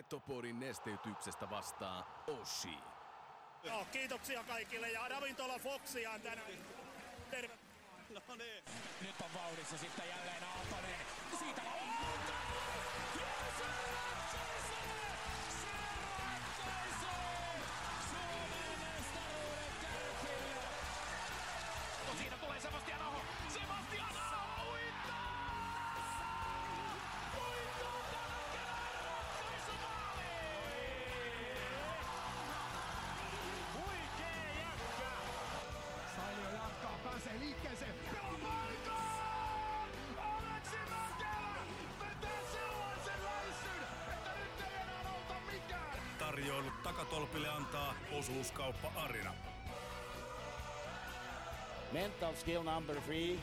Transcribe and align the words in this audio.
Petopodin 0.00 0.60
nesteytyksestä 0.60 1.50
vastaa 1.50 2.24
Oshi. 2.40 2.78
Joo, 3.62 3.86
kiitoksia 3.92 4.44
kaikille 4.44 4.90
ja 4.90 5.08
ravintola 5.08 5.58
Foxia 5.58 6.10
on 6.10 6.20
tänään. 6.20 6.52
Terve. 7.30 7.58
No 8.10 8.34
niin. 8.36 8.64
Nyt 9.00 9.20
on 9.20 9.30
vauhdissa 9.34 9.78
sitten 9.78 10.08
jälleen 10.08 10.44
Aaltonen. 10.44 11.00
Siitä 11.38 11.62
laukaus! 11.64 12.39
Takatolpille 47.10 47.48
antaa 47.48 47.94
osuuskauppa 48.18 48.92
Arina. 48.96 49.34
Mental 51.92 52.34
skill 52.34 52.62
number 52.62 53.00
three. 53.00 53.38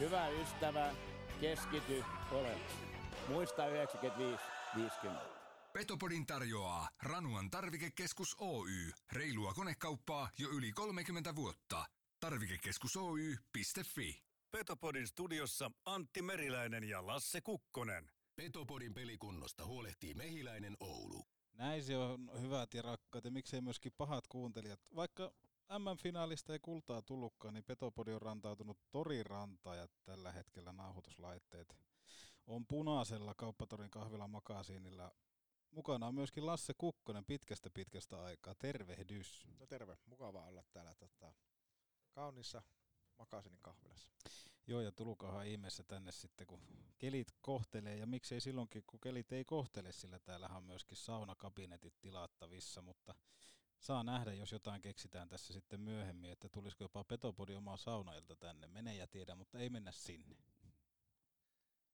Hyvä 0.00 0.28
ystävä, 0.28 0.94
keskity 1.40 2.04
oleellisesti. 2.32 2.86
Muista 3.28 3.66
95 3.66 4.42
50. 4.76 5.24
Petopodin 5.72 6.26
tarjoaa 6.26 6.88
Ranuan 7.02 7.50
tarvikekeskus 7.50 8.36
Oy. 8.40 8.90
Reilua 9.12 9.54
konekauppaa 9.54 10.30
jo 10.38 10.48
yli 10.48 10.72
30 10.72 11.36
vuotta. 11.36 11.84
Tarvikekeskus 12.20 12.96
Oy.fi. 12.96 14.22
Petopodin 14.50 15.06
studiossa 15.06 15.70
Antti 15.84 16.22
Meriläinen 16.22 16.84
ja 16.84 17.06
Lasse 17.06 17.40
Kukkonen. 17.40 18.10
Petopodin 18.36 18.94
pelikunnosta 18.94 19.66
huolehtii 19.66 20.14
Mehiläinen 20.14 20.76
Oulu. 20.80 21.33
Näin 21.54 21.84
se 21.84 21.96
on 21.96 22.30
hyvät 22.40 22.74
ja 22.74 22.82
rakkaat 22.82 23.24
ja 23.24 23.30
miksei 23.30 23.60
myöskin 23.60 23.92
pahat 23.98 24.28
kuuntelijat. 24.28 24.80
Vaikka 24.96 25.32
MM-finaalista 25.78 26.52
ei 26.52 26.58
kultaa 26.58 27.02
tullutkaan, 27.02 27.54
niin 27.54 27.64
Petopodi 27.64 28.12
on 28.12 28.22
rantautunut 28.22 28.78
Torirantaan 28.90 29.78
ja 29.78 29.88
tällä 30.04 30.32
hetkellä 30.32 30.72
nauhoituslaitteet 30.72 31.76
on 32.46 32.66
punaisella 32.66 33.34
kauppatorin 33.34 33.90
kahvila 33.90 34.28
makasiinilla. 34.28 35.12
Mukana 35.70 36.06
on 36.06 36.14
myöskin 36.14 36.46
Lasse 36.46 36.74
Kukkonen 36.78 37.24
pitkästä 37.24 37.70
pitkästä 37.70 38.22
aikaa. 38.22 38.54
Tervehdys. 38.54 39.46
No 39.60 39.66
terve, 39.66 39.96
mukava 40.06 40.46
olla 40.46 40.64
täällä 40.72 40.94
tota, 40.94 41.32
kaunissa 42.12 42.62
makasinin 43.18 43.58
kahvilassa. 43.62 44.10
Joo, 44.66 44.80
ja 44.80 44.92
tulukahan 44.92 45.46
ihmeessä 45.46 45.84
tänne 45.84 46.12
sitten, 46.12 46.46
kun 46.46 46.60
kelit 46.98 47.28
kohtelee, 47.40 47.96
ja 47.96 48.06
miksei 48.06 48.40
silloinkin, 48.40 48.84
kun 48.86 49.00
kelit 49.00 49.32
ei 49.32 49.44
kohtele, 49.44 49.92
sillä 49.92 50.18
täällähän 50.18 50.56
on 50.56 50.64
myöskin 50.64 50.96
saunakabinetit 50.96 51.94
tilattavissa, 52.00 52.82
mutta 52.82 53.14
saa 53.78 54.02
nähdä, 54.02 54.32
jos 54.32 54.52
jotain 54.52 54.80
keksitään 54.80 55.28
tässä 55.28 55.52
sitten 55.52 55.80
myöhemmin, 55.80 56.30
että 56.30 56.48
tulisiko 56.48 56.84
jopa 56.84 57.04
Petopodi 57.04 57.54
omaa 57.54 57.76
saunailta 57.76 58.36
tänne. 58.36 58.66
Mene 58.66 58.96
ja 58.96 59.06
tiedä, 59.06 59.34
mutta 59.34 59.58
ei 59.58 59.70
mennä 59.70 59.92
sinne. 59.92 60.36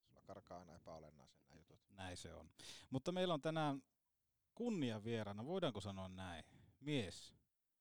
Sulla 0.02 0.22
karkaa 0.22 0.58
aina 0.58 0.74
epäolennaisen 0.74 1.40
nämä 1.48 1.58
jutut. 1.58 1.80
Näin 1.90 2.16
se 2.16 2.34
on. 2.34 2.50
Mutta 2.90 3.12
meillä 3.12 3.34
on 3.34 3.40
tänään 3.40 3.82
kunnia 4.54 5.04
vieraana, 5.04 5.46
voidaanko 5.46 5.80
sanoa 5.80 6.08
näin, 6.08 6.44
mies, 6.80 7.34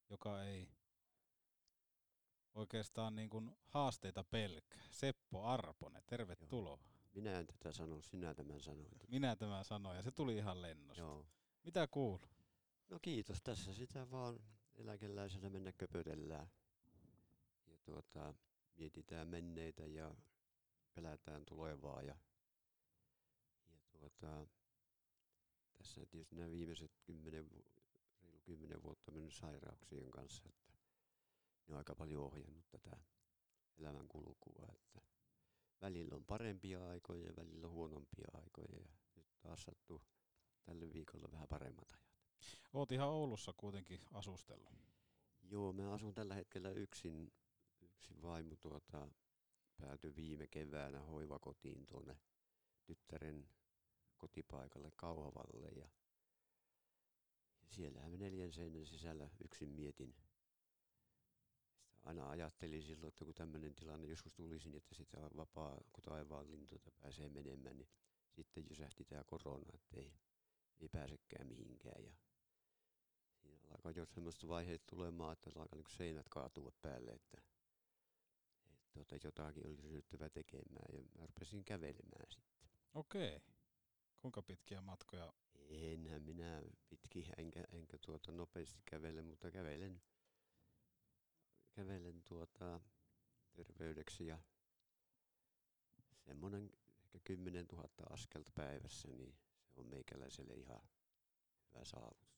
joka 0.10 0.44
ei 0.44 0.70
oikeastaan 2.56 3.16
niin 3.16 3.30
kuin 3.30 3.52
haasteita 3.66 4.24
pelkää. 4.24 4.84
Seppo 4.92 5.44
Arponen, 5.46 6.04
tervetuloa. 6.08 6.70
Joo. 6.70 6.80
Minä 7.14 7.40
en 7.40 7.48
tätä 7.48 7.72
sano, 7.72 8.02
sinä 8.02 8.34
tämän 8.34 8.62
sanoit. 8.62 9.08
Minä 9.08 9.36
tämän 9.36 9.66
sanoin 9.66 9.96
ja 9.96 10.02
se 10.02 10.12
tuli 10.12 10.38
ihan 10.38 10.62
lennosta. 10.62 11.02
Joo. 11.02 11.26
Mitä 11.64 11.88
kuuluu? 11.88 12.30
No 12.90 13.00
kiitos, 13.02 13.42
tässä 13.44 13.74
sitä 13.74 14.12
vaan 14.12 14.40
eläkeläisenä 14.76 15.50
mennä 15.50 15.72
köpötellään. 15.72 16.48
Ja 17.68 17.78
tuota, 17.84 18.34
mietitään 18.76 19.28
menneitä 19.28 19.86
ja 19.86 20.16
pelätään 20.94 21.46
tulevaa. 21.46 22.02
Ja, 22.02 22.16
ja 23.70 23.80
tuota, 23.92 24.48
tässä 25.78 26.06
tietysti 26.06 26.36
nämä 26.36 26.52
viimeiset 26.52 26.92
kymmenen, 27.04 27.50
reilu 28.22 28.40
kymmenen 28.44 28.84
vuotta 28.84 29.12
mennyt 29.12 29.34
sairauksien 29.34 30.12
kanssa, 30.12 30.44
että 30.50 30.74
ne 31.70 31.76
on 31.76 31.78
aika 31.78 31.96
paljon 31.96 32.24
ohjannut 32.24 32.66
tätä 32.70 32.98
elämän 33.78 34.08
kulkua, 34.08 34.68
että 34.74 35.02
välillä 35.82 36.16
on 36.16 36.26
parempia 36.26 36.88
aikoja 36.88 37.26
ja 37.26 37.36
välillä 37.36 37.68
on 37.68 37.74
huonompia 37.74 38.28
aikoja 38.34 38.80
ja 38.80 38.88
nyt 39.16 39.28
taas 39.40 39.64
sattuu 39.64 40.02
tälle 40.64 40.94
viikolla 40.94 41.32
vähän 41.32 41.48
paremmat 41.48 41.92
ajat. 41.92 42.10
Oot 42.74 42.92
ihan 42.92 43.10
Oulussa 43.10 43.54
kuitenkin 43.58 44.00
asustellut. 44.14 44.70
Joo, 45.42 45.74
mä 45.74 45.94
asun 45.94 46.14
tällä 46.14 46.36
hetkellä 46.36 46.72
yksin, 46.72 47.34
yksin 47.82 48.22
vaimo 48.22 48.56
tuota, 48.56 49.08
päätyi 49.78 50.16
viime 50.16 50.48
keväänä 50.48 51.00
hoivakotiin 51.00 51.86
tuonne 51.86 52.18
tyttären 52.86 53.50
kotipaikalle 54.18 54.92
Kauhavalle 54.96 55.68
ja, 55.68 55.72
ja 55.76 55.90
siellähän 57.70 58.12
mä 58.12 58.18
neljän 58.18 58.54
seinän 58.54 58.86
sisällä 58.86 59.30
yksin 59.44 59.70
mietin. 59.70 60.16
Aina 62.10 62.30
ajattelin 62.30 62.84
silloin, 62.84 63.08
että 63.08 63.26
kun 63.26 63.34
tämmöinen 63.34 63.76
tilanne 63.76 64.08
joskus 64.08 64.34
tulisi, 64.34 64.70
niin 64.70 64.78
että 64.78 64.96
sitä 64.96 65.18
on 65.20 65.30
vapaa, 65.38 65.82
kun 65.94 66.04
taivaan 66.04 66.52
lintuita 66.52 66.92
pääsee 66.92 67.30
menemään, 67.30 67.78
niin 67.78 67.90
sitten 68.36 68.66
jysähti 68.70 69.06
tämä 69.06 69.24
korona, 69.24 69.72
että 69.74 69.98
ei, 69.98 70.14
ei 70.80 70.90
pääsekään 70.90 71.48
mihinkään. 71.48 72.04
Ja 72.04 72.12
siinä 73.42 73.70
alkaa 73.72 73.92
jo 73.92 74.06
semmoista 74.06 74.48
vaiheet 74.48 74.86
tulemaan, 74.88 75.34
että 75.34 75.50
alkaa 75.50 75.76
niin 75.76 75.86
seinät 75.98 76.26
kaatua 76.30 76.72
päälle, 76.82 77.12
että, 77.12 77.42
että 78.70 78.88
tuota, 78.94 79.16
jotakin 79.24 79.66
olisi 79.66 79.82
ryhdyttävä 79.82 80.30
tekemään 80.30 80.96
ja 80.96 81.02
mä 81.20 81.26
rupesin 81.26 81.66
kävelemään 81.66 82.28
sitten. 82.30 82.70
Okei. 82.94 83.40
Kuinka 84.22 84.42
pitkiä 84.42 84.82
matkoja? 84.82 85.34
Enhän 85.70 86.22
minä 86.22 86.62
pitkiä 86.90 87.28
enkä, 87.38 87.64
enkä 87.72 87.98
tuota 88.06 88.32
nopeasti 88.32 88.82
kävele, 88.86 89.22
mutta 89.22 89.52
kävelen, 89.52 90.02
kävelen 91.72 92.24
tuota 92.24 92.82
terveydeksi 93.54 94.28
ja 94.28 94.40
semmoinen 96.26 96.72
ehkä 97.06 97.20
10 97.24 97.66
000 97.72 97.90
askelta 98.10 98.52
päivässä, 98.56 99.08
niin 99.08 99.36
se 99.68 99.80
on 99.80 99.88
meikäläiselle 99.88 100.54
ihan 100.54 100.82
hyvä 101.74 101.86
saavutus. 101.86 102.30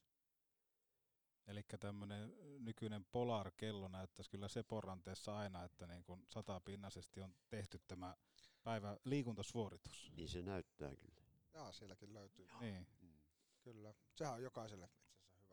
Eli 1.48 1.64
tämmöinen 1.80 2.36
nykyinen 2.60 3.06
Polar-kello 3.06 3.88
näyttäisi 3.88 4.30
kyllä 4.32 4.48
Seporanteessa 4.48 5.38
aina, 5.38 5.64
että 5.64 5.88
niin 5.88 6.04
kuin 6.04 6.26
satapinnaisesti 6.30 7.22
on 7.22 7.36
tehty 7.50 7.80
tämä 7.88 8.16
päivä 8.64 8.98
liikuntasuoritus. 9.06 10.12
Niin 10.16 10.30
se 10.30 10.42
näyttää 10.42 10.96
kyllä. 10.96 11.22
Jaa, 11.54 11.72
sielläkin 11.72 12.14
löytyy. 12.14 12.48
Niin. 12.60 12.88
Mm. 13.02 13.14
Kyllä. 13.62 13.94
Sehän 14.16 14.34
on 14.34 14.44
jokaiselle 14.44 14.90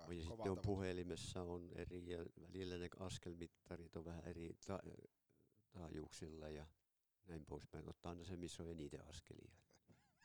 hyvä. 0.06 0.14
Ja 0.14 0.26
sitten 0.26 0.52
on 0.52 0.58
puhelimessa 0.64 1.42
on 1.42 1.70
eri, 1.74 2.10
ja 2.10 2.18
välillä 2.40 2.78
ne 2.78 2.88
askelmittarit 2.98 3.96
on 3.96 4.04
vähän 4.04 4.24
eri 4.24 4.56
ta- 4.66 4.82
taajuuksilla 5.70 6.48
ja 6.48 6.66
näin 7.26 7.46
poispäin. 7.46 7.88
Ottaa 7.88 8.10
aina 8.10 8.24
se, 8.24 8.36
missä 8.36 8.62
on 8.62 8.70
eniten 8.70 9.08
askelia. 9.08 9.52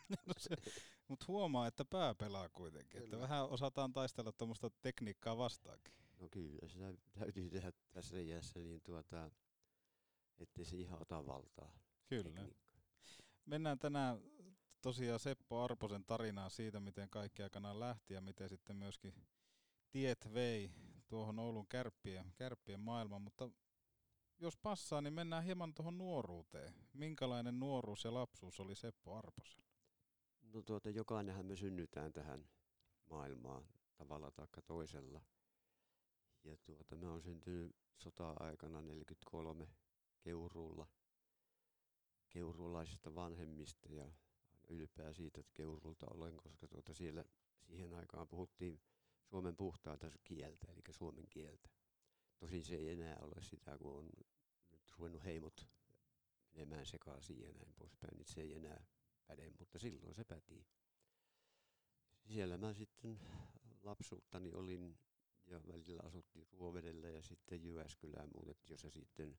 no 0.27 0.33
se, 0.37 0.55
mutta 1.07 1.25
huomaa, 1.27 1.67
että 1.67 1.85
pää 1.85 2.15
pelaa 2.15 2.49
kuitenkin. 2.49 3.01
Kyllä. 3.01 3.03
Että 3.03 3.19
vähän 3.19 3.49
osataan 3.49 3.93
taistella 3.93 4.31
tuommoista 4.31 4.69
tekniikkaa 4.81 5.37
vastaakin. 5.37 5.93
No 6.19 6.27
kyllä, 6.31 6.67
sitä 6.67 6.93
täytyy 7.19 7.49
tehdä 7.49 7.71
tässä 7.91 8.19
iässä 8.19 8.59
niin 8.59 8.81
tuota, 8.81 9.31
ettei 10.39 10.65
se 10.65 10.77
ihan 10.77 11.01
ota 11.01 11.25
valtaa. 11.25 11.79
Kyllä. 12.07 12.23
Tekniikka. 12.23 12.63
Mennään 13.45 13.79
tänään 13.79 14.21
tosiaan 14.81 15.19
Seppo 15.19 15.63
Arposen 15.63 16.05
tarinaa 16.05 16.49
siitä, 16.49 16.79
miten 16.79 17.09
kaikki 17.09 17.43
aikanaan 17.43 17.79
lähti 17.79 18.13
ja 18.13 18.21
miten 18.21 18.49
sitten 18.49 18.75
myöskin 18.75 19.13
tiet 19.93 20.33
vei 20.33 20.71
tuohon 21.07 21.39
Oulun 21.39 21.67
kärppien, 21.67 22.33
kärppien 22.35 22.79
maailmaan, 22.79 23.21
mutta 23.21 23.49
jos 24.39 24.57
passaa, 24.57 25.01
niin 25.01 25.13
mennään 25.13 25.43
hieman 25.43 25.73
tuohon 25.73 25.97
nuoruuteen. 25.97 26.73
Minkälainen 26.93 27.59
nuoruus 27.59 28.03
ja 28.03 28.13
lapsuus 28.13 28.59
oli 28.59 28.75
Seppo 28.75 29.17
Arposella? 29.17 29.67
No 30.41 30.61
tuota, 30.61 30.89
jokainenhan 30.89 31.45
me 31.45 31.55
synnytään 31.55 32.13
tähän 32.13 32.49
maailmaan 33.09 33.67
tavalla 33.95 34.31
tai 34.31 34.47
toisella. 34.65 35.21
Ja 36.43 36.57
tuota, 36.57 36.95
mä 36.95 37.09
oon 37.11 37.21
syntynyt 37.21 37.75
sota-aikana 37.97 38.81
43 38.81 39.67
Keuruulla, 40.19 40.87
keurulaisista 42.29 43.15
vanhemmista 43.15 43.93
ja 43.93 44.11
ylpeä 44.69 45.13
siitä, 45.13 45.39
että 45.39 45.53
Keurulta 45.53 46.05
olen, 46.09 46.37
koska 46.37 46.67
tuota 46.67 46.93
siellä 46.93 47.23
siihen 47.67 47.93
aikaan 47.93 48.27
puhuttiin 48.27 48.79
Suomen 49.23 49.55
puhtaata 49.55 50.11
kieltä, 50.23 50.67
eli 50.71 50.81
suomen 50.91 51.27
kieltä. 51.29 51.69
Tosin 52.39 52.63
se 52.63 52.75
ei 52.75 52.89
enää 52.89 53.17
ole 53.21 53.41
sitä, 53.41 53.77
kun 53.77 53.97
on 53.97 54.09
nyt 54.71 54.91
ruvennut 54.97 55.23
heimot 55.23 55.67
menemään 56.53 56.85
sekaisin 56.85 57.41
ja 57.41 57.51
näin 57.53 57.73
poispäin, 57.73 58.17
niin 58.17 58.25
se 58.25 58.41
ei 58.41 58.55
enää 58.55 58.85
päde, 59.27 59.51
mutta 59.59 59.79
silloin 59.79 60.15
se 60.15 60.23
päti. 60.23 60.65
Siellä 62.27 62.57
mä 62.57 62.73
sitten 62.73 63.19
lapsuuttani 63.81 64.53
olin 64.53 64.97
ja 65.47 65.61
välillä 65.67 66.01
asuttiin 66.03 66.47
Ruovedellä 66.51 67.09
ja 67.09 67.21
sitten 67.21 67.63
Jyväskylään 67.63 68.29
muutettiin, 68.33 68.73
jossa 68.73 68.89
sitten 68.89 69.37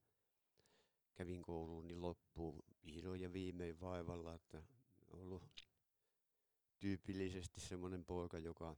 kävin 1.15 1.43
kouluun 1.43 1.87
niin 1.87 2.03
loppuun 2.03 2.63
vihdoin 2.85 3.21
ja 3.21 3.33
viimein 3.33 3.81
vaivalla, 3.81 4.35
että 4.35 4.63
ollut 5.07 5.43
tyypillisesti 6.79 7.61
semmoinen 7.61 8.05
poika, 8.05 8.39
joka, 8.39 8.77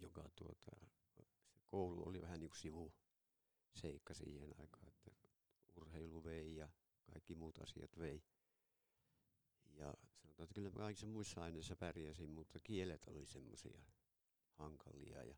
joka 0.00 0.28
tuota, 0.36 0.86
se 1.16 1.24
koulu 1.66 2.08
oli 2.08 2.22
vähän 2.22 2.40
niin 2.40 2.50
kuin 2.50 2.58
sivu 2.60 2.92
seikka 3.74 4.14
siihen 4.14 4.54
aikaan, 4.60 4.88
että 4.88 5.10
urheilu 5.76 6.24
vei 6.24 6.56
ja 6.56 6.68
kaikki 7.12 7.34
muut 7.34 7.58
asiat 7.58 7.98
vei. 7.98 8.22
Ja 9.74 9.94
sanotaan, 10.22 10.44
että 10.44 10.54
kyllä 10.54 10.70
kaikissa 10.70 11.06
muissa 11.06 11.42
aineissa 11.42 11.76
pärjäsin, 11.76 12.30
mutta 12.30 12.58
kielet 12.60 13.04
oli 13.08 13.26
semmoisia 13.26 13.80
hankalia 14.52 15.24
ja 15.24 15.34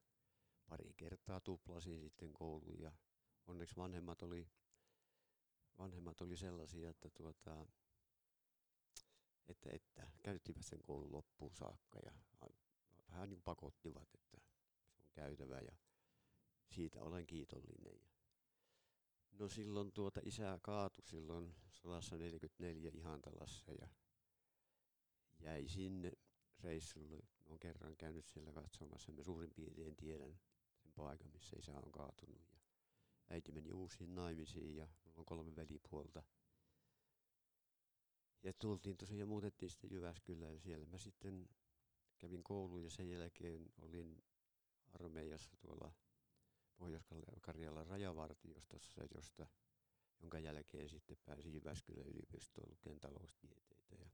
pari 0.68 0.94
kertaa 0.96 1.40
tuplasin 1.40 2.00
sitten 2.00 2.32
kouluun 2.32 2.80
ja 2.80 2.92
onneksi 3.46 3.76
vanhemmat 3.76 4.22
oli, 4.22 4.48
vanhemmat 5.78 6.20
oli 6.20 6.36
sellaisia, 6.36 6.90
että, 6.90 7.10
tuota, 7.10 7.66
että, 9.48 9.70
että 9.72 10.06
käyttivät 10.22 10.64
sen 10.64 10.82
koulun 10.82 11.12
loppuun 11.12 11.54
saakka 11.54 11.98
ja 12.04 12.12
vähän 13.10 13.28
niin 13.28 13.42
pakottivat, 13.42 14.08
että 14.14 14.27
käytävä 15.18 15.60
ja 15.60 15.76
siitä 16.70 17.02
olen 17.02 17.26
kiitollinen. 17.26 18.00
No 19.32 19.48
silloin 19.48 19.92
tuota 19.92 20.20
isä 20.24 20.58
kaatui 20.62 21.04
silloin 21.06 21.54
sodassa 21.70 22.16
44 22.16 22.90
Ihantalassa 22.94 23.72
ja 23.72 23.88
jäi 25.40 25.68
sinne 25.68 26.12
reissulle. 26.60 27.18
Olen 27.46 27.58
kerran 27.58 27.96
käynyt 27.96 28.26
siellä 28.26 28.52
katsomassa. 28.52 29.12
Mä 29.12 29.22
suurin 29.22 29.54
piirtein 29.54 29.96
tiedän 29.96 30.38
sen 30.82 30.92
paikan, 30.92 31.30
missä 31.32 31.56
isä 31.58 31.78
on 31.78 31.92
kaatunut. 31.92 32.42
Ja 32.52 32.58
äiti 33.28 33.52
meni 33.52 33.72
uusiin 33.72 34.14
naimisiin 34.14 34.76
ja 34.76 34.88
mulla 35.04 35.18
on 35.18 35.24
kolme 35.24 35.56
velipuolta. 35.56 36.22
Ja 38.42 38.52
tultiin 38.52 38.96
tosiaan 38.96 39.20
ja 39.20 39.26
muutettiin 39.26 39.70
sitten 39.70 39.90
Jyväskylään 39.90 40.54
ja 40.54 40.60
siellä 40.60 40.86
mä 40.86 40.98
sitten 40.98 41.48
kävin 42.18 42.44
kouluun 42.44 42.84
ja 42.84 42.90
sen 42.90 43.10
jälkeen 43.10 43.72
olin 43.76 44.22
armeijassa 44.94 45.56
tuolla 45.56 45.92
Pohjois-Karjalan 46.76 47.86
rajavartiostossa, 47.86 49.02
josta, 49.14 49.46
jonka 50.20 50.38
jälkeen 50.38 50.88
sitten 50.88 51.16
pääsin 51.24 51.52
Jyväskylän 51.52 52.06
yliopistoon 52.06 52.70
lukemaan 52.70 53.00
taloustieteitä. 53.00 53.94
Ja 53.94 54.10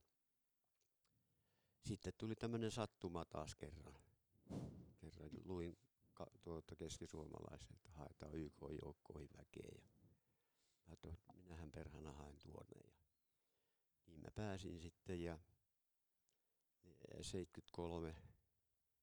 sitten 1.84 2.12
tuli 2.18 2.34
tämmöinen 2.36 2.70
sattuma 2.70 3.24
taas 3.24 3.54
kerran. 3.54 3.94
Kerran 5.00 5.30
luin 5.44 5.78
tuota 6.42 6.76
keskisuomalaiselta, 6.76 7.90
haetaan 7.92 8.34
YK-joukkoihin 8.34 9.30
väkeä. 9.38 9.68
Ja 9.74 9.82
mä 10.86 10.96
toin, 10.96 11.18
minähän 11.34 11.70
perhana 11.70 12.12
haen 12.12 12.38
tuonne. 12.38 12.80
Ja 12.86 12.92
niin 14.06 14.20
mä 14.20 14.30
pääsin 14.34 14.80
sitten 14.80 15.20
ja 15.20 15.38
73 17.20 18.16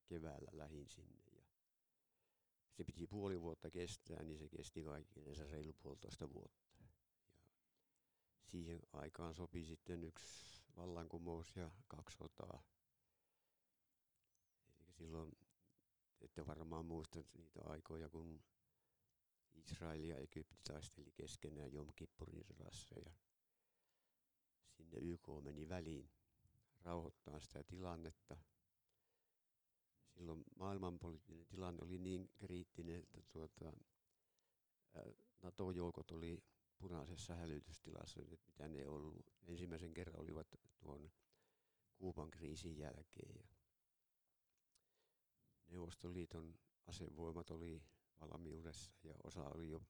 keväällä 0.05 0.51
lähin 0.53 0.89
sinne. 0.89 1.30
Se 2.77 2.83
piti 2.83 3.07
puoli 3.07 3.41
vuotta 3.41 3.69
kestää, 3.71 4.23
niin 4.23 4.39
se 4.39 4.47
kesti 4.49 4.83
kaikkinensa 4.83 5.43
reilu 5.43 5.73
puolitoista 5.73 6.33
vuotta. 6.33 6.71
Ja 6.79 6.87
siihen 8.43 8.79
aikaan 8.93 9.35
sopi 9.35 9.65
sitten 9.65 10.03
yksi 10.03 10.61
vallankumous 10.77 11.55
ja 11.55 11.71
kaksi 11.87 12.17
sotaa. 12.17 12.63
Eli 14.79 14.93
silloin, 14.93 15.31
ette 16.21 16.47
varmaan 16.47 16.85
muista 16.85 17.23
niitä 17.37 17.59
aikoja, 17.63 18.09
kun 18.09 18.41
Israel 19.53 20.03
ja 20.03 20.17
Egypti 20.17 20.57
taisteli 20.63 21.11
keskenään 21.11 21.73
Jom 21.73 21.87
Kippurin 21.95 22.43
sodassa 22.43 22.95
ja 23.05 23.11
sinne 24.77 24.97
YK 24.97 25.27
meni 25.43 25.69
väliin 25.69 26.09
rauhoittaa 26.81 27.39
sitä 27.39 27.63
tilannetta. 27.63 28.37
Silloin 30.21 30.43
maailmanpoliittinen 30.55 31.45
tilanne 31.45 31.83
oli 31.83 31.97
niin 31.97 32.29
kriittinen, 32.35 32.99
että 33.13 33.21
tuota, 33.31 33.73
NATO-joukot 35.41 36.11
oli 36.11 36.43
punaisessa 36.77 37.35
hälytystilassa, 37.35 38.21
mitä 38.21 38.67
ne 38.67 38.87
ollut. 38.87 39.25
Ensimmäisen 39.47 39.93
kerran 39.93 40.19
olivat 40.19 40.47
tuon 40.79 41.11
Kuuban 41.97 42.31
kriisin 42.31 42.77
jälkeen. 42.77 43.35
Ja 43.35 43.43
Neuvostoliiton 45.67 46.59
asevoimat 46.85 47.51
oli 47.51 47.83
valmiudessa 48.19 48.91
ja 49.03 49.15
osa 49.23 49.49
oli 49.49 49.69
jo, 49.69 49.81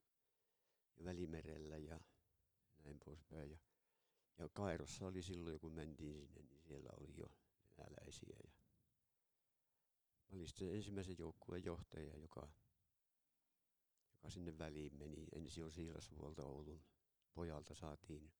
jo 0.97 1.05
välimerellä 1.05 1.77
ja 1.77 1.99
näin 2.83 2.99
poispäin. 3.05 3.51
Ja, 3.51 3.57
ja 4.37 4.49
Kairossa 4.49 5.05
oli 5.05 5.21
silloin, 5.21 5.59
kun 5.59 5.73
mentiin 5.73 6.27
sinne, 6.27 6.41
niin 6.41 6.61
siellä 6.61 6.89
oli 6.99 7.17
jo 7.17 7.31
venäläisiä. 7.77 8.37
Ja 8.43 8.60
mä 10.31 10.35
olin 10.35 10.47
sitten 10.47 10.75
ensimmäisen 10.75 11.17
joukkueen 11.17 11.63
johtaja, 11.65 12.17
joka, 12.17 12.49
joka 14.13 14.29
sinne 14.29 14.57
väliin 14.57 14.95
meni. 14.95 15.27
Ensin 15.35 15.63
on 15.63 15.71
Siilasvuolta 15.71 16.43
Oulun 16.45 16.81
pojalta 17.33 17.75
saatiin 17.75 18.31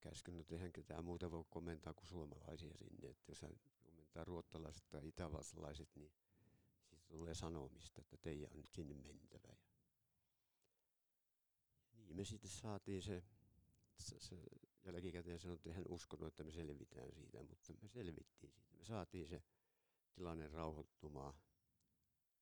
käskyn, 0.00 0.40
että 0.40 0.54
eihän 0.54 0.72
ketään 0.72 1.04
muuta 1.04 1.30
voi 1.30 1.44
komentaa 1.50 1.94
kuin 1.94 2.06
suomalaisia 2.06 2.76
sinne. 2.76 3.08
Että 3.08 3.30
jos 3.30 3.42
hän 3.42 3.60
komentaa 3.82 4.24
ruottalaiset 4.24 4.88
tai 4.90 5.08
itävaltalaiset, 5.08 5.88
niin 5.96 6.12
siitä 6.84 7.04
tulee 7.08 7.34
sanomista, 7.34 8.00
että 8.00 8.16
teidän 8.16 8.50
on 8.50 8.56
nyt 8.56 8.72
sinne 8.72 8.94
mentävä. 8.94 9.56
Ja 11.92 12.06
niin 12.06 12.16
me 12.16 12.24
sitten 12.24 12.50
saatiin 12.50 13.02
se, 13.02 13.24
se, 13.98 14.20
se 14.20 14.36
jälkikäteen 14.84 15.38
sanoi, 15.38 15.54
että 15.54 15.72
hän 15.72 15.84
uskonut, 15.88 16.26
että 16.26 16.44
me 16.44 16.50
selvitään 16.50 17.12
siitä, 17.12 17.42
mutta 17.42 17.72
me 17.82 17.88
selvittiin 17.88 18.52
siitä. 18.52 18.76
Me 18.78 18.84
saatiin 18.84 19.28
se 19.28 19.42
tilanne 20.14 20.48
rauhoittumaan 20.48 21.34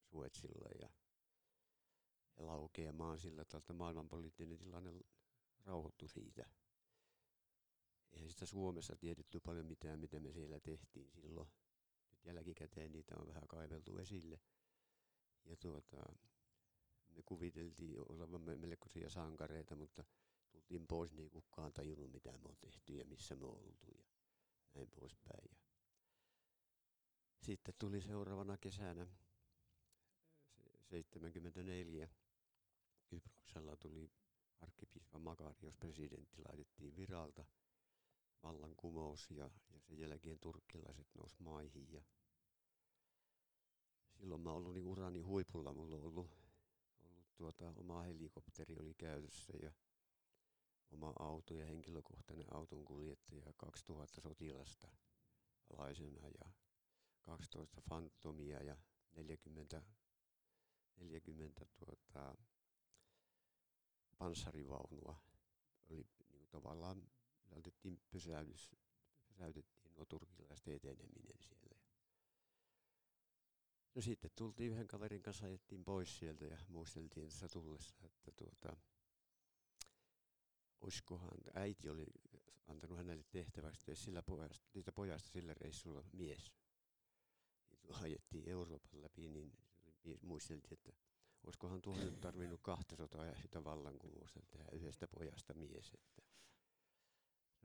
Suetsilla 0.03 0.69
ja, 0.81 0.91
ja 2.37 2.47
laukeamaan 2.47 3.19
sillä 3.19 3.45
tavalla, 3.45 3.75
maailmanpoliittinen 3.75 4.59
tilanne 4.59 4.93
rauhoittui 5.65 6.09
siitä. 6.09 6.51
Eihän 8.13 8.31
sitä 8.31 8.47
Suomessa 8.47 8.97
tiedetty 8.97 9.41
paljon 9.41 9.67
mitään, 9.67 10.01
mitä 10.01 10.21
me 10.21 10.33
siellä 10.33 10.61
tehtiin 10.61 11.11
silloin. 11.11 11.49
Nyt 12.11 12.25
jälkikäteen 12.25 12.93
niitä 12.93 13.15
on 13.17 13.29
vähän 13.29 13.49
kaiveltu 13.49 13.99
esille. 13.99 14.41
Ja 15.45 15.57
tuota, 15.57 15.97
me 17.09 17.23
kuviteltiin 17.23 17.99
olevamme 18.09 18.57
melkoisia 18.57 19.11
sankareita, 19.11 19.77
mutta 19.77 20.05
tultiin 20.53 20.87
pois, 20.87 21.13
niin 21.13 21.23
ei 21.23 21.31
kukaan 21.31 21.73
tajunnut, 21.73 22.13
mitä 22.13 22.33
me 22.33 22.49
on 22.49 22.57
tehty 22.57 22.93
ja 22.95 23.05
missä 23.05 23.37
me 23.37 23.47
on 23.47 23.57
oltu 23.57 23.87
ja 23.99 24.05
näin 24.75 24.91
poispäin. 24.91 25.45
Ja 25.51 25.57
sitten 27.43 27.75
tuli 27.79 28.01
seuraavana 28.01 28.57
kesänä 28.59 29.07
74 30.91 32.09
Kyproksella 33.07 33.77
tuli 33.77 34.11
arkkipiispa 34.61 35.19
Makarios 35.19 35.77
presidentti 35.77 36.43
laitettiin 36.49 36.97
viralta. 36.97 37.45
Vallankumous 38.43 39.31
ja, 39.31 39.51
ja 39.73 39.81
sen 39.81 39.99
jälkeen 39.99 40.39
turkkilaiset 40.41 41.07
nousi 41.15 41.37
maihin 41.43 41.93
ja 41.93 42.03
silloin 44.19 44.41
mä 44.41 44.53
ollut 44.53 44.75
niin 44.75 44.87
urani 44.87 45.21
huipulla, 45.21 45.73
mulla 45.73 45.97
on 45.97 46.03
ollut, 46.03 46.31
ollut 47.05 47.35
tuota, 47.37 47.73
oma 47.77 48.03
helikopteri 48.03 48.77
oli 48.81 48.95
käytössä 48.95 49.53
ja 49.63 49.73
oma 50.91 51.13
auto 51.19 51.55
ja 51.55 51.67
henkilökohtainen 51.67 52.55
auton 52.55 52.85
kuljettaja 52.85 53.53
2000 53.57 54.21
sotilasta 54.21 54.89
alaisena 55.73 56.29
ja 56.29 56.53
12 57.23 57.81
fantomia 57.81 58.63
ja 58.63 58.77
40, 59.17 59.83
40 60.97 61.67
tuota, 61.79 62.37
panssarivaunua. 64.19 65.23
Oli 65.91 66.07
niin 66.33 66.49
tavallaan 66.49 67.11
vältettiin 67.55 68.01
pysäydys, 68.11 68.71
pysäytettiin 69.27 69.95
nuo 69.95 70.05
turkilaiset 70.05 70.69
eteneminen 70.69 71.39
siellä. 71.39 71.81
No 73.95 74.03
sitten 74.03 74.31
tultiin 74.37 74.73
yhden 74.73 74.89
kaverin 74.89 75.23
kanssa, 75.23 75.47
ajettiin 75.47 75.85
pois 75.85 76.19
sieltä 76.19 76.45
ja 76.45 76.59
muisteltiin 76.69 77.29
tässä 77.29 77.49
tullessa, 77.49 77.95
että 78.05 78.33
tuota, 78.37 78.77
olisikohan, 80.81 81.39
äiti 81.55 81.89
oli 81.89 82.07
antanut 82.67 82.99
hänelle 82.99 83.25
tehtäväksi, 83.31 83.91
että 83.91 84.05
sillä 84.05 84.23
pojasta, 84.23 84.93
pojasta 84.95 85.31
sillä 85.31 85.55
reissulla 85.55 86.05
mies. 86.13 86.53
Ajettiin 87.93 88.49
Euroopan 88.49 89.03
läpi, 89.03 89.29
niin 89.29 89.53
muisteltiin, 90.23 90.73
että 90.73 90.93
olisikohan 91.45 91.83
tuohon 91.83 92.05
nyt 92.05 92.21
tarvinnut 92.21 92.61
kahta 92.63 92.97
sotaa 92.97 93.27
ja 93.27 93.37
sitä 93.37 93.65
vallankumousta 93.65 94.41
tehdä 94.51 94.65
yhdestä 94.73 95.09
pojasta 95.09 95.55
mies. 95.55 95.93
Että. 95.95 96.23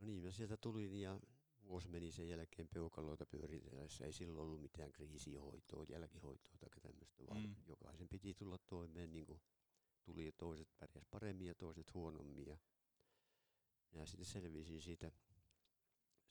No 0.01 0.08
niin, 0.08 0.24
mä 0.24 0.32
sieltä 0.32 0.58
tulin 0.58 1.01
ja 1.01 1.20
vuosi 1.67 1.88
meni 1.88 2.12
sen 2.12 2.29
jälkeen 2.29 2.67
peukaloita 2.67 3.25
pyöritellessä. 3.25 4.05
Ei 4.05 4.13
silloin 4.13 4.39
ollut 4.39 4.62
mitään 4.62 4.91
kriisihoitoa, 4.91 5.86
jälkihoitoa 5.89 6.58
tai 6.60 6.70
tämmöistä, 6.82 7.24
vaan 7.27 7.41
mm. 7.41 7.55
jokaisen 7.67 8.08
piti 8.10 8.34
tulla 8.34 8.58
toimeen 8.58 9.13
niin 9.13 9.25
kuin 9.25 9.41
tuli 10.03 10.25
ja 10.25 10.32
toiset 10.32 10.67
pärjäs 10.77 11.05
paremmin 11.12 11.48
ja 11.48 11.55
toiset 11.55 11.94
huonommin. 11.94 12.48
Ja 12.48 12.58
minä 13.91 14.05
sitten 14.05 14.25
selvisin 14.25 14.82
siitä 14.82 15.12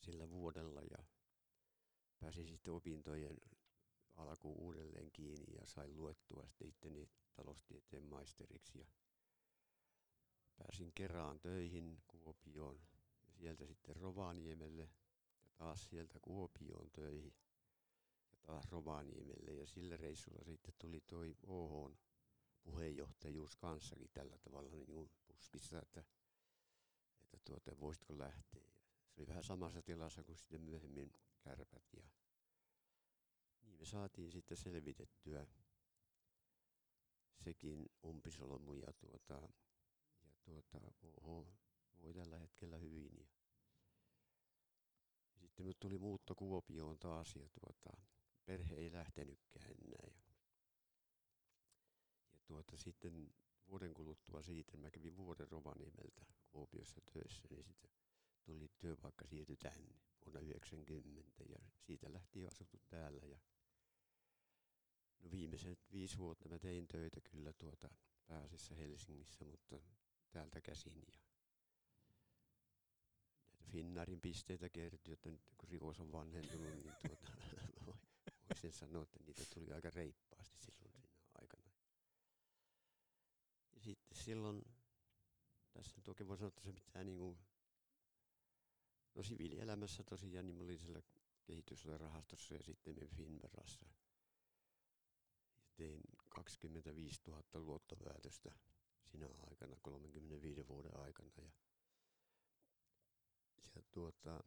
sillä 0.00 0.30
vuodella 0.30 0.82
ja 0.82 1.04
pääsin 2.18 2.48
sitten 2.48 2.72
opintojen 2.72 3.36
alkuun 4.16 4.58
uudelleen 4.58 5.10
kiinni 5.12 5.54
ja 5.60 5.66
sain 5.66 5.96
luettua 5.96 6.48
sitten 6.48 7.08
taloustieteen 7.36 8.04
maisteriksi 8.04 8.78
ja 8.78 8.86
pääsin 10.56 10.92
kerään 10.94 11.40
töihin 11.40 12.02
Kuopioon 12.08 12.80
ja 13.26 13.32
sieltä 13.32 13.66
sitten 13.66 13.96
Rovaniemelle 13.96 14.82
ja 14.82 14.88
taas 15.54 15.88
sieltä 15.88 16.18
Kuopioon 16.22 16.90
töihin 16.90 17.34
ja 18.32 18.38
taas 18.42 18.70
Rovaniemelle 18.70 19.52
ja 19.52 19.66
sillä 19.66 19.96
reissulla 19.96 20.44
sitten 20.44 20.74
tuli 20.78 21.00
toi 21.00 21.36
OH 21.46 21.92
puheenjohtajuus 22.64 23.56
kanssakin 23.56 24.10
tällä 24.12 24.38
tavalla 24.38 24.70
niin 24.70 24.86
kuin 24.86 25.10
puskissa, 25.26 25.78
että, 25.82 26.04
että 27.24 27.38
tuota, 27.44 27.80
voisitko 27.80 28.18
lähteä. 28.18 28.64
Se 29.10 29.20
oli 29.20 29.26
vähän 29.26 29.44
samassa 29.44 29.82
tilassa 29.82 30.24
kuin 30.24 30.36
sitten 30.36 30.60
myöhemmin 30.60 31.12
kärpät 31.40 31.92
ja 31.96 32.02
niin 33.64 33.78
me 33.78 33.84
saatiin 33.84 34.32
sitten 34.32 34.56
selvitettyä 34.56 35.46
sekin 37.44 37.86
umpisolmu 38.04 38.74
ja 38.74 38.92
tuota, 38.92 39.48
ja 40.24 40.34
tuota, 40.44 40.80
oho, 41.02 41.46
voi 42.02 42.14
tällä 42.14 42.38
hetkellä 42.38 42.78
hyvin. 42.78 43.18
Ja, 43.18 43.26
sitten 45.40 45.66
me 45.66 45.72
tuli 45.74 45.98
muutto 45.98 46.34
Kuopioon 46.34 46.98
taas 46.98 47.36
ja 47.36 47.48
tuota, 47.48 48.00
perhe 48.44 48.74
ei 48.74 48.92
lähtenytkään 48.92 49.70
enää. 49.70 50.06
Ja, 50.14 50.34
ja 52.32 52.38
tuota, 52.46 52.76
sitten 52.76 53.34
vuoden 53.68 53.94
kuluttua 53.94 54.42
siitä, 54.42 54.76
mä 54.76 54.90
kävin 54.90 55.16
vuoden 55.16 55.48
Rovaniemeltä 55.50 56.26
Kuopiossa 56.48 57.00
töissä, 57.12 57.48
niin 57.50 57.64
sitten 57.64 57.90
tuli 58.44 58.68
työpaikka 58.78 59.26
siirtyi 59.26 59.56
tänne 59.56 59.94
vuonna 60.24 60.40
90 60.40 61.44
ja 61.48 61.58
siitä 61.78 62.12
lähti 62.12 62.46
asuttu 62.46 62.78
täällä 62.88 63.26
ja 63.26 63.38
No 65.24 65.30
viimeiset 65.30 65.78
viisi 65.92 66.18
vuotta 66.18 66.48
mä 66.48 66.58
tein 66.58 66.88
töitä 66.88 67.20
kyllä 67.20 67.52
tuota 67.52 67.88
pääasiassa 68.26 68.74
Helsingissä, 68.74 69.44
mutta 69.44 69.80
täältä 70.30 70.60
käsin. 70.60 71.06
Ja 73.72 73.84
näitä 73.84 74.12
pisteitä 74.22 74.68
kertyi, 74.68 75.14
että 75.14 75.30
nyt 75.30 75.42
kun 75.58 75.68
rikos 75.68 76.00
on 76.00 76.12
vanhentunut, 76.12 76.74
niin 76.74 76.94
tuota, 77.06 77.32
voisin 78.48 78.72
sanoa, 78.72 79.02
että 79.02 79.18
niitä 79.26 79.42
tuli 79.54 79.72
aika 79.72 79.90
reippaasti 79.90 80.58
silloin 80.58 80.94
aikana. 81.40 81.70
Ja 83.74 83.80
sitten 83.80 84.24
silloin, 84.24 84.62
tässä 85.72 86.00
oikein 86.08 86.28
voi 86.28 86.36
sanoa, 86.36 86.48
että 86.48 86.62
se 86.62 86.72
pitää 86.72 87.04
niin 87.04 87.18
kuin, 87.18 87.38
no 89.14 89.22
siviilielämässä 89.22 90.04
tosiaan, 90.04 90.46
niin 90.46 90.56
mä 90.56 90.64
olin 90.64 90.78
siellä 90.78 91.02
kehitysrahastossa 91.44 92.54
ja 92.54 92.62
sitten 92.62 93.08
Finverassa– 93.08 93.86
tein 95.76 96.00
25 96.28 97.20
000 97.26 97.42
luottoväytöstä 97.54 98.50
sinä 99.04 99.28
aikana, 99.50 99.76
35 99.82 100.68
vuoden 100.68 100.96
aikana. 100.96 101.30
Ja, 101.36 101.50
ja 103.74 103.82
tuota, 103.90 104.44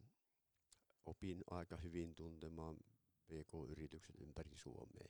opin 1.06 1.44
aika 1.50 1.76
hyvin 1.76 2.14
tuntemaan 2.14 2.76
PK-yritykset 3.26 4.20
ympäri 4.20 4.56
Suomea. 4.56 5.08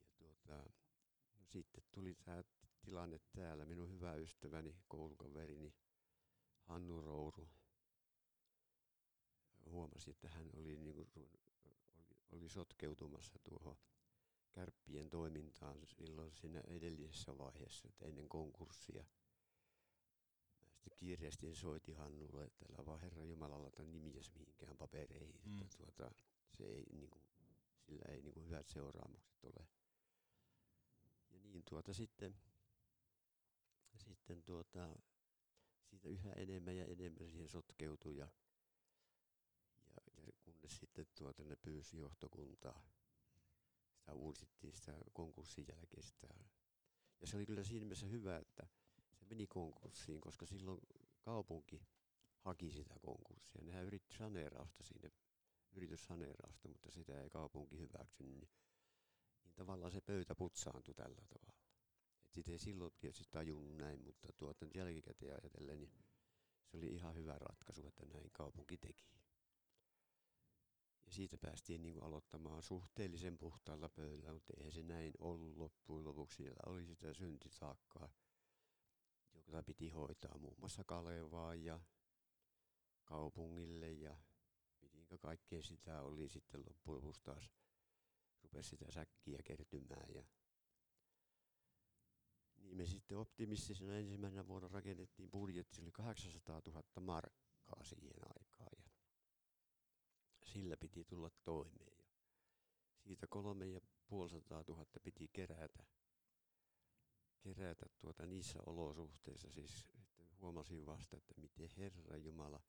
Ja 0.00 0.06
tuota, 0.18 0.56
no 1.38 1.46
sitten 1.46 1.84
tuli 1.92 2.14
tämä 2.14 2.44
tilanne 2.84 3.20
täällä. 3.36 3.64
Minun 3.64 3.90
hyvä 3.90 4.14
ystäväni, 4.14 4.76
koulukaverini 4.88 5.74
Hannu 6.62 7.00
Rouru 7.00 7.48
huomasi, 9.70 10.10
että 10.10 10.28
hän 10.28 10.50
oli, 10.52 10.76
niin 10.76 10.94
kuin, 10.94 11.08
oli, 11.16 12.16
oli 12.32 12.48
sotkeutumassa 12.48 13.38
tuohon 13.38 13.76
kärppien 14.54 15.10
toimintaan 15.10 15.86
silloin 15.86 16.32
siinä 16.32 16.60
edellisessä 16.60 17.38
vaiheessa, 17.38 17.88
että 17.88 18.06
ennen 18.06 18.28
konkurssia. 18.28 19.04
Mä 20.60 20.66
sitten 20.66 20.92
kiireesti 20.96 21.54
soitin 21.54 21.96
Hannulle, 21.96 22.44
että 22.44 22.64
älä 22.72 22.86
vaan 22.86 23.00
Herra 23.00 23.24
Jumala 23.24 23.62
laita 23.62 23.84
nimiäsi 23.84 24.32
mihinkään 24.34 24.76
papereihin, 24.76 25.40
mm. 25.44 25.62
että 25.62 25.76
tuota, 25.76 26.10
se 26.50 26.64
ei, 26.64 26.86
niin 26.92 27.10
kuin, 27.10 27.24
sillä 27.80 28.04
ei 28.08 28.22
niin 28.22 28.34
kuin 28.34 28.46
hyvät 28.46 28.68
seuraamukset 28.68 29.44
ole. 29.44 29.68
Ja 31.30 31.38
niin 31.40 31.64
tuota 31.68 31.92
sitten, 31.94 32.36
sitten 33.96 34.42
tuota, 34.42 34.96
siitä 35.90 36.08
yhä 36.08 36.32
enemmän 36.32 36.76
ja 36.76 36.84
enemmän 36.84 37.30
siihen 37.30 37.48
sotkeutui 37.48 38.16
ja, 38.16 38.28
ja, 39.86 40.22
ja 40.26 40.32
kunnes 40.40 40.76
sitten 40.76 41.06
tuota 41.14 41.44
ne 41.44 41.56
pyysi 41.56 41.98
johtokuntaa 41.98 42.82
sitä 44.04 44.14
uusittiin 44.14 44.72
sitä 44.72 44.94
konkurssin 45.12 45.66
jälkeen 45.68 46.02
sitä. 46.02 46.28
Ja 47.20 47.26
se 47.26 47.36
oli 47.36 47.46
kyllä 47.46 47.64
siinä 47.64 47.84
mielessä 47.84 48.06
hyvä, 48.06 48.38
että 48.38 48.66
se 49.12 49.24
meni 49.30 49.46
konkurssiin, 49.46 50.20
koska 50.20 50.46
silloin 50.46 50.80
kaupunki 51.20 51.80
haki 52.38 52.70
sitä 52.70 52.94
konkurssia. 53.00 53.62
Nehän 53.64 53.84
yritti 53.84 54.16
saneerausta 54.16 54.82
sinne, 54.82 55.12
yrityssaneerausta, 55.72 56.68
mutta 56.68 56.90
sitä 56.90 57.22
ei 57.22 57.30
kaupunki 57.30 57.78
hyväksynyt. 57.78 58.34
Niin, 58.34 58.48
niin 59.44 59.54
tavallaan 59.54 59.92
se 59.92 60.00
pöytä 60.00 60.34
putsaantui 60.34 60.94
tällä 60.94 61.22
tavalla. 61.28 61.64
Et 62.24 62.32
sitä 62.32 62.52
ei 62.52 62.58
silloin 62.58 62.92
tietysti 63.00 63.24
tajunnut 63.30 63.76
näin, 63.76 64.00
mutta 64.04 64.28
tuota, 64.36 64.66
jälkikäteen 64.74 65.32
ajatellen, 65.32 65.80
niin 65.80 65.92
se 66.64 66.76
oli 66.76 66.86
ihan 66.86 67.14
hyvä 67.14 67.38
ratkaisu, 67.38 67.86
että 67.86 68.06
näin 68.06 68.30
kaupunki 68.32 68.76
teki. 68.76 69.23
Ja 71.06 71.12
siitä 71.12 71.38
päästiin 71.38 71.82
niin 71.82 71.94
kuin 71.94 72.04
aloittamaan 72.04 72.62
suhteellisen 72.62 73.38
puhtaalla 73.38 73.88
pöydällä, 73.88 74.32
mutta 74.32 74.52
eihän 74.56 74.72
se 74.72 74.82
näin 74.82 75.12
ollut 75.18 75.56
loppujen 75.56 76.04
lopuksi. 76.04 76.36
Siellä 76.36 76.60
oli 76.66 76.86
sitä 76.86 77.14
syntitaakkaa, 77.14 78.08
jota 79.34 79.62
piti 79.62 79.88
hoitaa 79.88 80.38
muun 80.38 80.56
muassa 80.58 80.84
Kalevaa 80.84 81.54
ja 81.54 81.80
kaupungille 83.04 83.92
ja 83.92 84.16
mitenkä 84.80 85.18
kaikkea 85.18 85.62
sitä 85.62 86.02
oli 86.02 86.28
sitten 86.28 86.60
loppujen 86.66 86.96
lopuksi 86.96 87.22
taas 87.22 87.50
rupesi 88.42 88.68
sitä 88.68 88.90
säkkiä 88.90 89.38
kertymään. 89.44 90.14
Ja 90.14 90.24
niin 92.56 92.76
me 92.76 92.86
sitten 92.86 93.18
optimistisena 93.18 93.96
ensimmäisenä 93.96 94.46
vuonna 94.46 94.68
rakennettiin 94.68 95.30
budjetti, 95.30 95.76
se 95.76 95.82
oli 95.82 95.92
800 95.92 96.62
000 96.66 96.82
markkaa 97.00 97.84
siihen 97.84 98.20
aikaan. 98.28 98.43
Sillä 100.54 100.76
piti 100.76 101.04
tulla 101.04 101.30
toimeen. 101.44 101.98
Ja 102.96 103.02
siitä 103.04 103.26
kolme 103.26 103.66
ja 103.66 103.80
puolisataa 104.06 104.64
tuhatta 104.64 105.00
piti 105.00 105.28
kerätä, 105.32 105.84
kerätä 107.40 107.86
tuota 107.98 108.26
niissä 108.26 108.58
olosuhteissa. 108.66 109.50
Siis 109.50 109.88
että 110.00 110.22
huomasin 110.40 110.86
vasta, 110.86 111.16
että 111.16 111.34
miten 111.36 111.70
Herra 111.76 112.16
Jumala 112.16 112.60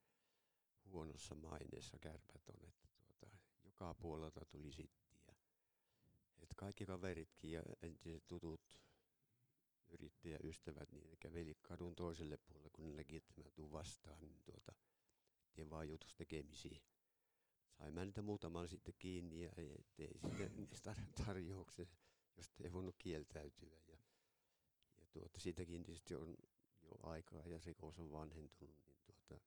huonossa 0.86 1.36
maineessa 1.36 2.00
kärpät 2.00 2.50
on, 2.50 2.70
että 2.70 2.88
tuota, 2.98 3.38
joka 3.64 3.94
puolelta 3.94 4.46
tuli 4.46 4.72
sittiä. 4.72 5.36
Että 6.40 6.56
kaikki 6.56 6.86
kaveritkin 6.86 7.52
ja 7.52 7.64
entiset 7.82 8.28
tutut 8.28 8.82
yrittäjäystävät, 9.90 10.92
niin 10.92 11.10
ne 11.10 11.16
käveli 11.16 11.56
kadun 11.62 11.96
toiselle 11.96 12.38
puolelle, 12.38 12.70
kun 12.70 12.86
ne 12.86 12.94
näki, 12.94 13.16
että 13.16 13.34
mä 13.38 13.52
tuun 13.52 13.72
vastaan, 13.72 14.22
niin 14.22 14.42
tuota, 14.46 14.74
ettei 15.46 15.70
vaan 15.70 15.90
jutus 15.90 16.16
tekemisiin 16.16 16.82
sain 17.78 17.94
mä 17.94 18.06
niitä 18.06 18.22
muutaman 18.22 18.68
sitten 18.68 18.94
kiinni 19.00 19.44
ja 19.44 19.52
tein 19.96 20.20
sitten 20.22 20.56
niistä 20.58 20.96
tarjouksen, 21.26 21.88
josta 22.38 22.64
ei 22.64 22.74
voinut 22.74 22.96
kieltäytyä. 22.98 23.78
Ja, 23.88 23.98
ja 24.98 25.06
tuota, 25.12 25.40
siitäkin 25.40 25.84
tietysti 25.84 26.16
on 26.16 26.36
jo 26.82 26.92
aikaa 27.04 27.48
ja 27.48 27.60
rikos 27.66 28.00
on 28.00 28.12
vanhentunut, 28.12 28.78
niin 28.88 28.98
tuota, 29.06 29.44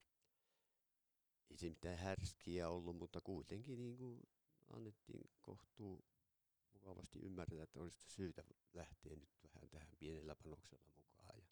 ei 1.50 1.56
se 1.56 1.68
mitään 1.68 1.98
härskiä 1.98 2.68
ollut, 2.68 2.96
mutta 2.96 3.20
kuitenkin 3.20 3.82
niin 3.82 3.96
kuin 3.96 4.20
annettiin 4.72 5.30
kohtuu 5.40 6.04
mukavasti 6.72 7.18
ymmärtää, 7.18 7.62
että 7.62 7.80
olisi 7.80 8.04
syytä 8.08 8.44
lähteä 8.74 9.16
nyt 9.16 9.28
vähän 9.54 9.68
tähän 9.70 9.92
pienellä 9.98 10.34
panoksella 10.34 10.88
mukaan. 10.96 11.38
Ja 11.38 11.48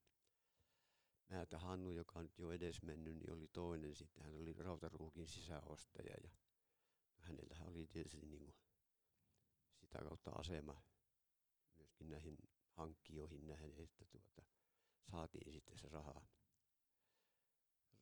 Määtä 1.29 1.59
Hannu, 1.59 1.91
joka 1.91 2.19
on 2.19 2.25
nyt 2.25 2.39
jo 2.39 2.53
edesmennyt, 2.53 3.17
niin 3.17 3.33
oli 3.33 3.49
toinen. 3.49 3.97
Sitten 3.97 4.25
hän 4.25 4.35
oli 4.35 4.53
Rautaruukin 4.53 5.29
sisäostaja 5.29 6.15
ja 6.25 6.31
hänellähän 7.27 7.69
oli 7.69 7.87
tietysti 7.87 8.27
niin 8.27 8.39
kuin 8.39 8.55
sitä 9.81 9.99
kautta 9.99 10.31
asema 10.31 10.83
myöskin 11.79 12.11
näihin 12.11 12.37
hankkijoihin 12.71 13.47
nähden, 13.47 13.79
että 13.79 14.05
tuota, 14.05 14.43
saatiin 15.11 15.53
sitten 15.53 15.79
se 15.79 15.89
raha, 15.89 16.27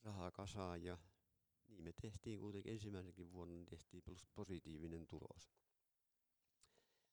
raha 0.03 0.31
kasaan 0.31 0.83
ja 0.83 0.99
niin 1.69 1.85
me 1.85 1.93
tehtiin 1.93 2.41
kuitenkin 2.41 2.73
ensimmäisenkin 2.73 3.33
vuonna 3.33 3.55
niin 3.55 3.67
tehtiin 3.67 4.03
positiivinen 4.35 5.07
tulos. 5.07 5.53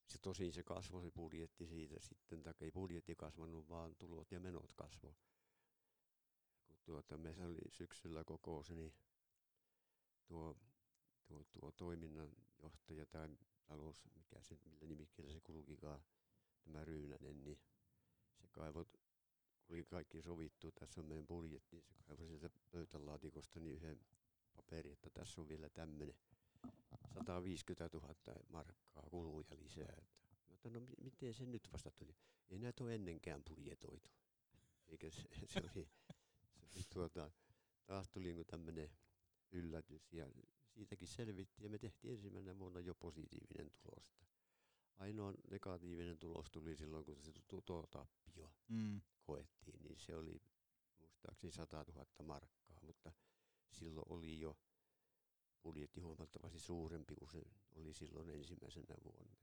Se 0.08 0.18
tosin 0.18 0.54
se 0.54 0.64
kasvoi 0.64 1.04
se 1.04 1.12
budjetti 1.12 1.68
siitä 1.68 1.96
sitten, 2.00 2.44
tai 2.44 2.54
ei 2.62 2.72
budjetti 2.72 3.16
kasvanut, 3.16 3.70
vaan 3.70 3.96
tulot 3.96 4.32
ja 4.32 4.40
menot 4.40 4.74
kasvoi. 4.74 5.14
Kun 6.68 6.78
tuota, 6.86 7.18
me 7.18 7.36
oli 7.46 7.58
syksyllä 7.70 8.24
kokous, 8.24 8.72
niin 8.72 8.94
tuo, 10.26 10.56
tuo, 11.32 11.44
tuo 11.52 11.72
toiminnanjohtaja 11.72 13.06
tai 13.06 13.30
talous, 13.66 14.04
mikä 14.16 14.42
se, 14.42 14.58
millä 14.66 14.88
nimikkeellä 14.88 15.34
se 15.34 15.42
kulkikaan, 15.42 16.02
tämä 16.64 16.86
Ryynänen, 16.86 17.44
niin 17.44 17.60
se 18.42 18.48
kaivoi, 18.52 18.86
oli 19.70 19.84
kaikki 19.84 20.22
sovittu, 20.22 20.72
tässä 20.72 21.02
on 21.02 21.08
meidän 21.08 21.28
budjetti, 21.28 21.76
niin 21.76 21.84
se 21.84 22.04
kaivoi 22.04 22.28
sieltä 22.28 22.50
pöytälaatikosta 22.72 23.60
niin 23.60 23.76
yhden 23.76 24.00
paperi, 24.56 24.92
että 24.92 25.10
tässä 25.10 25.42
on 25.42 25.48
vielä 25.48 25.70
tämmöinen 25.70 26.16
150 27.14 27.90
000 27.98 28.16
markkaa 28.50 29.04
kuluja 29.10 29.58
lisää. 29.58 29.96
Että, 29.98 30.26
mutta 30.48 30.70
no 30.70 30.82
miten 31.02 31.34
se 31.34 31.46
nyt 31.46 31.70
vasta 31.74 31.92
tuli? 31.92 32.16
Ei 32.50 32.60
näitä 32.60 32.84
ole 32.84 32.96
ennenkään 32.96 33.44
budjetoitu. 33.50 34.10
Eikä 34.88 35.10
se, 35.10 35.22
se 35.46 35.60
oli, 35.76 35.90
se 36.56 36.76
oli 36.76 36.84
tuota, 36.94 37.32
taas 37.86 38.10
tuli 38.10 38.34
niin 38.34 38.46
tämmöinen 38.46 38.90
yllätys 39.52 40.14
ja 40.14 40.28
siitäkin 40.74 41.08
selvittiin 41.08 41.64
ja 41.64 41.70
me 41.70 41.78
tehtiin 41.78 42.14
ensimmäisenä 42.14 42.60
vuonna 42.60 42.80
jo 42.80 42.96
positiivinen 42.96 43.72
tulos. 43.84 44.16
Ainoa 44.98 45.34
negatiivinen 45.52 46.18
tulos 46.18 46.52
tuli 46.52 46.76
silloin, 46.76 47.06
kun 47.06 47.24
se 47.24 47.32
tutotappio 47.48 48.54
Mm. 48.68 49.02
koettiin, 49.22 49.84
niin 49.84 50.00
se 50.00 50.16
oli 50.16 50.42
muistaakseni 50.98 51.52
100 51.52 51.86
000 51.88 52.06
markkaa, 52.24 52.80
mutta 52.82 53.12
silloin 53.72 54.06
oli 54.10 54.40
jo 54.40 54.58
budjetti 55.64 56.00
huomattavasti 56.00 56.60
suurempi 56.60 57.16
kuin 57.16 57.32
se 57.32 57.42
oli 57.76 57.94
silloin 57.94 58.30
ensimmäisenä 58.30 58.96
vuonna. 59.04 59.36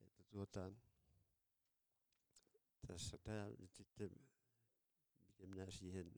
Että 0.00 0.24
tuota, 0.30 0.72
tässä 2.86 3.18
tämä 3.18 3.50
nyt 3.58 3.74
sitten, 3.74 4.10
miten 5.26 5.48
minä 5.48 5.70
siihen 5.70 6.12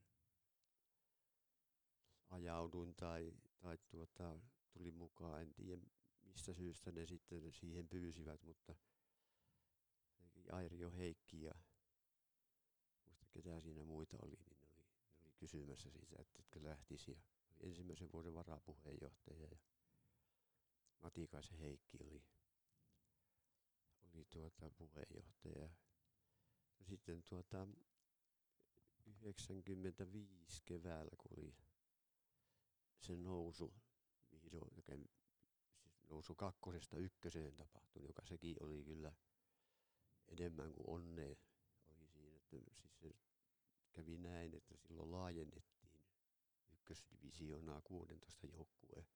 ajauduin 2.30 2.94
tai, 2.94 3.32
tai 3.60 3.78
tuota, 3.90 4.40
tulin 4.72 4.94
mukaan, 4.94 5.42
en 5.42 5.54
tiedä 5.54 5.82
mistä 6.24 6.52
syystä 6.52 6.92
ne 6.92 7.06
sitten 7.06 7.52
siihen 7.52 7.88
pyysivät, 7.88 8.42
mutta 8.42 8.74
Airjo 10.52 10.90
Heikki 10.90 11.42
ja 11.42 11.52
muista 13.04 13.26
ketä 13.30 13.60
siinä 13.60 13.84
muita 13.84 14.16
oli, 14.22 14.36
niin 14.36 14.60
ne 14.60 14.66
oli, 14.68 14.84
ne 15.18 15.22
oli 15.22 15.32
kysymässä 15.36 15.90
siitä, 15.90 16.16
että 16.18 16.38
etkö 16.38 16.62
lähtisi. 16.62 17.10
Oli 17.10 17.68
ensimmäisen 17.68 18.12
vuoden 18.12 18.34
varapuheenjohtaja 18.34 19.46
ja 19.50 19.58
Matikaisen 21.02 21.58
Heikki 21.58 21.98
oli, 22.04 22.22
oli 24.14 24.24
tuota 24.24 24.70
puheenjohtaja. 24.70 25.68
No 26.78 26.86
sitten 26.86 27.22
tuota 27.22 27.68
95 29.22 30.62
keväällä, 30.64 31.10
kun 31.18 31.38
oli 31.38 31.54
se 33.00 33.16
nousu 33.16 33.72
vihdoin, 34.32 34.74
siis 34.74 35.08
nousu 36.08 36.34
kakkosesta 36.34 36.96
ykköseen 36.96 37.56
tapahtunut, 37.56 38.08
joka 38.08 38.26
sekin 38.26 38.56
oli 38.60 38.84
kyllä 38.84 39.12
enemmän 40.28 40.72
kuin 40.72 40.88
onnea 40.88 41.36
oli 42.14 42.40
siinä, 42.50 42.66
että 42.84 42.88
siis 42.88 42.98
se 43.00 43.14
kävi 43.92 44.18
näin, 44.18 44.54
että 44.54 44.76
silloin 44.76 45.10
laajennettiin 45.10 46.04
ykkösdivisioonaa 46.72 47.80
16 47.84 48.46
joukkueen 48.46 49.06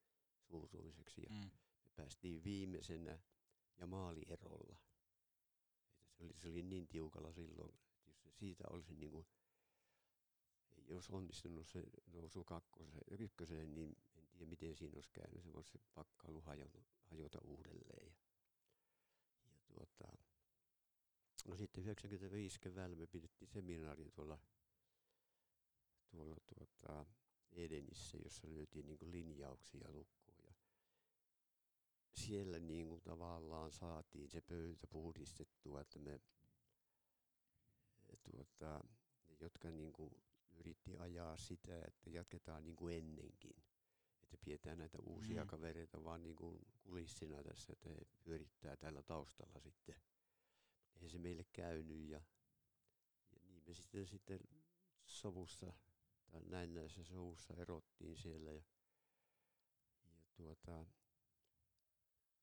suuruiseksi 0.48 1.22
ja 1.22 1.28
Mm. 1.30 1.50
me 1.84 1.90
päästiin 1.96 2.44
viimeisenä 2.44 3.18
ja 3.78 3.86
maalierolla. 3.86 4.76
Että 6.00 6.16
se, 6.18 6.24
oli, 6.24 6.32
se 6.36 6.48
oli 6.48 6.62
niin 6.62 6.88
tiukalla 6.88 7.32
silloin, 7.32 7.74
että 7.74 8.00
jos 8.06 8.22
se 8.22 8.30
siitä 8.30 8.64
olisi 8.70 8.94
niin 8.94 9.10
kuin, 9.10 9.26
olisi 10.90 11.12
onnistunut 11.12 11.66
se 11.66 11.84
nousu 12.12 12.44
kakkoseen, 12.44 13.04
ykköseen, 13.20 13.74
niin 13.74 13.96
en 14.16 14.26
tiedä 14.28 14.50
miten 14.50 14.76
siinä 14.76 14.96
olisi 14.96 15.10
käynyt. 15.12 15.42
Se 15.42 15.52
voisi 15.52 15.70
se 15.70 15.78
pakkailu 15.94 16.40
hajota, 16.40 16.78
hajota 17.04 17.38
uudelleen. 17.44 18.06
Ja, 18.06 18.14
ja 19.50 19.58
tuota, 19.66 20.18
no 21.48 21.56
sitten 21.56 21.82
95 21.82 22.60
keväällä 22.60 22.96
me 22.96 23.06
pidettiin 23.06 23.48
seminaarin 23.48 24.12
tuolla, 24.12 24.38
tuolla 26.10 26.36
tuota, 26.46 27.06
Edenissä, 27.52 28.18
jossa 28.24 28.54
löytiin 28.54 28.86
niin 28.86 29.10
linjauksia 29.10 29.90
lukkoon. 29.92 30.44
Ja 30.44 30.54
siellä 32.14 32.58
niin 32.58 32.88
kuin 32.88 33.02
tavallaan 33.02 33.72
saatiin 33.72 34.30
se 34.30 34.40
pöytä 34.40 34.86
puhdistettua, 34.86 35.80
että 35.80 35.98
me 35.98 36.20
tuota, 38.22 38.84
ne, 39.28 39.36
jotka 39.40 39.70
niin 39.70 39.92
kuin 39.92 40.10
yritti 40.56 40.96
ajaa 40.98 41.36
sitä, 41.36 41.82
että 41.88 42.10
jatketaan 42.10 42.64
niin 42.64 42.76
kuin 42.76 42.96
ennenkin. 42.96 43.56
Että 44.22 44.36
pidetään 44.44 44.78
näitä 44.78 44.98
uusia 45.02 45.42
Mm. 45.44 45.48
kavereita 45.48 46.04
vaan 46.04 46.22
niin 46.22 46.36
kuin 46.36 46.58
kulissina 46.82 47.42
tässä, 47.42 47.72
että 47.72 47.88
he 47.88 47.98
pyörittää 48.24 48.76
täällä 48.76 49.02
taustalla 49.02 49.60
sitten. 49.60 49.94
Eihän 50.94 51.10
se 51.10 51.18
meille 51.18 51.44
käynyt 51.52 52.08
ja, 52.08 52.22
ja 53.32 53.40
niin 53.48 53.62
me 53.66 53.74
sitten, 53.74 54.06
sitten 54.06 54.40
sovussa 55.06 55.72
tai 56.30 56.42
näin 56.44 56.74
näissä 56.74 57.04
sovussa 57.04 57.54
erottiin 57.54 58.16
siellä 58.16 58.52
ja, 58.52 58.62
ja 60.04 60.22
tuota, 60.36 60.86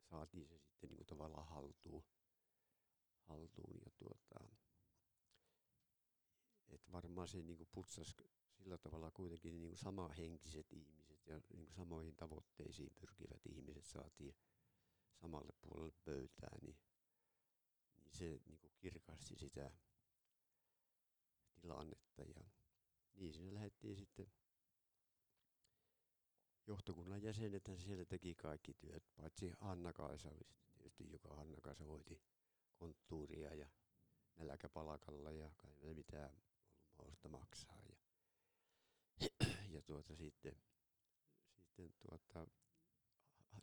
saatiin 0.09 0.47
se 0.47 0.57
sitten 0.59 0.89
niin 0.89 0.97
kuin 0.97 1.07
tavallaan 1.07 1.47
haltuun, 1.47 2.03
haltuun 3.19 3.79
ja 3.85 3.91
tuota, 3.97 4.47
että 6.71 6.91
varmaan 6.91 7.27
se 7.27 7.41
niin 7.41 7.67
putsasi 7.71 8.15
sillä 8.57 8.77
tavalla 8.77 9.11
kuitenkin 9.11 9.61
niin 9.61 9.77
samahenkiset 9.77 10.73
ihmiset 10.73 11.27
ja 11.27 11.41
niin 11.53 11.71
samoihin 11.71 12.15
tavoitteisiin 12.15 12.93
pyrkivät 12.99 13.45
ihmiset 13.45 13.85
saatiin 13.85 14.35
samalle 15.21 15.53
puolelle 15.61 15.93
pöytää, 16.05 16.57
niin, 16.61 16.77
niin 17.97 18.13
se 18.13 18.39
niin 18.45 18.71
kirkasti 18.77 19.35
sitä 19.35 19.71
tilannetta. 21.61 22.23
Ja 22.23 22.43
niin 23.15 23.33
siinä 23.33 23.53
lähdettiin 23.53 23.95
sitten 23.95 24.31
johtokunnan 26.67 27.23
jäsenethän 27.23 27.79
siellä 27.79 28.05
teki 28.05 28.35
kaikki 28.35 28.73
työt, 28.73 29.03
paitsi 29.15 29.51
Hanna-Kaisa 29.57 30.31
tietysti, 30.73 31.11
joka 31.11 31.35
Hanna-Kaisa 31.35 31.83
hoiti 31.83 32.21
konttuuria 32.75 33.53
ja 33.55 33.67
nälkäpalakalla 34.35 35.31
ja 35.31 35.51
kai 35.57 35.75
mahdollista 37.01 37.29
maksaa. 37.29 37.81
Ja, 37.89 37.97
ja 39.69 39.81
tuota 39.81 40.15
sitten, 40.15 40.55
sitten 41.57 41.93
tuota, 41.99 42.47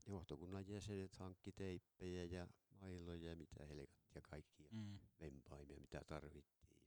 johtokunnan 0.07 0.68
jäsenet 0.68 1.14
hankki 1.16 1.53
teippejä 1.53 2.24
ja 2.24 2.48
mailoja 2.81 3.31
ja 3.31 3.37
mitä 3.37 3.66
helkat 3.66 4.14
ja 4.14 4.22
kaikkia 4.22 4.68
Mm. 4.70 4.98
vempaimia, 5.20 5.81
mitä 5.81 6.01
tarvittiin. 6.07 6.83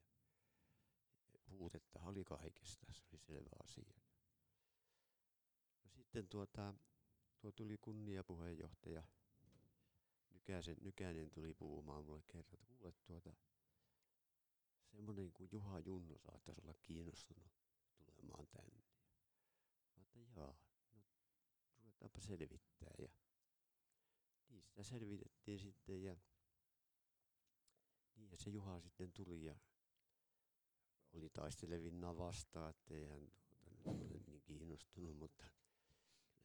Ja 1.33 1.39
puutetta 1.49 1.99
oli 1.99 2.23
kaikesta, 2.23 2.93
se 2.93 3.03
oli 3.11 3.19
selvä 3.19 3.49
asia. 3.63 3.93
No 5.83 5.89
sitten 5.89 6.27
tuota, 6.27 6.73
tuo 7.39 7.51
tuli 7.51 7.77
kunniapuheenjohtaja 7.77 9.03
Nykäsen, 10.33 10.77
Nykänen 10.81 11.31
tuli 11.31 11.53
puhumaan 11.53 12.05
mulle 12.05 12.23
kerran, 12.27 12.53
että 12.53 12.65
kuule 12.77 12.93
tuota, 13.05 13.33
semmoinen 14.91 15.33
kuin 15.33 15.49
Juha 15.51 15.79
Junno 15.79 16.17
saattaisi 16.17 16.61
olla 16.61 16.73
kiinnostunut 16.81 17.51
tulemaan 17.97 18.47
tänne. 18.47 18.83
Mä 19.95 20.01
että 20.01 20.19
jaa, 20.19 20.55
no 20.93 21.01
ruvetaanpa 21.75 22.19
selvittää. 22.19 22.93
Ja 22.99 23.09
sitä 24.61 24.83
selvitettiin 24.83 25.59
sitten 25.59 26.03
ja 26.03 26.15
niin 28.15 28.31
ja 28.31 28.37
se 28.37 28.49
Juha 28.49 28.79
sitten 28.79 29.11
tuli 29.11 29.43
ja 29.43 29.55
oli 31.13 31.29
taistelevinna 31.29 32.17
vastaan, 32.17 32.69
ettei 32.69 33.05
hän 33.05 33.31
tuota, 33.47 33.69
nyt 33.71 33.87
ole 34.07 34.19
niin 34.27 34.41
kiinnostunut, 34.41 35.17
mutta 35.17 35.45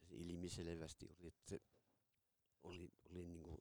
se 0.02 0.16
ilmiselvästi 0.16 1.08
oli, 1.08 1.26
että 1.26 1.48
se 1.48 1.60
oli, 2.62 2.92
oli 3.10 3.22
niin 3.28 3.42
kuin 3.42 3.60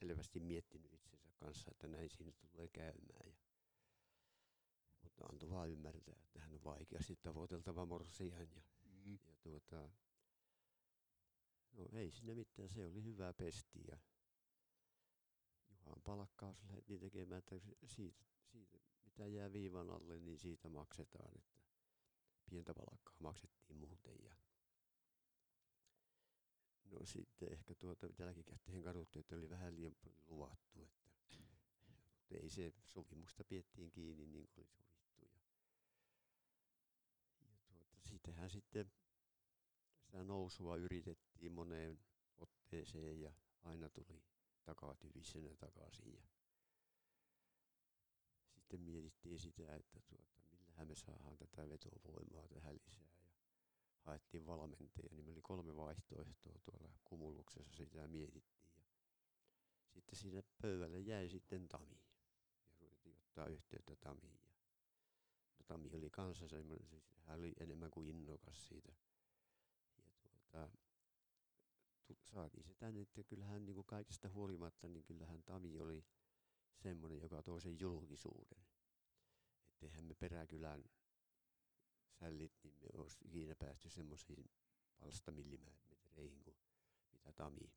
selvästi 0.00 0.40
miettinyt 0.40 0.92
itsensä 0.92 1.28
kanssa, 1.36 1.70
että 1.70 1.88
näin 1.88 2.10
siinä 2.10 2.32
tulee 2.32 2.68
käymään. 2.68 3.28
Ja, 3.28 3.43
mutta 5.14 5.32
antoi 5.32 5.50
vaan 5.50 5.70
ymmärtää, 5.70 6.14
että 6.24 6.40
hän 6.40 6.54
on 6.54 6.64
vaikeasti 6.64 7.16
tavoiteltava 7.16 7.86
morsian. 7.86 8.48
Ja, 8.54 8.62
Mm. 9.04 9.18
ja 9.26 9.34
tuota, 9.42 9.90
No 11.72 11.88
ei 11.92 12.10
siinä 12.10 12.34
mitään, 12.34 12.68
se 12.68 12.84
oli 12.86 13.04
hyvä 13.04 13.32
pesti 13.32 13.80
ja 13.88 13.98
Juhan 15.70 16.02
palkkaus 16.04 16.62
lähdettiin 16.62 17.00
tekemään, 17.00 17.38
että 17.38 17.58
siitä, 17.86 18.24
siitä 18.46 18.78
mitä 19.04 19.26
jää 19.26 19.52
viivan 19.52 19.90
alle, 19.90 20.20
niin 20.20 20.38
siitä 20.38 20.68
maksetaan, 20.68 21.30
että 21.38 21.60
pientä 22.50 22.74
palkkaa 22.74 23.16
maksettiin 23.20 23.76
muuten 23.78 24.24
ja 24.24 24.34
No 26.90 27.06
sitten 27.06 27.52
ehkä 27.52 27.74
tuota 27.74 28.06
jälkikäteen 28.18 28.82
kaduttu, 28.82 29.18
että 29.18 29.36
oli 29.36 29.50
vähän 29.50 29.74
liian 29.76 29.96
luvattu, 30.26 30.82
että 30.82 31.04
mutta 32.18 32.34
ei 32.42 32.50
se 32.50 32.72
sopimusta 32.84 33.44
piettiin 33.44 33.90
kiinni 33.90 34.26
niin 34.26 34.48
kuin 34.48 34.68
oli 34.68 34.84
sovittu. 34.84 35.26
Ja, 35.26 35.40
ja 37.40 37.56
tuota, 37.68 37.96
siitähän 38.24 38.50
sitten 38.50 38.92
sitä 39.98 40.24
nousua 40.24 40.76
yritettiin 40.76 41.52
moneen 41.52 41.98
otteeseen 42.36 43.20
ja 43.20 43.32
aina 43.62 43.88
tuli 43.88 44.22
takatyvisenä 44.64 45.54
takaisin. 45.54 46.14
Ja 46.14 46.22
sitten 48.54 48.80
mietittiin 48.80 49.38
sitä, 49.38 49.76
että 49.76 50.00
tuota, 50.00 50.42
millähän 50.50 50.88
me 50.88 50.94
saadaan 50.94 51.36
tätä 51.36 51.68
vetovoimaa 51.68 52.48
tähän 52.48 52.76
lisää. 52.86 53.18
Ja 53.24 53.30
haettiin 54.00 54.46
valmentajia, 54.46 55.08
niin 55.10 55.24
meillä 55.24 55.32
oli 55.32 55.42
kolme 55.42 55.76
vaihtoehtoa 55.76 56.58
tuolla 56.64 56.92
kumuluksessa, 57.04 57.72
sitä 57.72 58.08
mietittiin. 58.08 58.74
Ja 59.84 59.90
sitten 59.92 60.18
siinä 60.18 60.42
pöydälle 60.62 61.00
jäi 61.00 61.28
sitten 61.28 61.68
Tami. 61.68 62.00
Ja 62.70 62.78
ruvettiin 62.80 63.16
ottaa 63.16 63.46
yhteyttä 63.46 63.96
Tamiin. 63.96 64.43
Tami 65.66 65.90
oli 65.94 66.10
kanssa 66.10 66.48
semmoinen, 66.48 66.88
siis 66.88 67.12
hän 67.26 67.38
oli 67.38 67.52
enemmän 67.60 67.90
kuin 67.90 68.08
innokas 68.08 68.68
siitä. 68.68 68.92
Ja 70.52 70.68
tuota, 72.06 72.24
saatiin 72.24 72.64
se 72.64 72.74
tänne, 72.74 73.00
että 73.00 73.24
kyllähän 73.24 73.66
niin 73.66 73.74
kuin 73.74 73.86
kaikesta 73.86 74.28
huolimatta, 74.28 74.88
niin 74.88 75.04
kyllähän 75.04 75.42
Tami 75.42 75.78
oli 75.80 76.04
semmoinen, 76.76 77.20
joka 77.20 77.42
toi 77.42 77.60
sen 77.60 77.80
julkisuuden. 77.80 78.64
Että 79.70 79.86
eihän 79.86 80.04
me 80.04 80.14
peräkylän 80.14 80.84
sällit, 82.10 82.52
niin 82.62 82.74
me 82.80 82.88
olisi 82.94 83.18
ikinä 83.24 83.54
päästy 83.54 83.90
semmoisiin 83.90 84.50
palstamillimetreihin 85.00 86.42
kuin 86.44 86.56
mitä 87.12 87.32
Tami 87.32 87.72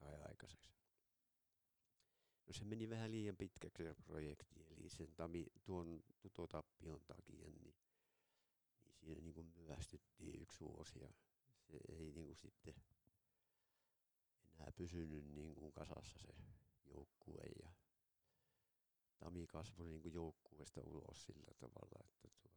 sai 0.00 0.22
aikaiseksi. 0.22 0.81
No 2.46 2.52
se 2.52 2.64
meni 2.64 2.90
vähän 2.90 3.10
liian 3.10 3.36
pitkäksi 3.36 3.82
se 3.82 3.94
projekti, 3.94 4.66
eli 4.70 4.88
sen 4.88 5.14
Tami, 5.14 5.46
tuon 5.64 6.04
tutotappion 6.20 7.00
takia, 7.06 7.50
niin, 7.50 7.62
niin 7.62 7.74
siinä 9.00 9.20
niin 9.20 9.34
kuin 9.34 9.46
myöhästyttiin 9.46 10.42
yksi 10.42 10.60
vuosi 10.60 10.98
ja 11.00 11.08
se 11.70 11.78
ei 11.88 12.12
niin 12.12 12.26
kuin 12.26 12.36
sitten 12.36 12.74
enää 14.54 14.72
pysynyt 14.76 15.24
niin 15.24 15.54
kuin 15.54 15.72
kasassa 15.72 16.18
se 16.18 16.34
joukkue 16.86 17.42
ja 17.62 17.72
Tami 19.18 19.46
kasvoi 19.46 19.88
niin 19.88 20.02
kuin 20.02 20.14
joukkueesta 20.14 20.80
ulos 20.84 21.26
sillä 21.26 21.54
tavalla, 21.58 22.04
että 22.04 22.28
tuota, 22.42 22.50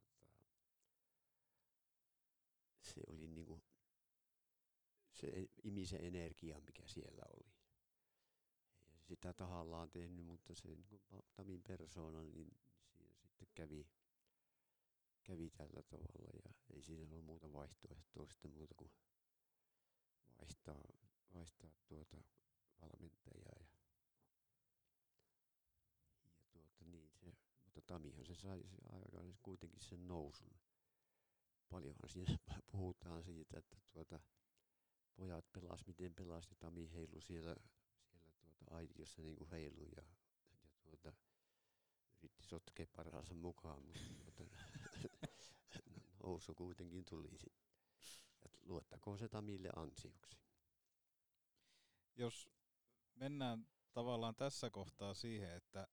se 2.82 3.02
oli 3.08 3.28
niin 3.28 3.46
kuin, 3.46 3.62
se 5.12 5.48
imi 5.64 5.86
se 5.86 5.96
energia, 5.98 6.62
mikä 6.62 6.88
siellä 6.88 7.24
oli. 7.34 7.55
Sitä 9.08 9.34
tahallaan 9.34 9.90
tehnyt, 9.90 10.26
mutta 10.26 10.56
se 10.56 10.68
niin 10.68 11.02
Tamin 11.34 11.64
persoona, 11.64 12.24
niin 12.24 12.58
siinä 12.98 13.16
sitten 13.16 13.48
kävi, 13.56 13.88
kävi 15.24 15.50
tällä 15.50 15.84
tavalla 15.84 16.30
ja 16.46 16.54
ei 16.74 16.84
siinä 16.84 17.04
ollut 17.04 17.26
muuta 17.26 17.54
vaihtoehtoa 17.54 18.28
sitten 18.28 18.52
muuta 18.52 18.76
kuin 18.78 18.92
vaihtaa, 20.42 20.82
vaihtaa 21.34 21.70
tuota 21.88 22.18
valmentajaa. 22.82 23.60
Ja, 23.60 23.80
ja 26.24 26.32
tuota 26.52 26.86
niin 26.86 27.10
se, 27.10 27.34
mutta 27.66 27.82
Tamihan 27.82 28.26
se 28.26 28.36
sai 28.36 28.64
se 28.64 28.78
aikaan 28.92 29.38
kuitenkin 29.42 29.82
sen 29.82 30.08
nousun. 30.08 30.60
Paljonhan 31.70 32.10
siinä 32.10 32.38
puhutaan 32.72 33.24
siitä, 33.24 33.60
että 33.60 33.78
tuota, 33.94 34.20
pojat 35.16 35.46
pelas, 35.52 35.88
miten 35.88 36.16
pelasti 36.16 36.52
ja 36.52 36.58
Tami 36.60 36.94
heilu 36.94 37.22
siellä, 37.22 37.56
aitiossa 38.76 39.22
niin 39.22 39.36
kuin 39.36 39.50
heilu 39.50 39.86
ja, 39.96 40.04
ja 40.52 40.70
tuota, 40.84 41.14
yritti 42.18 42.44
sotkea 42.44 42.88
parhaansa 42.96 43.34
mukaan, 43.34 43.84
mutta 43.86 44.00
tuota, 44.26 44.44
nousu 46.24 46.56
kuitenkin 46.56 47.06
tuli 47.06 47.38
sitten. 47.38 47.66
luottakoon 48.64 49.20
se 49.20 49.30
Tamille 49.30 49.70
ansioksi. 49.76 50.38
Jos 52.16 52.50
mennään 53.16 53.68
tavallaan 53.94 54.36
tässä 54.36 54.70
kohtaa 54.70 55.14
siihen, 55.14 55.52
että 55.52 55.88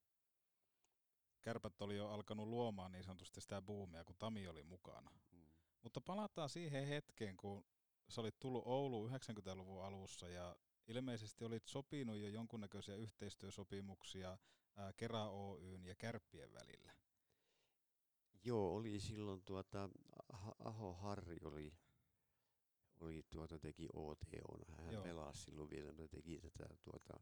kärpät 1.43 1.83
oli 1.83 1.97
jo 1.97 2.09
alkanut 2.09 2.49
luomaan 2.49 2.93
niin 2.93 3.05
sanotusti 3.05 3.41
sitä 3.41 3.63
buumia, 3.63 4.05
kun 4.05 4.17
Tami 4.19 4.49
oli 4.49 4.63
mukana. 4.63 5.11
Mm. 5.31 5.47
Mutta 5.83 6.01
palataan 6.01 6.49
siihen 6.49 6.87
hetkeen, 6.87 7.37
kun 7.37 7.65
sä 8.09 8.21
olit 8.21 8.39
tullut 8.39 8.63
Ouluun 8.67 9.11
90-luvun 9.11 9.85
alussa 9.85 10.29
ja 10.29 10.57
ilmeisesti 10.89 11.45
olit 11.45 11.67
sopinut 11.67 12.17
jo 12.17 12.29
jonkunnäköisiä 12.29 12.97
yhteistyösopimuksia 12.97 14.39
ää, 14.77 14.93
Kera 14.93 15.31
Oyn 15.31 15.85
ja 15.85 15.95
Kärppien 15.95 16.53
välillä. 16.53 16.93
Joo, 18.45 18.75
oli 18.77 19.01
silloin 19.01 19.43
tuota, 19.43 19.91
Aho 20.59 20.95
Harri 20.95 21.39
oli, 21.45 21.75
oli 23.01 23.23
tuota, 23.31 23.59
teki 23.59 23.89
OTO. 23.93 24.75
Hän 24.85 24.93
Joo. 24.93 25.03
pelasi 25.03 25.43
silloin 25.43 25.71
vielä, 25.71 25.93
mutta 25.93 26.17
teki 26.17 26.39
tätä 26.39 26.77
tuota, 26.83 27.21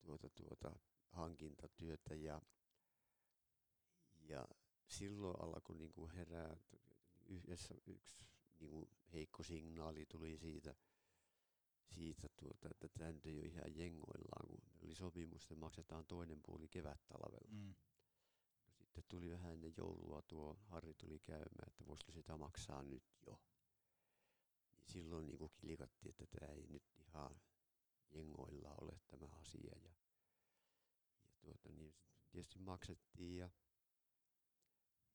tuota, 0.00 0.30
tuota, 0.30 0.78
hankintatyötä 1.10 2.14
ja, 2.14 2.42
ja 4.28 4.48
silloin 4.86 5.40
alkoi 5.40 5.76
niin 5.76 5.92
kuin 5.92 6.10
herää 6.10 6.56
yhdessä 7.26 7.74
yksi 7.86 8.24
niin 8.60 8.70
kuin 8.70 8.88
heikko 9.12 9.42
signaali 9.42 10.06
tuli 10.06 10.38
siitä, 10.38 10.74
siitä 11.90 12.28
tuota, 12.36 12.68
että 12.70 12.88
tämä 12.88 13.12
nyt 13.12 13.26
ei 13.26 13.38
ole 13.38 13.46
ihan 13.46 13.76
jengoillaan, 13.76 14.48
kun 14.48 14.62
oli 14.82 14.94
sopimus, 14.94 15.42
että 15.42 15.54
maksetaan 15.54 16.06
toinen 16.06 16.40
puoli 16.42 16.68
kevät-talvella. 16.68 17.48
Mm. 17.50 17.74
No, 18.66 18.72
sitten 18.76 19.04
tuli 19.08 19.30
vähän 19.30 19.52
ennen 19.52 19.74
joulua 19.76 20.22
tuo 20.22 20.58
Harri 20.66 20.94
tuli 20.94 21.18
käymään, 21.18 21.68
että 21.68 21.86
voisiko 21.86 22.12
sitä 22.12 22.36
maksaa 22.36 22.82
nyt 22.82 23.04
jo. 23.26 23.40
Niin 24.76 24.92
silloin 24.92 25.26
niin 25.26 25.50
kilikattiin, 25.56 26.10
että 26.10 26.26
tämä 26.26 26.52
ei 26.52 26.66
nyt 26.66 26.82
ihan 26.96 27.40
jengoilla 28.10 28.74
ole 28.80 29.00
tämä 29.06 29.26
asia. 29.26 29.78
Ja, 29.82 29.94
ja 31.24 31.30
tuota, 31.40 31.72
niin 31.72 31.94
tietysti 32.30 32.58
maksettiin 32.58 33.36
ja, 33.36 33.50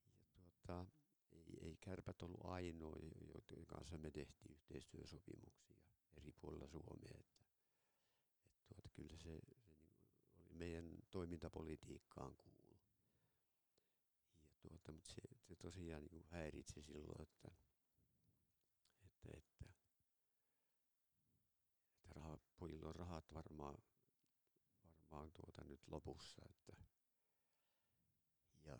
ja 0.07 0.21
tuota, 0.33 0.85
ei, 1.31 1.57
ei 1.61 1.77
kärpät 1.81 2.21
ollut 2.21 2.45
ainoa, 2.45 2.95
joiden 3.27 3.65
kanssa 3.65 3.97
me 3.97 4.11
tehtiin 4.11 4.51
yhteistyösopimuksia 4.51 5.88
eri 6.17 6.31
puolilla 6.31 6.67
Suomea. 6.67 7.19
Että, 7.19 7.43
että 8.45 8.63
tuota, 8.67 8.89
kyllä 8.89 9.17
se, 9.17 9.23
se 9.23 9.29
niin 9.29 10.41
oli 10.43 10.53
meidän 10.53 10.97
toimintapolitiikkaan 11.11 12.35
kuulu. 12.35 12.77
Ja 14.43 14.49
tuota, 14.61 14.91
mutta 14.91 15.11
se, 15.11 15.21
se 15.47 15.55
tosiaan 15.55 16.03
niin 16.11 16.25
häiritsi 16.25 16.81
silloin, 16.81 17.21
että, 17.21 17.51
että, 19.03 19.37
että, 19.37 19.65
että 22.05 22.37
pojilla 22.59 22.89
on 22.89 22.95
rahat 22.95 23.33
varmaan, 23.33 23.77
varmaan 24.83 25.31
tuota 25.31 25.63
nyt 25.65 25.87
lopussa. 25.87 26.41
Että, 26.49 26.83
ja 28.65 28.79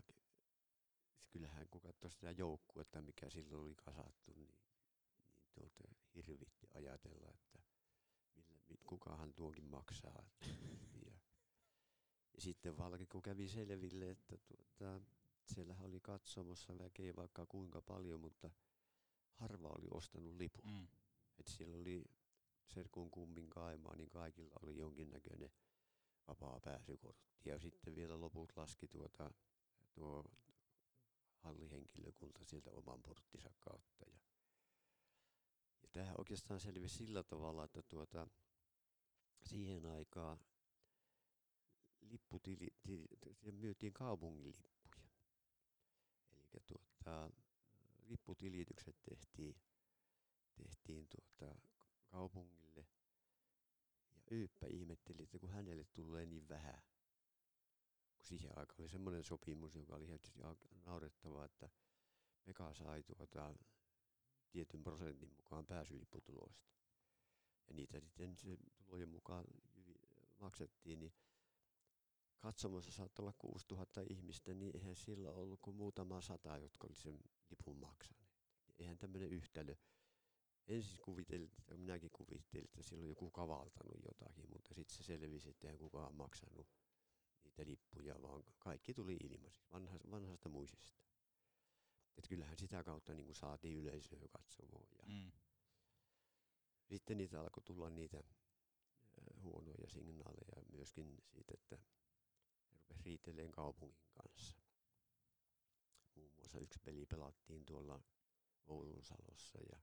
kyllähän 1.30 1.68
kun 1.70 1.82
katsoi 1.82 2.12
sitä 2.12 2.32
joukkuetta, 2.32 3.02
mikä 3.02 3.30
silloin 3.30 3.64
oli 3.64 3.76
kasattu, 3.76 4.34
niin, 4.34 4.56
niin 5.36 5.50
tuota, 5.54 5.99
hirvitti 6.16 6.68
ajatella, 6.74 7.30
että 7.30 7.60
millä, 8.36 8.60
mit, 8.70 8.84
kukahan 8.86 9.34
tuokin 9.34 9.66
maksaa. 9.66 10.24
ja, 11.06 11.12
ja 12.34 12.42
sitten 12.42 12.78
valki, 12.78 13.06
kun 13.06 13.22
kävi 13.22 13.50
selville, 13.50 14.10
että 14.10 14.38
tuota, 14.38 15.02
siellähän 15.46 15.86
oli 15.86 16.00
katsomassa 16.00 16.78
väkeä 16.78 17.16
vaikka 17.16 17.46
kuinka 17.46 17.82
paljon, 17.82 18.20
mutta 18.20 18.50
harva 19.34 19.68
oli 19.68 19.88
ostanut 19.92 20.36
lipun. 20.36 20.72
Mm. 20.72 20.88
Että 21.40 21.52
siellä 21.52 21.78
oli 21.78 22.04
Serkun 22.68 23.12
kummin 23.12 23.50
kaimaa, 23.50 23.96
niin 23.96 24.10
kaikilla 24.10 24.56
oli 24.62 24.78
jonkinnäköinen 24.78 25.52
vapaa 26.28 26.60
pääsykortti. 26.60 27.50
Ja 27.50 27.60
sitten 27.60 27.96
vielä 27.96 28.20
loput 28.20 28.54
laski 28.56 28.88
tuota, 28.88 29.32
tuo 29.94 30.24
hallihenkilökunta 31.38 32.46
sieltä 32.46 32.72
oman 32.72 33.02
porttinsa 33.02 33.50
kautta. 33.60 34.06
Ja, 34.06 34.20
oikeastaan 36.30 36.60
selvisi 36.60 36.96
sillä 36.98 37.24
tavalla, 37.24 37.64
että 37.64 37.82
tuota, 37.82 38.28
siihen 39.44 39.86
aikaan 39.86 40.40
lipputili, 42.02 42.68
tili, 42.84 43.08
myytiin 43.52 43.94
kaupungin 43.94 44.56
lippuja. 44.58 45.10
Eli 46.32 46.64
tuota, 46.68 47.32
lipputilitykset 48.08 48.96
tehtiin, 49.10 49.56
tehtiin 50.56 51.08
tuota, 51.08 51.56
kaupungille. 52.06 52.88
Ja 54.16 54.22
Yyppä 54.32 54.68
ihmetteli, 54.68 55.24
että 55.24 55.40
kun 55.40 55.50
hänelle 55.50 55.86
tulee 55.94 56.26
niin 56.26 56.50
vähän. 56.50 56.82
Kun 58.16 58.26
siihen 58.26 58.58
aikaan 58.58 58.82
oli 58.82 58.90
semmoinen 58.90 59.24
sopimus, 59.24 59.76
joka 59.76 59.96
oli 59.96 60.06
tietysti 60.06 60.42
aika 60.42 60.68
naurettavaa, 60.86 61.46
että 61.46 61.70
Meka 62.46 62.74
sai 62.74 63.04
tuota, 63.04 63.56
tietyn 64.52 64.84
prosentin 64.84 65.34
mukaan 65.38 65.66
pääsylipputuloista. 65.66 66.70
Ja 67.68 67.74
niitä 67.74 68.00
sitten 68.00 68.36
se 68.36 68.58
tulojen 68.86 69.10
mukaan 69.10 69.46
maksettiin, 70.40 71.00
niin 71.00 71.14
katsomassa 72.40 72.92
saattoi 72.92 73.24
olla 73.24 73.34
6000 73.38 74.02
ihmistä, 74.10 74.54
niin 74.54 74.76
eihän 74.76 74.96
sillä 74.96 75.32
ollut 75.32 75.60
kuin 75.62 75.78
muutama 75.78 76.22
sata, 76.22 76.58
jotka 76.58 76.88
oli 76.88 76.96
sen 76.96 77.20
lipun 77.50 77.78
maksaneet. 77.78 78.30
Eihän 78.80 78.98
tämmöinen 78.98 79.30
yhtälö. 79.30 79.76
Ensin 80.68 81.00
kuviteltiin, 81.02 81.80
minäkin 81.80 82.10
kuvittelin, 82.14 82.66
että 82.66 82.84
siellä 82.84 83.04
on 83.04 83.10
joku 83.10 83.32
kavaltanut 83.32 83.98
jotakin, 84.08 84.46
mutta 84.54 84.74
sitten 84.74 84.98
se 84.98 85.04
selvisi, 85.04 85.50
että 85.50 85.68
eihän 85.68 85.80
kukaan 85.80 86.16
maksanut 86.16 86.68
niitä 87.44 87.66
lippuja, 87.66 88.22
vaan 88.22 88.44
kaikki 88.60 88.94
tuli 88.94 89.18
ilmaiseksi 89.24 89.72
vanhasta, 89.72 90.12
vanhasta 90.12 90.50
muisesta. 90.50 91.09
Et 92.20 92.28
kyllähän 92.28 92.58
sitä 92.58 92.84
kautta 92.84 93.14
niin 93.14 93.36
saatiin 93.36 93.78
yleisöä 93.78 94.28
katsomaan. 94.32 94.88
Ja 94.98 95.04
Mm. 95.08 95.32
Sitten 96.90 97.18
niitä 97.18 97.42
alkoi 97.42 97.64
tulla 97.64 97.90
niitä 97.90 98.24
huonoja 99.42 99.90
signaaleja 99.90 100.64
myöskin 100.72 101.18
siitä, 101.26 101.54
että 101.54 101.76
ne 101.76 101.84
rupesi 102.72 103.20
kaupungin 103.52 104.10
kanssa. 104.14 104.58
Muun 106.16 106.32
muassa 106.36 106.60
yksi 106.60 106.80
peli 106.80 107.06
pelattiin 107.06 107.66
tuolla 107.66 108.02
Oulunsalossa 108.68 109.60
ja 109.72 109.80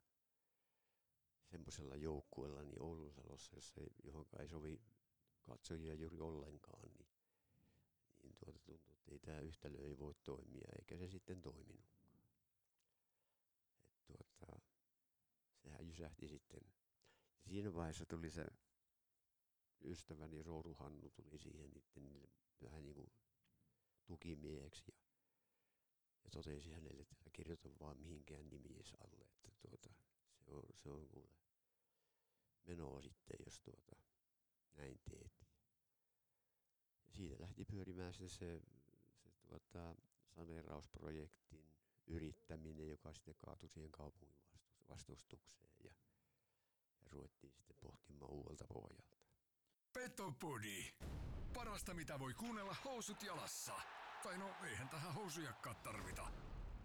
semmoisella 1.44 1.96
joukkueella 1.96 2.62
niin 2.62 2.82
Oulunsalossa, 2.82 3.54
jossa 3.54 3.80
ei, 3.80 3.90
johon 4.04 4.26
ei 4.40 4.48
sovi 4.48 4.80
katsojia 5.42 5.94
juuri 5.94 6.20
ollenkaan, 6.20 6.88
niin, 6.98 7.08
niin 8.22 8.34
tuota 8.34 8.58
tuntui, 8.58 8.92
että 8.94 9.12
ei 9.12 9.18
tämä 9.18 9.40
yhtälö 9.40 9.78
ei 9.78 9.98
voi 9.98 10.14
toimia, 10.14 10.68
eikä 10.78 10.96
se 10.96 11.08
sitten 11.08 11.42
toiminutkaan. 11.42 12.18
Et 13.86 14.06
tuota, 14.06 14.60
sehän 15.62 15.75
jysähti 15.86 16.28
sitten. 16.28 16.60
Siinä 17.44 17.74
vaiheessa 17.74 18.06
tuli 18.06 18.30
se 18.30 18.46
ystäväni 19.84 20.42
Rooru 20.42 20.74
Hannu 20.74 21.10
tuli 21.10 21.38
siihen 21.38 21.70
niille 21.96 22.28
vähän 22.62 22.84
niin 22.84 22.94
kuin 22.94 23.12
tukimieheksi 24.06 24.84
ja, 24.86 24.98
ja 26.24 26.30
totesi 26.30 26.70
hänelle, 26.70 27.02
että 27.02 27.30
kirjoita 27.32 27.68
vaan 27.80 27.98
mihinkään 27.98 28.50
nimies 28.50 28.94
alle, 28.94 29.24
että 29.24 29.50
tuota, 29.60 29.94
se 30.44 30.50
on, 30.50 30.62
se 30.74 30.90
on 30.90 31.08
kuule 31.08 31.28
menoa 32.66 33.02
sitten, 33.02 33.36
jos 33.44 33.60
tuota, 33.60 33.96
näin 34.76 34.98
teet. 35.10 35.46
Ja 37.08 37.14
siitä 37.14 37.36
lähti 37.40 37.64
pyörimään 37.64 38.14
sitten 38.14 38.28
se, 38.30 38.60
se 39.22 39.30
tuota, 39.48 39.96
saneerausprojektin 40.34 41.74
yrittäminen, 42.06 42.88
joka 42.88 43.12
sitten 43.12 43.34
kaatui 43.38 43.68
siihen 43.68 43.92
kaupungin 43.92 44.45
vastustukseen 44.88 45.72
ja, 45.84 45.90
ja 47.04 47.10
ruvettiin 47.10 47.52
sitten 47.52 47.76
pohtimaan 47.80 48.30
uudelta 48.30 48.64
pohjalta. 48.72 49.16
Petopodi. 49.92 50.92
Parasta 51.54 51.94
mitä 51.94 52.18
voi 52.18 52.34
kuunnella 52.34 52.76
housut 52.84 53.22
jalassa. 53.22 53.74
Tai 54.22 54.38
no 54.38 54.54
eihän 54.64 54.88
tähän 54.88 55.14
housujakkaan 55.14 55.76
tarvita. 55.76 56.28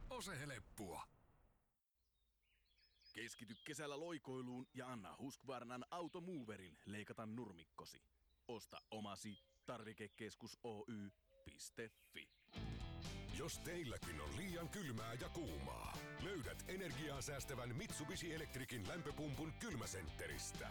Ose 0.09 0.39
heleppua. 0.39 1.07
Keskity 3.13 3.55
kesällä 3.65 3.99
loikoiluun 3.99 4.67
ja 4.73 4.87
anna 4.87 5.15
Husqvarnan 5.19 5.85
Automoverin 5.91 6.77
leikata 6.85 7.25
nurmikkosi. 7.25 8.03
Osta 8.47 8.81
omasi 8.91 9.37
tarvikekeskus 9.65 10.57
Oy.fi. 10.63 12.29
Jos 13.37 13.59
teilläkin 13.59 14.21
on 14.21 14.37
liian 14.37 14.69
kylmää 14.69 15.13
ja 15.13 15.29
kuumaa, 15.29 15.93
energiaa 16.71 17.21
säästävän 17.21 17.75
Mitsubishi 17.75 18.33
Electricin 18.33 18.87
lämpöpumpun 18.87 19.53
kylmäsentteristä. 19.59 20.67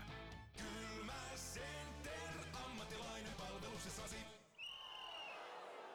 Kylmäcenter, 0.57 2.47
ammattilainen 2.65 3.33
palveluksessasi. 3.39 4.17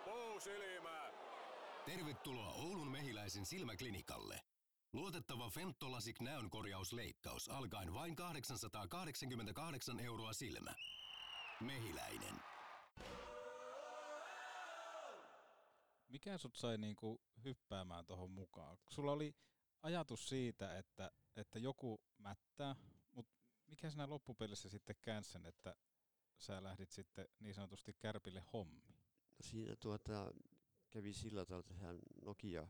Puusilmä! 0.05 1.11
Tervetuloa 1.85 2.51
Oulun 2.53 2.91
mehiläisen 2.91 3.45
silmäklinikalle. 3.45 4.39
Luotettava 4.93 5.49
Fentolasik 5.49 6.21
näönkorjausleikkaus 6.21 7.49
alkaen 7.49 7.93
vain 7.93 8.15
888 8.15 9.99
euroa 9.99 10.33
silmä. 10.33 10.73
Mehiläinen. 11.61 12.35
Mikä 16.09 16.37
sut 16.37 16.55
sai 16.55 16.77
niinku 16.77 17.21
hyppäämään 17.45 18.05
tuohon 18.05 18.31
mukaan? 18.31 18.77
Sulla 18.89 19.11
oli 19.11 19.35
ajatus 19.85 20.29
siitä, 20.29 20.77
että, 20.77 21.11
että 21.35 21.59
joku 21.59 22.01
mättää, 22.17 22.75
mutta 23.11 23.33
mikä 23.67 23.89
sinä 23.89 24.09
loppupelissä 24.09 24.69
sitten 24.69 24.95
käänsi 25.01 25.31
sen, 25.31 25.45
että 25.45 25.75
sä 26.37 26.63
lähdit 26.63 26.91
sitten 26.91 27.27
niin 27.39 27.53
sanotusti 27.53 27.93
kärpille 27.93 28.43
hommi? 28.53 28.83
No 29.29 29.41
siinä 29.41 29.75
tuota, 29.75 30.33
kävi 30.89 31.13
sillä 31.13 31.45
tavalla, 31.45 31.59
että 31.59 31.73
tähän 31.73 31.99
Nokia 32.21 32.67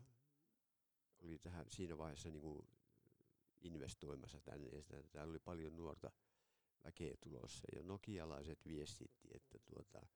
oli 1.19 1.39
tähän 1.39 1.65
siinä 1.69 1.97
vaiheessa 1.97 2.29
niin 2.31 2.41
kuin 2.41 2.67
investoimassa 3.61 4.41
tänne. 4.41 4.69
Ja 4.69 5.03
täällä 5.11 5.31
oli 5.31 5.39
paljon 5.39 5.75
nuorta 5.75 6.11
väkeä 6.83 7.15
tulossa. 7.21 7.67
Ja 7.75 7.83
nokialaiset 7.83 8.65
viestitti, 8.67 9.27
että, 9.33 9.59
tuota, 9.59 10.07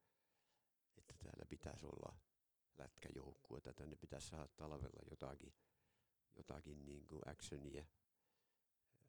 että 0.98 1.14
täällä 1.14 1.46
pitäisi 1.50 1.86
olla 1.86 2.18
lätkäjoukkue, 2.78 3.58
että 3.58 3.74
tänne 3.74 3.96
pitäisi 3.96 4.28
saada 4.28 4.48
talvella 4.48 5.02
jotakin, 5.10 5.54
jotakin 6.40 6.86
niin 6.86 7.06
kuin 7.06 7.22
actionia, 7.30 7.86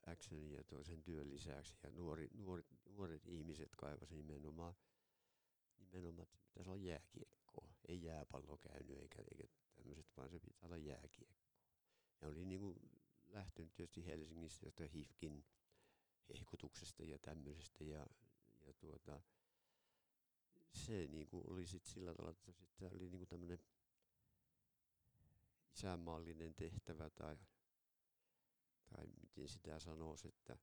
actionia 0.07 0.65
toisen 0.65 1.03
työn 1.03 1.31
lisäksi. 1.31 1.77
Ja 1.83 1.91
nuori, 1.91 2.29
nuori, 2.35 2.63
nuoret 2.91 3.27
ihmiset 3.27 3.77
kaivasivat 3.77 4.27
nimenomaan, 4.27 4.75
nimenomaan, 5.79 6.23
että 6.23 6.39
pitäisi 6.39 6.71
olla 6.71 6.83
jääkiekkoa. 6.83 7.69
Ei 7.89 8.03
jääpallo 8.03 8.59
käynyt 8.59 8.99
eikä, 8.99 9.23
eikä 9.33 9.45
tämmöiset, 9.75 10.07
vaan 10.17 10.31
se 10.31 10.41
pitää 10.41 10.67
olla 10.67 10.77
jääkiekkoa. 10.77 11.61
Ja 12.21 12.29
oli 12.29 12.45
niin 12.45 12.61
kuin 12.61 12.77
lähtenyt 13.27 13.75
tietysti 13.75 14.07
Helsingistä 14.07 14.67
josta 14.67 14.85
HIFKin 14.85 15.45
hehkutuksesta 16.29 17.05
ja 17.05 17.19
tämmöisestä. 17.19 17.85
Ja, 17.85 18.07
ja 18.61 18.73
tuota, 18.73 19.21
se 20.73 21.07
niin 21.07 21.27
kuin 21.27 21.51
oli 21.51 21.67
sitten 21.67 21.93
sillä 21.93 22.15
tavalla, 22.15 22.31
että 22.31 22.53
sitten 22.53 22.93
oli 22.93 23.09
niin 23.09 23.19
kuin 23.19 23.29
tämmöinen 23.29 23.59
isänmaallinen 25.75 26.55
tehtävä 26.55 27.11
tai, 27.11 27.37
tai 28.89 29.07
miten 29.23 29.49
sitä 29.49 29.81
sanoisi, 29.81 30.29
että 30.29 30.59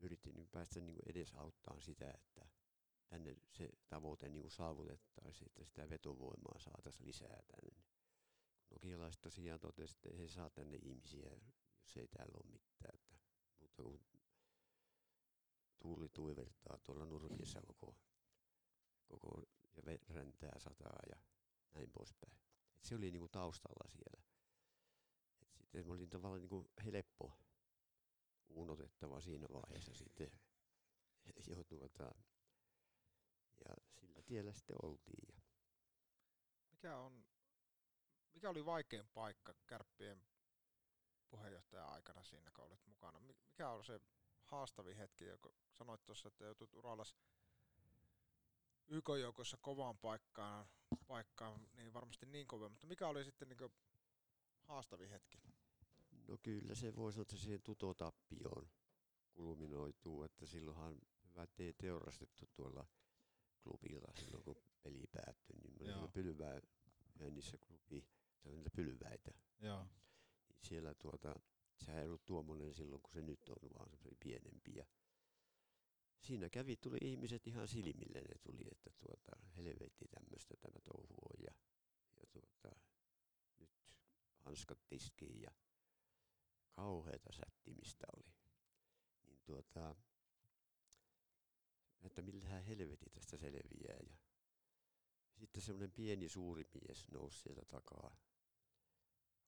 yritin 0.00 0.34
niin 0.34 0.48
päästä 0.48 0.80
niin 0.80 0.94
kuin 0.94 1.10
edesauttaa 1.10 1.80
sitä, 1.80 2.10
että 2.10 2.48
tänne 3.08 3.36
se 3.50 3.68
tavoite 3.88 4.28
niin 4.28 4.42
kuin 4.42 4.50
saavutettaisiin, 4.50 5.46
että 5.46 5.64
sitä 5.64 5.90
vetovoimaa 5.90 6.58
saataisiin 6.58 7.06
lisää 7.06 7.42
tänne. 7.46 7.84
Nokialaiset 8.70 9.20
tosiaan 9.20 9.60
totesivat, 9.60 10.06
että 10.06 10.16
he 10.18 10.28
saa 10.28 10.50
tänne 10.50 10.76
ihmisiä, 10.76 11.30
jos 11.80 11.96
ei 11.96 12.08
täällä 12.08 12.34
ole 12.34 12.52
mitään. 12.52 12.94
Että, 12.94 13.16
mutta 13.60 13.82
kun 13.82 14.00
tuuli 15.78 16.08
tuivertaa 16.08 16.78
tuolla 16.78 17.06
nurmissa 17.06 17.60
koko, 17.66 17.96
koko 19.08 19.42
ja 19.76 19.98
räntää 20.08 20.58
sataa 20.58 21.00
ja 21.10 21.16
näin 21.74 21.90
poispäin. 21.90 22.38
Se 22.84 22.94
oli 22.94 23.10
niinku 23.10 23.28
taustalla 23.28 23.88
siellä. 23.90 24.24
Et 25.42 25.52
sitten 25.52 25.86
mä 25.86 25.92
olin 25.92 26.10
tavallaan 26.10 26.40
niinku 26.40 26.70
helppo 26.84 27.38
uunotettava 28.48 29.20
siinä 29.20 29.46
vaiheessa 29.52 29.94
sitten 29.94 30.30
jo 31.56 31.64
tuota, 31.64 32.14
ja 33.64 33.74
sillä 34.00 34.22
tiellä 34.22 34.52
sitten 34.52 34.76
oltiin. 34.82 35.28
Ja 35.34 35.40
Mikä, 36.70 36.98
on, 36.98 37.24
mikä 38.34 38.50
oli 38.50 38.64
vaikein 38.64 39.08
paikka 39.08 39.54
kärppien 39.66 40.26
puheenjohtajan 41.30 41.88
aikana 41.88 42.22
siinä, 42.24 42.50
kun 42.50 42.64
olet 42.64 42.86
mukana? 42.86 43.20
Mi- 43.20 43.36
Mikä 43.48 43.70
on 43.70 43.84
se 43.84 44.00
haastavin 44.44 44.96
hetki, 44.96 45.24
joka 45.24 45.50
sanoit 45.72 46.04
tuossa, 46.04 46.28
että 46.28 46.44
joutut 46.44 46.74
urallas 46.74 47.14
YK-joukossa 48.88 49.56
kovaan 49.56 49.98
paikkaan, 49.98 50.66
paikkaan, 51.06 51.68
niin 51.76 51.92
varmasti 51.92 52.26
niin 52.26 52.46
kova, 52.46 52.68
mutta 52.68 52.86
mikä 52.86 53.08
oli 53.08 53.24
sitten 53.24 53.48
niin 53.48 53.72
haastavin 54.62 55.10
hetki? 55.10 55.38
No 56.28 56.38
kyllä 56.42 56.74
se 56.74 56.96
voisi 56.96 57.14
sanoa, 57.16 57.22
että 57.22 57.36
siihen 57.36 57.62
tutotappioon 57.62 58.68
kulminoituu, 59.32 60.22
että 60.22 60.46
silloinhan 60.46 60.98
hyvä 61.28 61.46
te 61.46 61.72
teurastettu 61.72 62.46
tuolla 62.54 62.86
klubilla 63.62 64.12
silloin, 64.14 64.44
kun 64.44 64.56
peli 64.82 65.06
päättyi, 65.12 65.56
niin 65.56 65.74
me 65.78 65.84
olimme 65.84 66.08
pylvää 66.08 66.60
niissä 67.30 67.58
klubi, 67.58 68.06
se 68.36 68.48
on 68.48 68.54
niitä 68.54 68.70
pylväitä. 68.76 69.30
Joo. 69.60 69.84
Niin 69.84 70.58
siellä 70.62 70.94
tuota, 70.94 71.34
Sehän 71.76 72.00
ei 72.00 72.06
ollut 72.06 72.24
tuommoinen 72.24 72.74
silloin, 72.74 73.02
kun 73.02 73.12
se 73.12 73.22
nyt 73.22 73.48
on, 73.48 73.70
vaan 73.74 73.90
se 73.98 74.08
oli 74.08 74.16
pienempi. 74.20 74.74
Ja 74.74 74.84
siinä 76.24 76.48
kävi, 76.48 76.76
tuli 76.76 76.98
ihmiset 77.00 77.46
ihan 77.46 77.68
silmille, 77.68 78.20
ne 78.20 78.38
tuli, 78.42 78.68
että 78.72 78.90
tuota, 78.98 79.36
helvetti 79.56 80.04
tämmöistä 80.08 80.54
tämä 80.56 80.80
touhu 80.84 81.14
on. 81.14 81.44
Ja, 81.44 81.54
ja 82.16 82.26
tuota, 82.32 82.76
nyt 83.58 83.70
hanskat 84.38 84.78
tiskiin 84.88 85.40
ja 85.40 85.50
kauheita 86.72 87.32
sättimistä 87.32 88.06
oli. 88.16 88.34
Niin 89.26 89.40
tuota, 89.44 89.96
että 92.02 92.22
millähän 92.22 92.64
helveti 92.64 93.10
tästä 93.10 93.36
selviää. 93.36 93.98
Ja 94.08 94.16
sitten 95.38 95.62
semmoinen 95.62 95.92
pieni 95.92 96.28
suuri 96.28 96.64
mies 96.74 97.08
nousi 97.10 97.38
sieltä 97.38 97.64
takaa. 97.64 98.16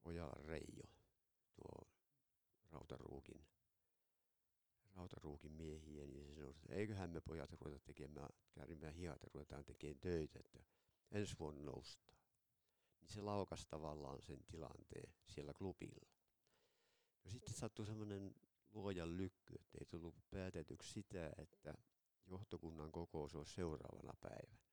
Ojalan 0.04 0.44
Reijo, 0.44 0.84
tuo 1.54 1.88
Rautaruukin, 2.70 3.46
Rautaruukin 4.96 5.52
miehiä, 5.52 6.06
niin 6.06 6.26
se 6.26 6.34
sanoi, 6.34 6.50
että 6.50 6.74
eiköhän 6.74 7.10
me 7.10 7.20
pojat 7.20 7.52
ruveta 7.52 7.78
tekemään, 7.78 8.28
käärimään 8.52 8.94
hihat 8.94 9.22
ja 9.22 9.28
ruvetaan 9.34 9.64
tekemään 9.64 10.00
töitä, 10.00 10.38
että 10.38 10.60
ensi 11.10 11.38
vuonna 11.38 11.62
noustaan. 11.62 12.16
Niin 13.00 13.10
se 13.10 13.20
laukas 13.20 13.66
tavallaan 13.66 14.22
sen 14.22 14.44
tilanteen 14.44 15.14
siellä 15.26 15.52
klubilla. 15.54 16.06
No 17.24 17.30
sitten 17.30 17.54
sattui 17.54 17.86
semmoinen 17.86 18.34
luojan 18.72 19.16
lykky, 19.16 19.54
että 19.54 19.78
ei 19.80 19.86
tullut 19.86 20.14
päätetyksi 20.30 20.92
sitä, 20.92 21.32
että 21.38 21.74
johtokunnan 22.26 22.92
kokous 22.92 23.34
olisi 23.34 23.54
seuraavana 23.54 24.12
päivänä. 24.20 24.66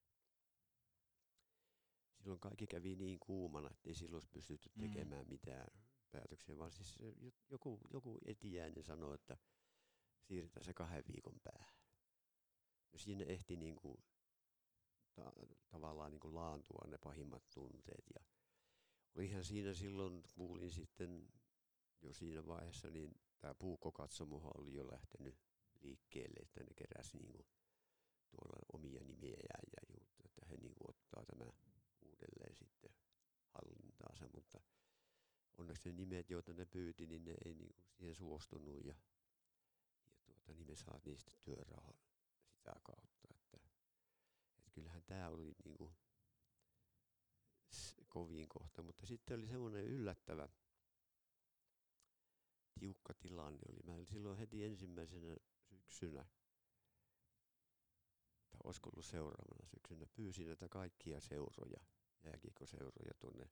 Silloin 2.17 2.39
kaikki 2.39 2.67
kävi 2.67 2.95
niin 2.95 3.19
kuumana, 3.19 3.69
että 3.71 3.89
ei 3.89 3.95
silloin 3.95 4.27
pystytty 4.27 4.69
tekemään 4.79 5.25
mm. 5.25 5.29
mitään 5.29 5.67
päätöksiä, 6.11 6.57
vaan 6.57 6.71
siis 6.71 6.99
joku, 7.49 7.79
joku 7.93 8.19
etiäinen 8.25 8.83
sanoi, 8.83 9.15
että 9.15 9.37
siirretään 10.27 10.63
se 10.63 10.73
kahden 10.73 11.03
viikon 11.07 11.39
päähän. 11.43 11.73
Ja 12.93 12.99
siinä 12.99 13.25
ehti 13.25 13.55
niin 13.55 13.75
kuin, 13.75 13.97
ta- 15.13 15.33
tavallaan 15.67 16.11
niin 16.11 16.19
kuin 16.19 16.35
laantua 16.35 16.87
ne 16.87 16.97
pahimmat 16.97 17.43
tunteet. 17.53 18.05
Ja 18.15 18.25
olihan 19.15 19.43
siinä 19.43 19.73
silloin, 19.73 20.23
kuulin 20.31 20.71
sitten 20.71 21.27
jo 22.01 22.13
siinä 22.13 22.45
vaiheessa, 22.45 22.89
niin 22.89 23.15
tämä 23.39 23.53
puukkokatsomohan 23.53 24.51
oli 24.57 24.73
jo 24.73 24.87
lähtenyt 24.87 25.35
liikkeelle, 25.81 26.39
että 26.41 26.63
ne 26.63 26.73
keräsi 26.75 27.17
niin 27.17 27.31
kuin 27.33 27.47
tuolla 28.29 28.59
omia 28.73 29.03
nimejään 29.03 29.65
ja 29.71 29.95
juttu, 29.99 30.23
että 30.25 30.45
he 30.49 30.57
niin 30.57 30.75
kuin 30.75 30.89
ottaa 30.89 31.25
tämä 31.25 31.45
uudelleen 32.01 32.55
sitten 32.55 32.91
hallintaansa, 33.47 34.27
mutta 34.33 34.61
onneksi 35.57 35.89
ne 35.89 35.93
nimet, 35.95 36.29
joita 36.29 36.53
ne 36.53 36.65
pyyti, 36.65 37.07
niin 37.07 37.23
ne 37.23 37.35
ei 37.45 37.55
niin 37.55 37.73
kuin 37.73 37.85
siihen 37.91 38.15
suostunut 38.15 38.85
ja, 38.85 38.95
tuota, 40.45 40.59
niin 40.59 40.67
me 40.67 40.75
saatiin 40.75 41.17
sitten 41.17 41.39
työraha 41.43 41.93
sitä 42.49 42.73
kautta, 42.83 43.27
että, 43.31 43.57
että 44.57 44.71
kyllähän 44.71 45.03
tämä 45.03 45.29
oli 45.29 45.55
niin 45.65 45.77
kuin 45.77 45.95
kovin 48.07 48.49
kohta, 48.49 48.83
mutta 48.83 49.05
sitten 49.05 49.37
oli 49.37 49.47
semmoinen 49.47 49.85
yllättävä 49.85 50.49
tiukka 52.79 53.13
tilanne 53.13 53.61
oli. 53.69 53.79
Mä 53.83 54.05
silloin 54.05 54.37
heti 54.37 54.63
ensimmäisenä 54.65 55.35
syksynä, 55.69 56.25
tai 58.51 58.59
olisiko 58.63 58.89
ollut 58.89 59.05
seuraavana 59.05 59.65
syksynä, 59.65 60.05
pyysin 60.13 60.47
näitä 60.47 60.69
kaikkia 60.69 61.19
seuroja, 61.19 61.85
jääkiekoseuroja 62.23 63.13
tuonne, 63.19 63.49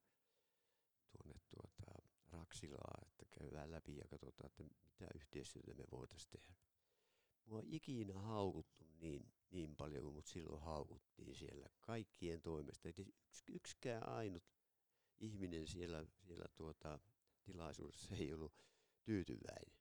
tuonne 1.12 1.39
tuota, 1.49 2.01
Raksilaa, 2.32 2.97
että 3.01 3.25
käydään 3.39 3.71
läpi 3.71 3.97
ja 3.97 4.08
katsotaan, 4.08 4.47
että 4.47 4.63
mitä 4.63 5.08
yhteistyötä 5.15 5.73
me 5.73 5.84
voitaisiin 5.91 6.32
tehdä. 6.32 6.54
Mua 7.51 7.59
on 7.59 7.67
ikinä 7.67 8.19
haukuttu 8.19 8.85
niin, 8.99 9.33
niin 9.49 9.75
paljon 9.75 10.03
kuin 10.03 10.13
mut 10.13 10.27
silloin 10.27 10.61
haukuttiin 10.61 11.35
siellä 11.35 11.67
kaikkien 11.81 12.41
toimesta. 12.41 12.89
Yks, 12.89 13.43
yksikään 13.47 14.09
ainut 14.09 14.43
ihminen 15.19 15.67
siellä, 15.67 16.05
siellä 16.27 16.45
tuota, 16.55 16.99
tilaisuudessa 17.43 18.15
ei 18.15 18.33
ollut 18.33 18.53
tyytyväinen. 19.03 19.75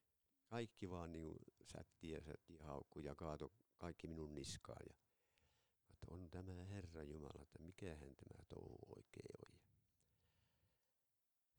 Kaikki 0.45 0.91
vaan 0.91 1.13
niin 1.13 1.37
sätti 1.65 2.11
ja 2.11 2.21
sätti 2.21 2.55
ja 2.55 2.65
haukku 2.65 2.99
ja 2.99 3.15
kaato 3.15 3.53
kaikki 3.79 4.07
minun 4.07 4.35
niskaan. 4.35 4.87
Ja, 4.89 4.95
että 5.91 6.07
on 6.11 6.31
tämä 6.31 6.65
Herra 6.65 7.03
Jumala, 7.03 7.43
että 7.43 7.59
mikähän 7.63 8.17
tämä 8.17 8.45
touhu 8.49 8.79
oikein 8.97 9.49
on. 9.49 9.61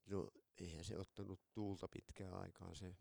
No 0.06 0.32
eihän 0.58 0.84
se 0.84 0.98
ottanut 0.98 1.40
tuulta 1.54 1.88
pitkään 1.88 2.34
aikaan 2.34 2.76
se 2.76 2.96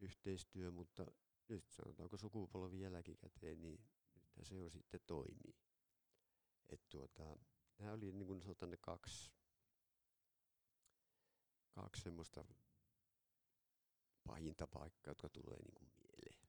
yhteistyö, 0.00 0.70
mutta 0.70 1.06
nyt 1.48 1.70
sanotaanko 1.70 2.16
sukupolvi 2.16 2.80
jälkikäteen, 2.80 3.62
niin 3.62 3.84
nyt 4.36 4.46
se 4.46 4.56
jo 4.56 4.70
sitten 4.70 5.00
toimii. 5.06 5.56
Et 6.68 6.88
tuota, 6.88 7.36
nämä 7.78 7.92
oli 7.92 8.12
niin 8.12 8.26
kuin 8.26 8.42
sanotaan 8.42 8.70
ne 8.70 8.76
kaksi, 8.76 9.32
kaksi 11.70 12.02
semmoista 12.02 12.44
pahinta 14.26 14.66
paikkaa, 14.66 15.10
jotka 15.10 15.28
tulee 15.28 15.58
niin 15.58 15.74
kuin 15.74 15.90
mieleen. 15.96 16.48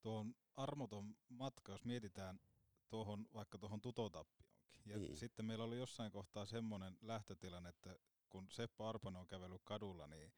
Tuo 0.00 0.18
on 0.18 0.34
armoton 0.56 1.16
matka, 1.28 1.72
jos 1.72 1.84
mietitään 1.84 2.40
tuohon, 2.88 3.26
vaikka 3.34 3.58
tuohon 3.58 3.80
tutotappionkin. 3.80 4.48
Ja 4.86 4.98
niin. 4.98 5.16
sitten 5.16 5.44
meillä 5.44 5.64
oli 5.64 5.78
jossain 5.78 6.12
kohtaa 6.12 6.46
semmoinen 6.46 6.98
lähtötilanne, 7.00 7.68
että 7.68 7.96
kun 8.28 8.50
Seppo 8.50 8.86
Arponen 8.86 9.20
on 9.20 9.26
kävellyt 9.26 9.62
kadulla, 9.64 10.06
niin 10.06 10.32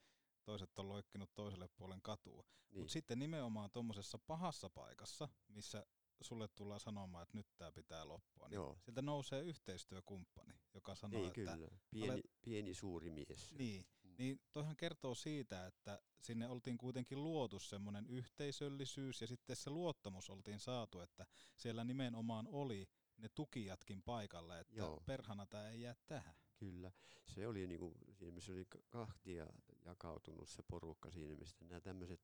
toiset 0.44 0.78
on 0.78 0.88
loikkinut 0.88 1.34
toiselle 1.34 1.68
puolen 1.68 2.02
katua. 2.02 2.44
Niin. 2.70 2.80
Mutta 2.80 2.92
sitten 2.92 3.18
nimenomaan 3.18 3.70
tuommoisessa 3.70 4.18
pahassa 4.18 4.70
paikassa, 4.70 5.28
missä 5.48 5.86
sulle 6.20 6.48
tullaan 6.48 6.80
sanomaan, 6.80 7.22
että 7.22 7.36
nyt 7.36 7.46
tämä 7.56 7.72
pitää 7.72 8.08
loppua, 8.08 8.48
niin 8.48 8.54
Joo. 8.54 8.78
sieltä 8.84 9.02
nousee 9.02 9.42
yhteistyökumppani, 9.42 10.54
joka 10.74 10.94
sanoo, 10.94 11.20
niin, 11.20 11.28
että... 11.28 11.56
Kyllä. 11.56 11.78
Pieni, 11.90 12.10
olet... 12.10 12.24
pieni 12.42 12.74
suuri 12.74 13.10
mies. 13.10 13.54
Niin, 13.58 13.84
mm. 14.02 14.14
niin 14.18 14.40
toihan 14.52 14.76
kertoo 14.76 15.14
siitä, 15.14 15.66
että 15.66 16.02
sinne 16.20 16.48
oltiin 16.48 16.78
kuitenkin 16.78 17.22
luotu 17.22 17.58
semmoinen 17.58 18.06
yhteisöllisyys 18.06 19.20
ja 19.20 19.26
sitten 19.26 19.56
se 19.56 19.70
luottamus 19.70 20.30
oltiin 20.30 20.60
saatu, 20.60 21.00
että 21.00 21.26
siellä 21.56 21.84
nimenomaan 21.84 22.48
oli 22.48 22.88
ne 23.16 23.28
tukijatkin 23.28 24.02
paikalle, 24.02 24.60
että 24.60 24.74
Joo. 24.76 25.02
perhana 25.06 25.46
tämä 25.46 25.68
ei 25.68 25.80
jää 25.80 25.94
tähän. 26.06 26.34
Kyllä, 26.60 26.92
se 27.26 27.46
oli 27.46 27.66
niin 27.66 27.80
kuin, 27.80 27.94
siinä 28.12 28.34
missä 28.34 28.52
oli 28.52 28.66
kahtia 28.88 29.46
jakautunut 29.84 30.48
se 30.48 30.62
porukka 30.62 31.10
siinä, 31.10 31.36
mistä 31.36 31.64
nämä 31.64 31.80
tämmöiset 31.80 32.20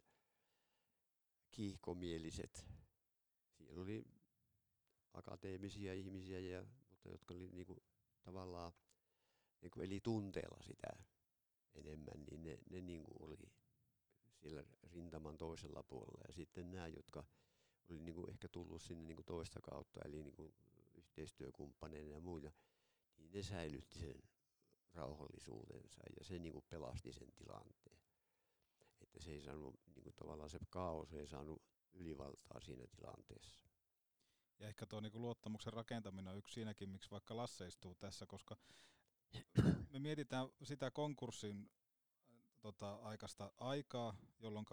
kiihkomieliset, 1.51 2.67
siellä 3.59 3.83
oli 3.83 4.05
akateemisia 5.13 5.95
ihmisiä, 5.95 6.41
ja, 6.41 6.67
mutta 6.91 7.09
jotka 7.09 7.35
oli 7.35 7.49
niin 7.49 7.67
kuin, 7.67 7.79
tavallaan 8.23 8.73
niin 9.61 9.71
kuin 9.71 9.85
eli 9.85 10.01
tunteella 10.01 10.63
sitä 10.63 10.89
enemmän, 11.75 12.25
niin 12.31 12.43
ne, 12.43 12.59
ne 12.71 12.81
niin 12.81 13.05
kuin 13.05 13.17
oli 13.21 13.37
siellä 14.37 14.65
rintaman 14.93 15.39
toisella 15.39 15.83
puolella. 15.83 16.25
Ja 16.29 16.33
sitten 16.33 16.71
nämä, 16.71 16.89
jotka 16.89 17.25
oli 17.91 17.99
niin 17.99 18.15
kuin 18.15 18.31
ehkä 18.31 18.49
tullut 18.49 18.83
sinne 18.83 19.05
niin 19.05 19.17
kuin 19.17 19.27
toista 19.27 19.61
kautta, 19.61 20.01
eli 20.05 20.23
niin 20.23 20.37
kuin 20.37 20.55
yhteistyökumppaneina 20.95 22.11
ja 22.11 22.21
muita, 22.21 22.53
niin 23.19 23.33
ne 23.33 23.43
säilytti 23.43 23.99
sen 23.99 24.23
rauhallisuutensa 24.93 26.03
ja 26.19 26.25
se 26.25 26.39
niin 26.39 26.53
kuin 26.53 26.65
pelasti 26.71 27.13
sen 27.13 27.33
tilanteen. 27.33 27.99
Että 29.01 29.21
se 29.21 29.31
ei 29.33 29.41
saanut, 29.41 29.81
niin 29.95 30.03
kuin 30.03 30.15
tavallaan 30.15 30.51
se 30.51 30.59
kaos 30.71 31.13
ei 31.13 31.27
saanut 31.27 31.63
ylivaltaa 31.93 32.61
siinä 32.61 32.87
tilanteessa. 32.87 33.61
Ja 34.59 34.69
ehkä 34.69 34.87
tuo 34.87 35.01
niin 35.01 35.23
luottamuksen 35.23 35.73
rakentaminen 35.73 36.33
on 36.33 36.39
yksi 36.39 36.55
siinäkin, 36.55 36.89
miksi 36.89 37.11
vaikka 37.11 37.37
Lasse 37.37 37.67
istuu 37.67 37.95
tässä, 37.95 38.27
koska 38.27 38.57
me 39.93 39.99
mietitään 39.99 40.49
sitä 40.63 40.91
konkurssin 40.91 41.71
tota, 42.61 42.95
aikaista 42.95 43.53
aikaa, 43.59 44.17
jolloin 44.39 44.67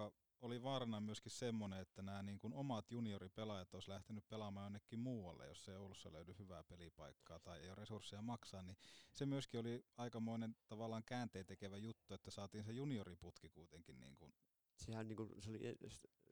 oli 0.44 0.64
vaarana 0.64 1.00
myöskin 1.00 1.32
semmoinen, 1.32 1.80
että 1.80 2.02
nämä 2.02 2.24
niin 2.24 2.40
kuin 2.40 2.54
omat 2.54 2.92
junioripelaajat 2.92 3.74
olisi 3.74 3.90
lähtenyt 3.90 4.30
pelaamaan 4.30 4.66
jonnekin 4.66 5.00
muualle, 5.00 5.48
jos 5.48 5.70
ei 5.70 5.76
Oulussa 5.76 6.14
löydy 6.14 6.36
hyvää 6.40 6.64
pelipaikkaa 6.64 7.40
tai 7.40 7.60
ei 7.60 7.68
ole 7.68 7.76
resursseja 7.76 8.22
maksaa, 8.22 8.62
niin 8.62 8.78
se 9.14 9.26
myöskin 9.26 9.60
oli 9.60 9.86
aikamoinen 9.98 10.56
tavallaan 10.68 11.04
käänteen 11.04 11.46
tekevä 11.46 11.78
juttu, 11.78 12.14
että 12.14 12.32
saatiin 12.32 12.64
se 12.64 12.72
junioriputki 12.72 13.50
kuitenkin. 13.50 14.00
Niin 14.00 14.16
kuin. 14.16 14.34
Sehän 14.76 15.08
niin 15.08 15.18
kuin, 15.18 15.30
se 15.42 15.50
oli 15.50 15.60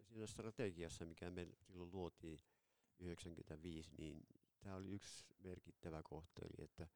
siinä 0.08 0.28
strategiassa, 0.28 1.06
mikä 1.06 1.32
me 1.32 1.48
silloin 1.60 1.92
luotiin 1.92 2.40
95, 3.00 3.92
niin 3.98 4.24
tämä 4.60 4.76
oli 4.76 4.90
yksi 4.90 5.26
merkittävä 5.40 6.04
kohta, 6.04 6.42
eli 6.46 6.66
että 6.66 6.88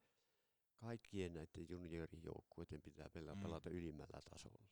kaikkien 0.76 1.34
näiden 1.34 1.68
juniorijoukkueiden 1.68 2.82
pitää 2.82 3.08
pelata, 3.08 3.34
mm. 3.34 3.42
pelata 3.42 3.70
ylimmällä 3.70 4.20
tasolla 4.30 4.66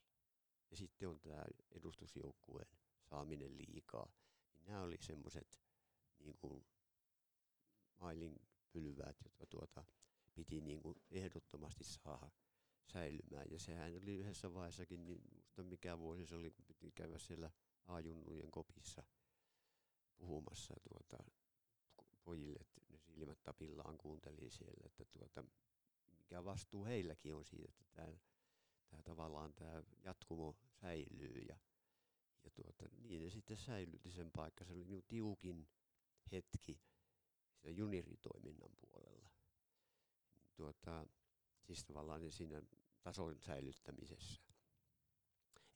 ja 0.74 0.78
sitten 0.78 1.08
on 1.08 1.20
tämä 1.20 1.44
edustusjoukkueen 1.70 2.68
saaminen 3.02 3.58
liikaa, 3.58 4.12
niin 4.54 4.64
nämä 4.66 4.82
oli 4.82 4.96
semmoiset 5.00 5.60
niin 6.18 6.36
kuin 6.36 6.64
mailin 8.00 8.36
pylväät, 8.72 9.16
jotka 9.24 9.46
tuota, 9.46 9.84
piti 10.34 10.60
niin 10.60 10.80
kuin 10.80 11.02
ehdottomasti 11.10 11.84
saada 11.84 12.30
säilymään. 12.92 13.46
Ja 13.50 13.58
sehän 13.58 13.92
oli 14.02 14.16
yhdessä 14.16 14.54
vaiheessakin, 14.54 15.04
niin 15.04 15.20
muista 15.34 15.62
mikä 15.62 15.98
vuosi 15.98 16.26
se 16.26 16.36
oli, 16.36 16.50
kun 16.50 16.64
piti 16.64 16.92
käydä 16.92 17.18
siellä 17.18 17.50
ajunnujen 17.86 18.50
kopissa 18.50 19.02
puhumassa 20.16 20.74
tuota, 20.88 21.24
pojille, 22.24 22.58
että 22.60 22.80
ne 22.88 22.98
silmät 22.98 23.42
tapillaan 23.42 23.98
kuunteli 23.98 24.50
siellä, 24.50 24.82
että 24.86 25.04
tuota, 25.04 25.44
mikä 26.18 26.44
vastuu 26.44 26.84
heilläkin 26.84 27.34
on 27.34 27.44
siitä, 27.44 27.68
että 27.68 27.84
tämä, 27.94 28.18
tämä 28.90 29.02
tavallaan 29.02 29.54
tämä 29.54 29.82
jatkumo 30.04 30.56
säilyy 30.80 31.44
ja, 31.48 31.56
ja 32.44 32.50
tuota, 32.50 32.84
niin 33.02 33.22
ne 33.22 33.30
sitten 33.30 33.56
säilytti 33.56 34.10
sen 34.10 34.30
paikka. 34.30 34.64
Se 34.64 34.72
oli 34.72 34.84
niin 34.84 35.04
tiukin 35.08 35.68
hetki 36.32 36.80
sitä 37.64 37.70
junioritoiminnan 37.70 38.70
puolella. 38.80 39.28
Tuota, 40.56 41.06
siis 41.62 41.84
tavallaan 41.84 42.20
niin 42.20 42.32
siinä 42.32 42.62
tason 43.02 43.40
säilyttämisessä. 43.40 44.42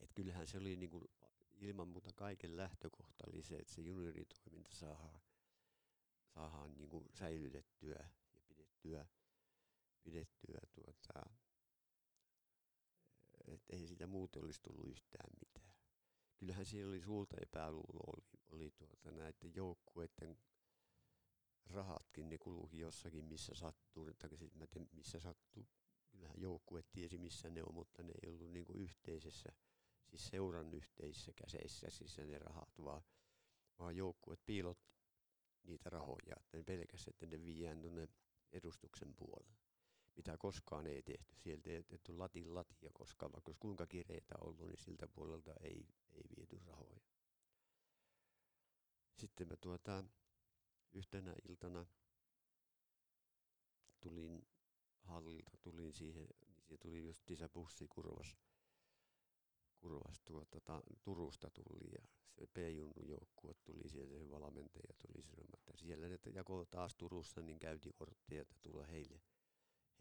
Et 0.01 0.13
kyllähän 0.15 0.47
se 0.47 0.59
oli 0.59 0.77
niin 0.77 0.91
kuin 0.91 1.05
ilman 1.61 1.89
muuta 1.89 2.13
kaiken 2.13 2.57
lähtökohta 2.57 3.25
oli 3.27 3.43
se, 3.43 3.57
että 3.57 3.73
se 3.73 3.81
junioritoiminta 3.81 4.71
saadaan, 4.75 5.21
saadaan 6.35 6.75
niin 6.75 6.89
kuin 6.89 7.05
säilytettyä 7.15 8.09
ja 8.33 8.41
pidettyä, 8.49 9.07
pidettyä 10.03 10.61
tuota, 10.75 11.31
että 13.55 13.77
ei 13.77 13.87
siitä 13.87 14.07
muuten 14.07 14.45
olisi 14.45 14.61
tullut 14.63 14.89
yhtään 14.89 15.31
mitään. 15.41 15.73
Kyllähän 16.37 16.67
siellä 16.67 16.91
oli 16.91 17.01
suurta 17.01 17.37
epäluuloa, 17.43 18.15
oli, 18.17 18.27
oli 18.49 18.71
tuota, 18.71 19.11
näiden 19.11 19.55
joukkueiden 19.55 20.39
rahatkin, 21.71 22.29
ne 22.29 22.39
kulukin 22.39 22.81
jossakin 22.81 23.25
missä 23.25 23.55
sattuu, 23.55 24.15
tai 24.19 24.37
siis 24.37 24.55
mä 24.55 24.67
tiedän, 24.67 24.89
missä 24.93 25.21
sattuu. 25.21 25.67
Kyllähän 26.11 26.41
joukkue 26.41 26.83
tiesi 26.93 27.19
missä 27.19 27.51
ne 27.51 27.63
on, 27.63 27.75
mutta 27.75 28.03
ne 28.03 28.13
ei 28.23 28.29
ollut 28.29 28.53
niinku 28.53 28.73
yhteisessä, 28.73 29.53
siis 30.05 30.29
seuran 30.29 30.75
yhteisissä 30.75 31.33
käseissä 31.33 31.91
siis 31.91 32.19
ne 32.19 32.39
rahat, 32.39 32.71
vaan, 32.85 33.03
vaan 33.79 33.97
joukkueet 33.97 34.41
piilot 34.47 34.79
niitä 35.63 35.91
rahoja, 35.91 36.37
että 36.37 36.57
ne 36.57 36.63
pelkästään, 36.63 37.15
että 37.15 37.27
ne 37.27 37.45
viiään 37.45 37.83
tuonne 37.83 38.09
edustuksen 38.53 39.15
puolelle. 39.15 39.68
Mitä 40.19 40.37
koskaan 40.37 40.87
ei 40.87 41.03
tehty. 41.03 41.35
Sieltä 41.37 41.71
ei 41.71 41.83
tehty 41.83 42.17
latin 42.17 42.55
latia 42.55 42.91
koskaan, 42.93 43.33
vaikka 43.33 43.49
olisi 43.49 43.61
kuinka 43.61 43.87
kireitä 43.87 44.35
ollut, 44.41 44.69
niin 44.69 44.79
siltä 44.79 45.07
puolelta 45.07 45.55
ei, 45.61 45.87
ei 46.13 46.25
viety 46.37 46.59
rahoja. 46.67 47.01
Sitten 49.19 49.49
mä 49.49 49.57
tuota, 49.57 50.05
yhtenä 50.93 51.35
iltana 51.49 51.87
tulin 54.01 54.47
hallilta, 55.03 55.57
tulin 55.63 55.93
siihen, 55.93 56.29
niin 56.69 56.81
tuli 56.81 57.05
just 57.05 57.23
bussi 57.53 57.87
kurvas, 57.89 58.37
kurvas 59.77 60.21
tuota, 60.25 60.61
ta, 60.61 60.83
Turusta 61.03 61.51
tuli 61.51 61.91
ja 61.93 62.09
se 62.39 62.47
P-junnu 62.47 63.03
joukkue 63.05 63.55
tuli 63.65 63.89
sieltä, 63.89 64.19
se 64.19 64.31
valmentaja 64.31 64.95
tuli 64.99 65.23
sanomaan, 65.23 65.59
että 65.59 65.73
siellä 65.77 66.09
ne 66.09 66.19
jako 66.35 66.65
taas 66.65 66.95
Turussa, 66.95 67.43
niin 67.43 67.59
käyntikortteja, 67.59 68.43
että 68.43 68.57
tulla 68.63 68.87
heille, 68.87 69.21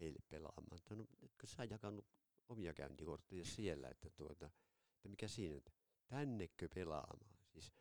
heille 0.00 0.18
pelaamaan. 0.28 0.76
Että 0.76 0.94
no, 0.94 1.06
etkö 1.22 1.46
sä 1.46 1.64
jakanut 1.64 2.06
omia 2.48 2.74
käyntikortteja 2.74 3.44
siellä, 3.44 3.88
että 3.88 4.10
tuota, 4.10 4.50
että 4.94 5.08
mikä 5.08 5.28
siinä, 5.28 5.56
että 5.56 5.72
tännekö 6.06 6.68
pelaamaan. 6.74 7.38
Siis, 7.52 7.72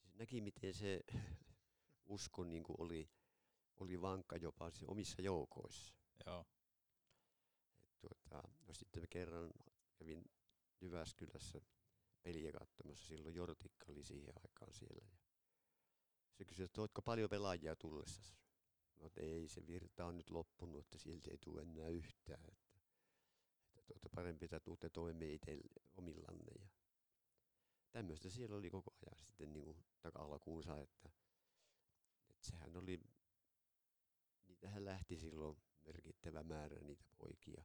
siis 0.00 0.14
näki, 0.14 0.40
miten 0.40 0.74
se 0.74 1.00
usko 2.06 2.44
niin 2.44 2.62
kuin 2.62 2.76
oli, 2.78 3.10
oli 3.76 4.00
vankka 4.00 4.36
jopa 4.36 4.70
siis 4.70 4.84
omissa 4.84 5.22
joukoissa. 5.22 5.94
Joo. 6.26 6.46
Et 7.80 8.00
tuota, 8.00 8.48
no 8.68 8.74
sitten 8.74 9.02
mä 9.02 9.06
kerran 9.06 9.50
kävin 9.94 10.24
Jyväskylässä 10.80 11.60
peliä 12.22 12.52
katsomassa, 12.52 13.06
silloin 13.06 13.34
Jortikka 13.34 13.92
oli 13.92 14.04
siihen 14.04 14.34
aikaan 14.42 14.72
siellä. 14.72 15.04
Ja 15.04 15.18
se 16.32 16.44
kysyi, 16.44 16.64
että 16.64 16.80
oletko 16.80 17.02
paljon 17.02 17.30
pelaajia 17.30 17.76
tullessa? 17.76 18.39
Että 19.20 19.32
ei, 19.32 19.48
se 19.48 19.66
virta 19.66 20.06
on 20.06 20.16
nyt 20.16 20.30
loppunut, 20.30 20.80
että 20.80 20.98
sieltä 20.98 21.30
ei 21.30 21.38
tule 21.38 21.62
enää 21.62 21.88
yhtään. 21.88 22.44
Että, 22.44 22.80
että 23.78 23.82
tuota, 23.86 24.08
parempi, 24.14 24.44
että 24.44 24.60
tuutte 24.60 24.88
toimeen 24.88 25.32
itse 25.32 25.58
omillanne. 25.94 26.52
Ja 26.60 26.68
tämmöistä 27.90 28.30
siellä 28.30 28.56
oli 28.56 28.70
koko 28.70 28.94
ajan 29.06 29.24
sitten 29.24 29.52
niin 29.52 29.64
kuin 29.64 29.84
taka-alkuunsa, 30.00 30.80
että 30.80 31.10
sehän 32.40 32.76
oli, 32.76 33.00
niitähän 34.46 34.84
lähti 34.84 35.16
silloin 35.16 35.56
merkittävä 35.84 36.42
määrä 36.42 36.80
niitä 36.80 37.04
poikia 37.18 37.64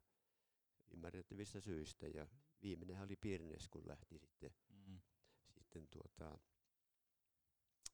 ymmärrettävistä 0.92 1.60
syistä. 1.60 2.08
Ja 2.08 2.28
viimeinen 2.62 3.02
oli 3.02 3.16
Pirnes, 3.16 3.70
kun 3.70 3.88
lähti 3.88 4.20
sitten, 4.20 4.52
mm. 4.70 5.00
sitten 5.58 5.88
tuota, 5.88 6.38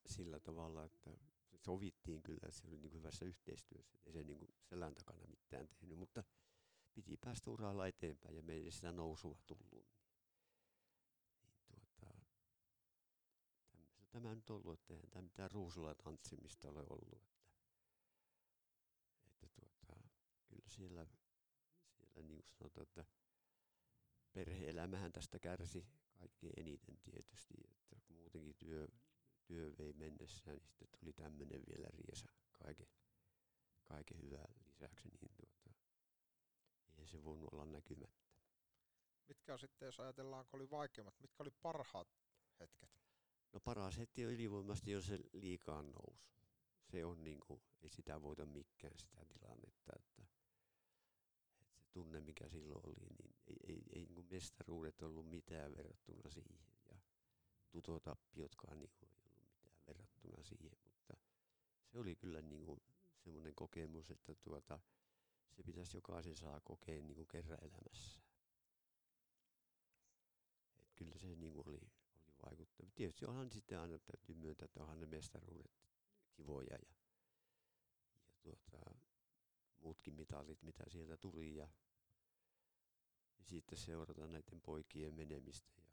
sillä 0.05 0.39
tavalla, 0.39 0.86
että 0.86 1.18
sovittiin 1.66 2.24
kyllä, 2.24 2.51
se 2.51 2.68
oli 2.68 2.78
niin 2.78 2.93
hyvässä 2.93 3.26
yhteistyössä, 3.26 3.97
ei 4.05 4.14
se 4.14 4.24
niin 4.24 4.38
kuin 4.38 4.51
selän 4.70 4.95
takana 4.95 5.28
mitään 5.28 5.68
tehnyt, 5.68 5.97
mutta 5.97 6.24
piti 6.93 7.18
päästä 7.18 7.51
uralla 7.51 7.88
eteenpäin 7.88 8.36
ja 8.36 8.43
meille 8.43 8.72
sitä 8.72 8.91
nousua 8.91 9.38
tullut. 9.47 9.72
Niin, 9.72 9.86
niin 11.41 11.53
tuota, 11.68 12.22
tämä 14.12 14.36
nyt 14.36 14.49
ollut, 14.49 14.80
että 14.80 14.93
eihän 14.93 15.09
tämä 15.09 15.22
mitään 15.22 15.51
ruusulla 15.51 15.95
tanssimista 15.95 16.70
ole 16.70 16.86
ollut. 16.89 17.14
Että, 17.14 17.45
että 19.28 19.47
tuota, 19.55 20.09
kyllä 20.47 20.70
siellä, 20.70 21.07
siellä 21.95 22.22
niin 22.22 22.43
kuin 22.43 22.55
sanotaan, 22.55 22.84
että 22.88 23.05
perhe-elämähän 24.34 25.12
tästä 25.12 25.39
kärsi 25.39 25.86
kaikkein 26.14 26.53
eniten 26.57 26.97
tietysti, 26.97 27.53
että 27.68 28.14
muutenkin 28.14 28.55
työ, 28.55 28.88
työ 29.52 29.72
vei 29.78 29.93
mennessään, 29.93 30.58
niin 30.58 30.68
sitten 30.68 30.99
tuli 30.99 31.14
tämmöinen 31.14 31.62
vielä 31.76 31.88
riesa 31.91 32.28
kaiken, 32.52 32.88
kaiken 33.84 34.22
hyvää 34.22 34.54
lisäksi, 34.66 35.10
niin 35.10 35.32
tuota, 35.36 35.80
ei 36.97 37.08
se 37.08 37.24
voinut 37.24 37.54
olla 37.54 37.66
näkymättä. 37.66 38.32
Mitkä 39.28 39.54
on 39.54 39.60
sitten, 39.60 39.86
jos 39.86 39.99
ajatellaan, 39.99 40.45
kun 40.45 40.60
oli 40.60 40.70
vaikeimmat, 40.70 41.20
mitkä 41.20 41.43
oli 41.43 41.52
parhaat 41.62 42.08
hetket? 42.60 42.89
No 43.54 43.60
paras 43.60 43.97
hetki 43.97 44.26
on 44.26 44.32
ylivoimasti 44.32 44.91
jo 44.91 45.02
se 45.02 45.20
liikaan 45.34 45.91
nousu. 45.91 46.26
Se 46.91 47.06
on 47.06 47.24
niin 47.24 47.39
kuin, 47.39 47.62
ei 47.82 47.89
sitä 47.89 48.22
voita 48.22 48.45
mikään 48.45 48.99
sitä 48.99 49.26
tilannetta, 49.26 49.93
että, 49.95 50.24
että 51.62 51.80
se 51.80 51.89
tunne 51.91 52.22
mikä 52.22 52.49
silloin 52.49 52.86
oli, 52.86 53.08
niin 53.20 53.36
ei, 53.47 53.58
ei, 53.68 53.84
ei 53.93 54.06
niin 54.06 54.28
mestaruudet 54.30 55.02
ollut 55.02 55.30
mitään 55.30 55.76
verrattuna 55.76 56.30
siihen 56.30 56.66
ja 56.89 56.97
tutotappiotkaan 57.72 58.80
niin 58.80 58.91
kuin 58.99 59.20
verrattuna 59.92 60.44
siihen, 60.44 60.78
mutta 60.86 61.14
se 61.88 62.00
oli 62.00 62.16
kyllä 62.16 62.42
niin 62.42 62.66
kuin 62.66 62.82
semmoinen 63.18 63.56
kokemus, 63.56 64.12
että 64.12 64.36
tuota, 64.36 64.80
se 65.52 65.64
pitäisi 65.64 65.98
jokaisen 65.98 66.36
saa 66.36 66.62
kokea 66.64 67.02
niin 67.02 67.16
kuin 67.16 67.28
kerran 67.28 67.64
elämässä. 67.64 68.22
Et 70.80 70.92
kyllä 70.96 71.18
se 71.18 71.36
niin 71.36 71.54
kuin 71.54 71.68
oli, 71.68 71.80
vaikuttavia. 72.46 72.92
Tietysti 72.96 73.26
onhan 73.26 73.52
sitten 73.52 73.80
aina 73.80 74.00
täytyy 74.00 74.36
myöntää, 74.36 74.66
että 74.66 74.82
onhan 74.82 75.00
ne 75.00 75.06
mestaruudet 75.06 75.72
kivoja 76.32 76.76
ja, 76.76 76.96
ja 78.26 78.34
tuota, 78.42 79.00
muutkin 79.80 80.14
mitalit, 80.14 80.62
mitä 80.62 80.84
sieltä 80.89 81.18
tuli 81.18 81.56
ja, 81.56 81.70
ja 83.39 83.46
sitten 83.46 83.78
seurata 83.78 84.28
näiden 84.28 84.62
poikien 84.62 85.14
menemistä 85.14 85.72
ja, 85.78 85.84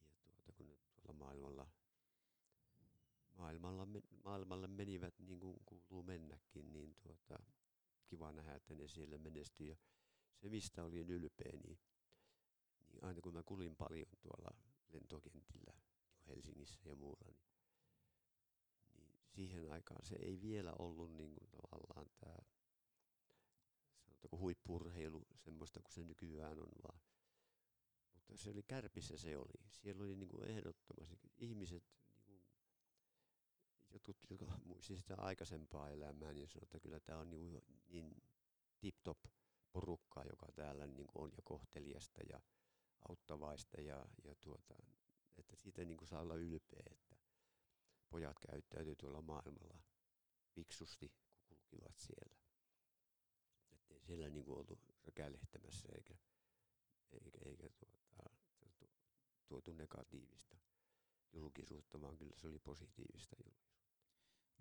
ja 0.00 0.24
tuota, 0.32 0.52
kun 0.52 0.68
ne 0.68 0.76
tuolla 0.94 1.12
maailmalla, 1.18 1.66
maailmalla, 3.38 3.86
maailmalle 4.24 4.66
menivät 4.66 5.14
niin 5.18 5.40
kuin 5.40 5.56
kuuluu 5.66 6.02
mennäkin, 6.02 6.72
niin 6.72 6.94
tuota, 7.02 7.38
kiva 8.06 8.32
nähdä, 8.32 8.54
että 8.54 8.74
ne 8.74 8.88
siellä 8.88 9.18
menestyy 9.18 9.68
ja 9.68 9.76
se 10.36 10.48
mistä 10.48 10.84
olin 10.84 11.10
ylpeä, 11.10 11.52
niin, 11.64 11.78
niin 12.88 13.04
aina 13.04 13.20
kun 13.20 13.34
mä 13.34 13.42
kulin 13.42 13.76
paljon 13.76 14.06
tuolla 14.20 14.56
lentokentillä 14.92 15.72
Helsingissä 16.28 16.88
ja 16.88 16.96
muualla, 16.96 17.30
niin, 17.30 17.52
niin 18.94 19.20
siihen 19.28 19.72
aikaan 19.72 20.04
se 20.04 20.16
ei 20.16 20.40
vielä 20.40 20.72
ollut 20.78 21.12
niin 21.12 21.34
kuin 21.34 21.50
tavallaan 21.50 22.06
tämä 22.20 22.36
sanotaanko 24.22 24.38
huippurheilu 24.38 25.26
semmoista 25.36 25.80
kuin 25.82 25.92
se 25.92 26.04
nykyään 26.04 26.58
on, 26.58 26.70
vaan 26.82 27.00
mutta 28.14 28.36
se 28.36 28.50
oli 28.50 28.62
kärpissä 28.62 29.16
se 29.16 29.36
oli. 29.36 29.66
Siellä 29.70 30.04
oli 30.04 30.16
niin 30.16 30.28
kuin 30.28 30.44
ehdottomasti 30.44 31.32
ihmiset, 31.38 31.82
niin 31.82 32.01
jotkut, 33.92 34.16
jotka 34.30 34.58
muisti 34.64 34.96
sitä 34.96 35.14
aikaisempaa 35.18 35.90
elämää, 35.90 36.32
niin 36.32 36.48
sanoivat, 36.48 36.62
että 36.62 36.80
kyllä 36.80 37.00
tämä 37.00 37.18
on 37.18 37.30
niin, 37.30 37.62
niin 37.88 38.22
tip-top 38.80 39.18
porukkaa, 39.72 40.24
joka 40.24 40.46
täällä 40.54 40.86
niin 40.86 41.08
on 41.14 41.30
ja 41.36 41.42
kohteliasta 41.44 42.20
ja 42.30 42.40
auttavaista 43.08 43.80
ja, 43.80 44.06
ja 44.24 44.34
tuota, 44.34 44.74
että 45.36 45.56
siitä 45.56 45.84
niin 45.84 46.06
saa 46.06 46.20
olla 46.20 46.34
ylpeä, 46.34 46.82
että 46.90 47.16
pojat 48.10 48.36
käyttäytyy 48.50 48.96
tuolla 48.96 49.22
maailmalla 49.22 49.78
fiksusti, 50.54 51.08
kun 51.08 51.26
kulkivat 51.44 51.98
siellä. 51.98 52.36
Että 53.72 53.94
ei 53.94 54.00
siellä 54.00 54.28
niin 54.28 54.44
kuin 54.44 54.58
oltu 54.58 54.78
räkälehtämässä 55.04 55.88
eikä, 55.94 56.14
eikä, 57.12 57.38
eikä 57.44 57.68
tuota, 58.58 58.86
tuotu 59.46 59.72
negatiivista 59.72 60.56
julkisuutta, 61.32 62.00
vaan 62.00 62.18
kyllä 62.18 62.36
se 62.36 62.46
oli 62.46 62.58
positiivista 62.58 63.36
julkisuutta. 63.44 63.71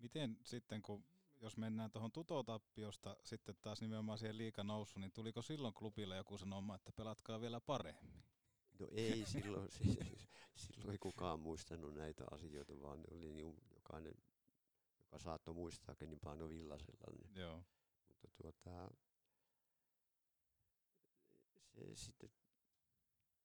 Miten 0.02 0.38
sitten, 0.43 0.82
kun 0.82 1.06
jos 1.41 1.58
mennään 1.58 1.91
tuohon 1.91 2.12
tutotappiosta 2.12 3.18
sitten 3.24 3.56
taas 3.62 3.82
nimenomaan 3.82 4.18
siihen 4.18 4.36
nousu, 4.64 4.99
niin 4.99 5.12
tuliko 5.12 5.41
silloin 5.41 5.74
klubille 5.74 6.18
joku 6.18 6.38
sanomaan, 6.38 6.76
että 6.76 6.91
pelatkaa 6.91 7.41
vielä 7.41 7.60
paremmin? 7.60 8.24
No 8.80 8.88
ei 8.91 9.26
silloin, 9.41 9.72
siis, 9.78 9.97
silloin 10.56 10.91
ei 10.91 10.97
kukaan 10.97 11.39
muistanut 11.39 11.93
näitä 11.93 12.24
asioita, 12.32 12.82
vaan 12.82 12.99
ne 12.99 13.06
oli 13.12 13.32
niin 13.32 13.56
jokainen, 13.74 14.14
joka 14.99 15.20
saattoi 15.20 15.54
muistaa 15.54 15.95
niin 15.99 16.20
Pano 16.20 16.49
Villasella. 16.49 17.06
Niin. 17.12 17.36
Joo. 17.36 17.64
Mutta 18.08 18.28
tuota, 18.41 18.91
se 21.74 21.95
sitten, 21.95 22.30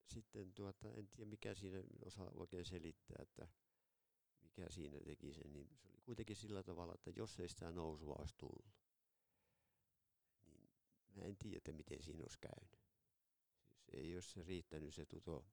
sitten 0.07 0.53
tuota, 0.53 0.93
en 0.93 1.09
tiedä 1.09 1.31
mikä 1.31 1.55
siinä 1.55 1.79
osaa 2.05 2.31
oikein 2.35 2.65
selittää, 2.65 3.23
että 3.23 3.49
mikä 4.47 4.71
siinä 4.71 4.99
teki 5.01 5.33
sen, 5.35 5.53
niin 5.53 5.69
se 5.77 5.89
oli 5.89 6.01
kuitenkin 6.01 6.37
sillä 6.37 6.63
tavalla, 6.63 6.95
että 6.95 7.11
jos 7.17 7.41
ei 7.41 7.49
sitä 7.49 7.73
nousua 7.73 8.17
olisi 8.19 8.35
tullut, 8.39 8.73
niin 10.47 10.71
mä 11.15 11.25
en 11.25 11.37
tiedä, 11.37 11.57
että 11.57 11.73
miten 11.73 12.03
siinä 12.03 12.23
olisi 12.23 12.39
käynyt. 12.41 12.81
Siis 13.65 13.87
ei 13.93 14.15
olisi 14.15 14.31
se 14.31 14.43
riittänyt 14.43 14.95
se 14.95 15.07
tuto, 15.07 15.47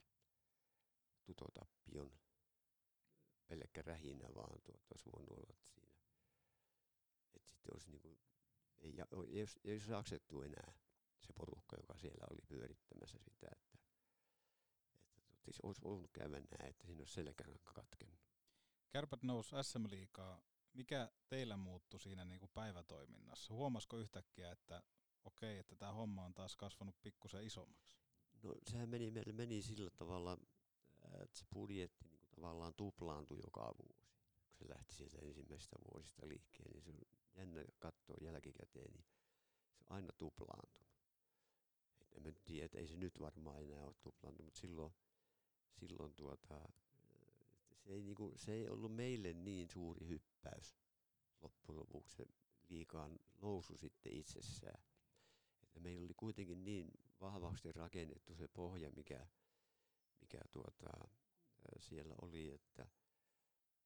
tutotappion 1.26 2.12
pelkkä 3.48 3.82
rähinä, 3.82 4.28
vaan 4.36 4.62
tuota, 4.62 4.86
olisi 4.92 5.10
voinut 5.16 5.38
olla 5.38 5.56
siinä. 5.56 5.94
Että 7.36 7.50
sitten 7.50 7.74
olisi 7.74 7.90
niin 7.90 8.02
kuin, 8.02 8.18
ei, 8.80 8.96
ei, 9.28 9.42
olisi, 9.42 9.60
ei 9.64 9.74
olisi 9.74 10.16
enää 10.46 10.74
se 11.22 11.34
porukka, 11.34 11.78
joka 11.78 11.98
siellä 11.98 12.28
oli 12.32 12.42
pyörittämässä 12.48 13.18
sitä, 13.20 13.48
että, 13.52 13.78
että 14.92 15.44
siis 15.44 15.62
olisi 15.64 15.82
voinut 15.82 16.12
käydä 16.12 16.30
näin, 16.30 16.70
että 16.70 16.86
siinä 16.86 17.02
olisi 17.02 17.14
selkäranka 17.14 17.72
katkenut. 17.74 18.23
Kärpät 18.94 19.24
nousi 19.24 19.56
SM-liikaa. 19.62 20.42
Mikä 20.74 21.12
teillä 21.28 21.58
muuttui 21.58 22.00
siinä 22.00 22.26
niin 22.26 22.40
kuin 22.40 22.52
päivätoiminnassa? 22.54 23.54
Huomasiko 23.54 23.98
yhtäkkiä, 23.98 24.52
että 24.52 24.84
okei, 25.24 25.60
että 25.60 25.76
tämä 25.76 25.92
homma 25.92 26.26
on 26.26 26.34
taas 26.34 26.56
kasvanut 26.56 27.02
pikkusen 27.02 27.44
isommaksi? 27.44 27.98
No 28.44 28.56
sehän 28.68 28.90
meni, 28.90 29.12
meillä 29.12 29.34
meni 29.34 29.62
sillä 29.62 29.92
tavalla, 29.92 30.38
että 31.22 31.40
se 31.40 31.46
budjetti 31.54 32.06
niin 32.10 32.20
kuin 32.20 32.30
tavallaan 32.42 32.74
tuplaantui 32.74 33.40
joka 33.44 33.62
vuosi. 33.62 34.08
Kun 34.46 34.58
se 34.58 34.70
lähti 34.70 34.96
sieltä 34.96 35.18
ensimmäisestä 35.22 35.76
vuosista 35.92 36.28
liikkeen, 36.28 36.72
niin 36.72 36.84
se 36.84 36.90
on 36.90 37.02
jännä 37.36 37.64
katsoa 37.80 38.16
jälkikäteen, 38.22 38.92
niin 38.94 39.06
se 39.74 39.84
on 39.90 39.96
aina 39.96 40.10
tuplaantunut. 40.18 40.94
Et 42.12 42.26
en 42.26 42.36
tiedä, 42.44 42.66
että 42.66 42.78
ei 42.78 42.88
se 42.88 42.98
nyt 42.98 43.20
varmaan 43.20 43.62
enää 43.62 43.86
ole 43.86 43.96
tuplaantunut, 44.02 44.46
mutta 44.46 44.60
silloin, 44.60 44.94
silloin 45.80 46.16
tuota, 46.16 46.70
se 47.84 47.94
ei, 47.94 48.02
niinku, 48.02 48.34
se 48.36 48.54
ei 48.54 48.70
ollut 48.70 48.96
meille 48.96 49.34
niin 49.34 49.70
suuri 49.70 50.08
hyppäys 50.08 50.76
loppujen 51.42 51.80
lopuksi 51.80 52.16
se 52.16 52.26
liikaan 52.70 53.20
nousu 53.42 53.78
sitten 53.78 54.14
itsessään. 54.14 54.84
Että 55.64 55.80
meillä 55.80 56.06
oli 56.06 56.14
kuitenkin 56.14 56.66
niin 56.66 56.92
vahvasti 57.22 57.72
rakennettu 57.72 58.36
se 58.36 58.48
pohja, 58.48 58.92
mikä, 58.92 59.28
mikä 60.22 60.40
tuota, 60.52 61.08
siellä 61.80 62.16
oli, 62.22 62.52
että, 62.52 62.88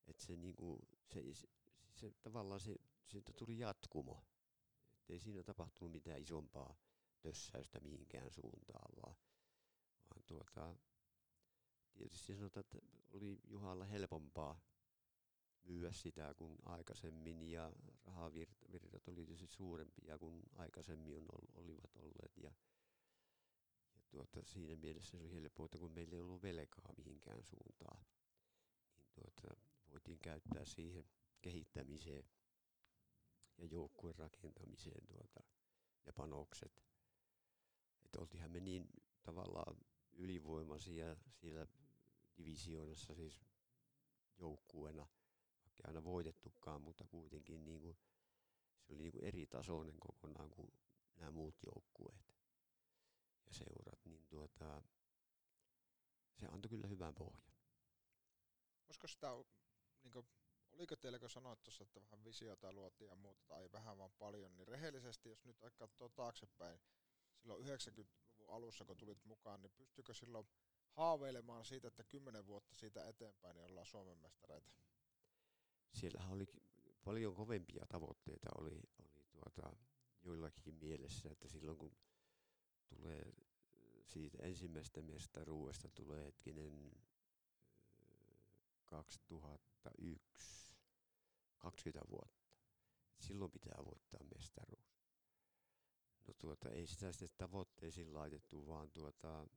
että 0.07 0.25
se, 0.25 0.35
niinku, 0.35 0.79
se, 1.13 1.33
se, 1.33 1.47
se, 1.93 2.13
tavallaan 2.21 2.59
se, 2.59 2.75
siitä 3.05 3.33
tuli 3.33 3.59
jatkumo. 3.59 4.23
Että 4.99 5.13
ei 5.13 5.19
siinä 5.19 5.43
tapahtunut 5.43 5.91
mitään 5.91 6.21
isompaa 6.21 6.75
tössäystä 7.21 7.79
mihinkään 7.79 8.31
suuntaan, 8.31 8.91
vaan, 8.95 9.15
vaan 10.09 10.23
tuota, 10.25 10.75
tietysti 11.97 12.35
sanotaan, 12.35 12.61
että 12.61 12.79
oli 13.13 13.39
Juhalla 13.47 13.85
helpompaa 13.85 14.59
myyä 15.63 15.91
sitä 15.91 16.33
kuin 16.33 16.57
aikaisemmin 16.65 17.51
ja 17.51 17.71
rahavirrat 18.05 19.07
oli 19.07 19.15
tietysti 19.25 19.47
suurempia 19.47 20.17
kuin 20.17 20.43
aikaisemmin 20.55 21.17
on 21.17 21.25
olivat 21.53 21.95
olleet 21.95 22.37
ja, 22.37 22.51
ja 24.13 24.25
tuota, 24.25 24.43
siinä 24.45 24.75
mielessä 24.75 25.11
se 25.11 25.17
oli 25.17 25.33
helppoa, 25.33 25.67
kun 25.79 25.91
meillä 25.91 26.15
ei 26.15 26.21
ollut 26.21 26.41
velkaa 26.43 26.93
mihinkään 26.97 27.43
suuntaan, 27.43 28.05
niin 28.95 29.07
tuota, 29.13 29.57
voitiin 29.91 30.19
käyttää 30.19 30.65
siihen 30.65 31.05
kehittämiseen 31.41 32.23
ja 33.57 33.65
joukkueen 33.65 34.15
rakentamiseen 34.17 35.07
tuota, 35.07 35.43
ja 36.05 36.13
panokset. 36.13 36.83
Että 38.05 38.19
oltiinhan 38.19 38.51
me 38.51 38.59
niin 38.59 38.89
tavallaan 39.23 39.77
ylivoimaisia 40.13 41.15
siellä 41.31 41.67
divisioonassa 42.37 43.15
siis 43.15 43.45
joukkueena, 44.37 45.07
vaikka 45.63 45.83
aina 45.87 46.03
voitettukaan, 46.03 46.81
mutta 46.81 47.07
kuitenkin 47.07 47.65
niin 47.65 47.81
kuin, 47.81 47.97
se 48.81 48.93
oli 48.93 49.01
niin 49.01 49.11
kuin 49.11 49.23
eri 49.23 49.47
tasoinen 49.47 49.99
kokonaan 49.99 50.49
kuin 50.49 50.71
nämä 51.15 51.31
muut 51.31 51.55
joukkueet 51.65 52.33
ja 53.45 53.53
seurat, 53.53 54.05
niin 54.05 54.25
tuota, 54.27 54.81
se 56.39 56.45
antoi 56.45 56.69
kyllä 56.69 56.87
hyvän 56.87 57.15
pohjan. 57.15 57.51
Olisiko 58.87 59.07
sitä, 59.07 59.27
niin 60.03 60.11
kuin, 60.11 60.27
oliko 60.71 60.95
teillä, 60.95 61.19
kun 61.19 61.29
sanoit 61.29 61.63
tuossa, 61.63 61.83
että 61.83 62.01
vähän 62.01 62.23
visiota 62.23 62.73
luotiin 62.73 63.09
ja 63.09 63.15
muuta, 63.15 63.43
tai 63.47 63.71
vähän 63.71 63.97
vaan 63.97 64.11
paljon, 64.11 64.55
niin 64.55 64.67
rehellisesti, 64.67 65.29
jos 65.29 65.45
nyt 65.45 65.57
katsoo 65.75 66.09
taaksepäin, 66.09 66.79
silloin 67.35 67.65
90-luvun 67.65 68.55
alussa, 68.55 68.85
kun 68.85 68.97
tulit 68.97 69.25
mukaan, 69.25 69.61
niin 69.61 69.71
pystykö 69.71 70.13
silloin 70.13 70.47
haaveilemaan 70.97 71.65
siitä, 71.65 71.87
että 71.87 72.03
kymmenen 72.03 72.45
vuotta 72.45 72.75
siitä 72.75 73.07
eteenpäin 73.07 73.55
niin 73.55 73.65
ollaan 73.65 73.85
Suomen 73.85 74.17
mestareita? 74.17 74.71
Siellähän 75.93 76.31
oli 76.31 76.47
paljon 77.03 77.35
kovempia 77.35 77.85
tavoitteita 77.89 78.49
oli, 78.57 78.81
oli 78.99 79.25
tuota, 79.31 79.75
joillakin 80.23 80.75
mielessä, 80.75 81.29
että 81.31 81.47
silloin 81.47 81.77
kun 81.77 81.97
tulee 82.89 83.33
siitä 84.03 84.37
ensimmäisestä 84.41 85.01
mestaruudesta 85.01 85.89
tulee 85.89 86.25
hetkinen 86.25 86.91
2001, 88.85 90.75
20 91.57 92.09
vuotta. 92.09 92.47
Silloin 93.19 93.51
pitää 93.51 93.85
voittaa 93.85 94.19
mestaruus. 94.35 94.97
No 96.27 96.33
tuota, 96.33 96.69
ei 96.69 96.87
sitä 96.87 97.11
sitten 97.11 97.37
tavoitteisiin 97.37 98.13
laitettu, 98.13 98.67
vaan 98.67 98.91
tuota, 98.91 99.47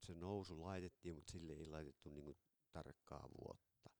se 0.00 0.14
nousu 0.14 0.62
laitettiin, 0.62 1.14
mutta 1.14 1.32
sille 1.32 1.52
ei 1.52 1.66
laitettu 1.66 2.10
niin 2.10 2.24
kuin 2.24 2.36
tarkkaa 2.72 3.28
vuotta. 3.40 3.90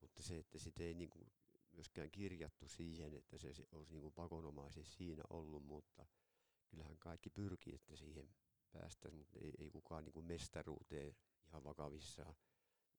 Mutta 0.00 0.22
se, 0.22 0.38
että 0.38 0.58
sitä 0.58 0.82
ei 0.82 0.94
niin 0.94 1.10
kuin 1.10 1.32
myöskään 1.72 2.10
kirjattu 2.10 2.68
siihen, 2.68 3.14
että 3.14 3.38
se 3.38 3.52
olisi 3.72 3.92
niin 3.92 4.02
kuin 4.02 4.14
pakonomaisesti 4.14 4.96
siinä 4.96 5.22
ollut, 5.30 5.62
mutta 5.62 6.06
kyllähän 6.66 6.98
kaikki 6.98 7.30
pyrkii, 7.30 7.74
että 7.74 7.96
siihen 7.96 8.34
päästäisiin, 8.72 9.18
mutta 9.18 9.38
ei, 9.38 9.52
ei 9.58 9.70
kukaan 9.70 10.04
niin 10.04 10.12
kuin 10.12 10.26
mestaruuteen 10.26 11.16
ihan 11.46 11.64
vakavissaan 11.64 12.34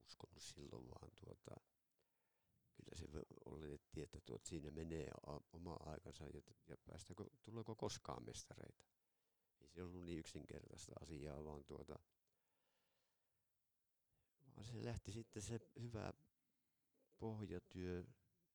uskonut 0.05 0.41
silloin, 0.41 0.87
vaan 0.87 1.11
tuota, 1.15 1.61
kyllä 2.75 2.95
se 2.95 3.07
oletettiin, 3.45 4.03
että 4.03 4.19
tuot 4.25 4.45
siinä 4.45 4.71
menee 4.71 5.07
oma 5.53 5.77
aikansa 5.79 6.23
ja, 6.23 6.41
ja 6.67 6.77
päästäänkö, 6.77 7.25
tuleeko 7.43 7.75
koskaan 7.75 8.25
mestareita 8.25 8.85
ei 9.67 9.73
se 9.73 9.83
ollut 9.83 10.05
niin 10.05 10.19
yksinkertaista 10.19 10.91
asiaa, 11.01 11.45
vaan 11.45 11.63
tuota, 11.63 11.99
vaan 14.55 14.65
se 14.65 14.85
lähti 14.85 15.11
sitten 15.11 15.41
se 15.41 15.59
hyvä 15.81 16.13
pohjatyö, 17.17 18.03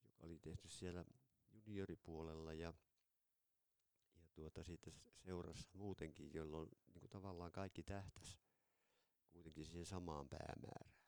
joka 0.05 0.27
oli 0.27 0.39
tehty 0.39 0.69
siellä 0.69 1.05
junioripuolella 1.51 2.53
ja, 2.53 2.75
ja 4.17 4.27
tuota 4.35 4.65
sitten 4.65 4.95
seurassa 5.17 5.69
muutenkin, 5.73 6.35
jolloin 6.35 6.71
niin 6.87 7.01
kuin 7.01 7.11
tavallaan 7.11 7.53
kaikki 7.53 7.83
tähtäs 7.83 8.39
kuitenkin 9.33 9.67
siihen 9.67 9.87
samaan 9.87 10.29
päämäärään. 10.29 11.03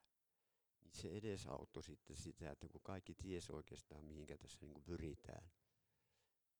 Niin 0.81 0.95
se 0.95 1.17
edesauttoi 1.17 1.83
sitten 1.83 2.17
sitä, 2.17 2.51
että 2.51 2.69
kun 2.69 2.81
kaikki 2.81 3.15
ties 3.15 3.51
oikeastaan 3.51 4.05
mihinkä 4.05 4.39
tässä 4.39 4.59
niin 4.61 4.75
kuin 4.75 4.85
pyritään, 4.85 5.51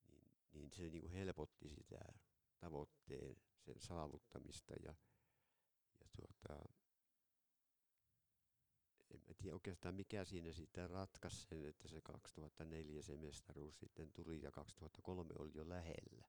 niin, 0.09 0.33
niin 0.53 0.73
se 0.73 0.91
niin 0.91 1.01
kuin 1.01 1.13
helpotti 1.13 1.69
sitä 1.69 1.99
tavoitteen, 2.65 3.37
sen 3.59 3.81
saavuttamista 3.81 4.75
ja, 4.83 4.95
ja 6.01 6.09
tuota, 6.17 6.63
en 9.11 9.21
mä 9.29 9.35
tiedä 9.35 9.55
oikeastaan 9.55 9.95
mikä 9.95 10.25
siinä 10.25 10.53
sitten 10.53 10.91
ratkaisi 10.91 11.47
sen, 11.47 11.65
että 11.65 11.89
se 11.89 12.01
2004 12.01 13.03
se 13.03 13.17
mestaruus 13.17 13.79
sitten 13.79 14.13
tuli 14.13 14.43
ja 14.43 14.51
2003 14.51 15.35
oli 15.39 15.51
jo 15.55 15.69
lähellä. 15.69 16.27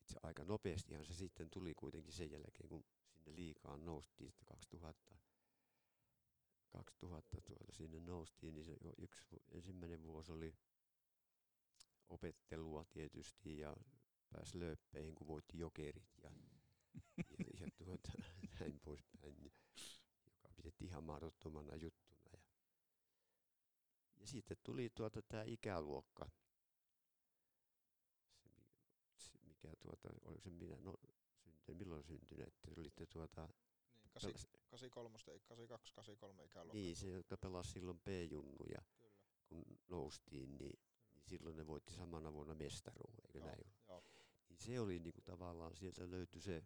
Et 0.00 0.08
se 0.08 0.18
aika 0.22 0.44
nopeastihan 0.44 1.04
se 1.04 1.14
sitten 1.14 1.50
tuli 1.50 1.74
kuitenkin 1.74 2.12
sen 2.12 2.30
jälkeen, 2.30 2.68
kun 2.68 2.84
sinne 3.12 3.36
liikaan 3.36 3.84
noustiin, 3.84 4.28
että 4.28 4.44
2000, 4.44 5.14
2000 6.68 7.40
tuota 7.42 7.72
sinne 7.72 8.00
noustiin, 8.00 8.54
niin 8.54 8.64
se 8.64 8.76
yksi 8.98 9.24
ensimmäinen 9.52 10.02
vuosi 10.02 10.32
oli, 10.32 10.54
opettelua 12.08 12.84
tietysti 12.84 13.58
ja 13.58 13.76
pääsi 14.34 14.60
lööppeihin, 14.60 15.14
kun 15.14 15.26
voitti 15.26 15.58
jokerit 15.58 16.18
ja, 16.22 16.30
ja, 17.16 17.46
ja 17.60 17.68
tuota, 17.84 18.12
näin 18.60 18.80
poispäin, 18.80 19.52
joka 20.26 20.48
pidettiin 20.56 20.88
ihan 20.90 21.04
mahdottomana 21.04 21.76
juttuna. 21.76 22.20
Ja, 22.32 22.38
ja 24.20 24.26
sitten 24.26 24.56
tuli 24.62 24.90
tuota 24.94 25.22
tämä 25.22 25.42
ikäluokka, 25.42 26.30
se, 29.16 29.38
mikä 29.46 29.68
tuota, 29.80 30.08
oliko 30.24 30.40
se 30.42 30.50
minä, 30.50 30.76
no 30.80 30.94
syntynyt, 31.44 31.78
milloin 31.78 32.04
syntynyt, 32.04 32.46
että 32.48 32.68
olitte 32.76 33.06
tuota, 33.06 33.48
Niin, 34.22 34.34
83, 34.70 35.18
82, 35.18 35.94
83 35.94 36.44
ikäluokka. 36.44 36.74
niin, 36.74 36.96
se, 36.96 37.08
jotka 37.10 37.36
pelasi 37.36 37.72
silloin 37.72 38.00
P-junnuja, 38.00 38.82
kun 39.48 39.64
noustiin, 39.88 40.58
niin, 40.58 40.78
niin 41.14 41.22
silloin 41.26 41.56
ne 41.56 41.66
voitti 41.66 41.92
samana 41.94 42.32
vuonna 42.32 42.54
mestaruuden, 42.54 43.20
eikö 43.26 43.38
Joo, 43.38 43.46
näin? 43.46 43.58
joo. 43.64 43.74
Niin 44.54 44.62
se 44.66 44.80
oli 44.80 44.98
niinku 44.98 45.20
tavallaan, 45.20 45.76
sieltä 45.76 46.10
löytyi 46.10 46.40
se, 46.40 46.64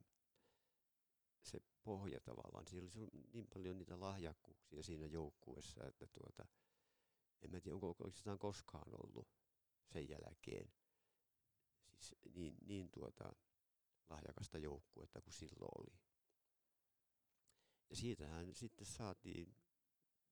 se 1.42 1.60
pohja 1.82 2.20
tavallaan. 2.20 2.66
Siellä 2.66 2.90
oli 2.96 3.10
niin 3.32 3.46
paljon 3.46 3.78
niitä 3.78 4.00
lahjakkuuksia 4.00 4.82
siinä 4.82 5.06
joukkuessa, 5.06 5.86
että 5.86 6.06
tuota, 6.06 6.46
en 7.42 7.50
mä 7.50 7.60
tiedä, 7.60 7.74
onko 7.74 7.94
oikeastaan 7.98 8.38
koskaan 8.38 9.04
ollut 9.04 9.28
sen 9.86 10.08
jälkeen 10.08 10.72
siis 11.86 12.14
niin, 12.34 12.56
niin 12.66 12.90
tuota, 12.90 13.32
lahjakasta 14.10 14.58
joukkuetta 14.58 15.20
kuin 15.20 15.34
silloin 15.34 15.70
oli. 15.78 15.98
Ja 17.90 17.96
siitähän 17.96 18.54
sitten 18.54 18.86
saatiin 18.86 19.54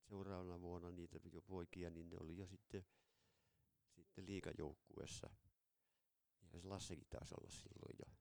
seuraavana 0.03 0.61
vuonna 0.61 0.91
niitä 0.91 1.19
jo 1.33 1.43
poikia, 1.43 1.91
niin 1.91 2.11
ne 2.11 2.17
oli 2.21 2.37
jo 2.37 2.47
sitten, 2.47 2.87
sitten 3.93 4.27
liikajoukkuessa. 4.27 5.31
Ja 6.53 6.61
se 6.61 6.68
Lassekin 6.68 7.07
taisi 7.11 7.34
olla 7.38 7.51
silloin 7.51 7.97
jo. 8.07 8.12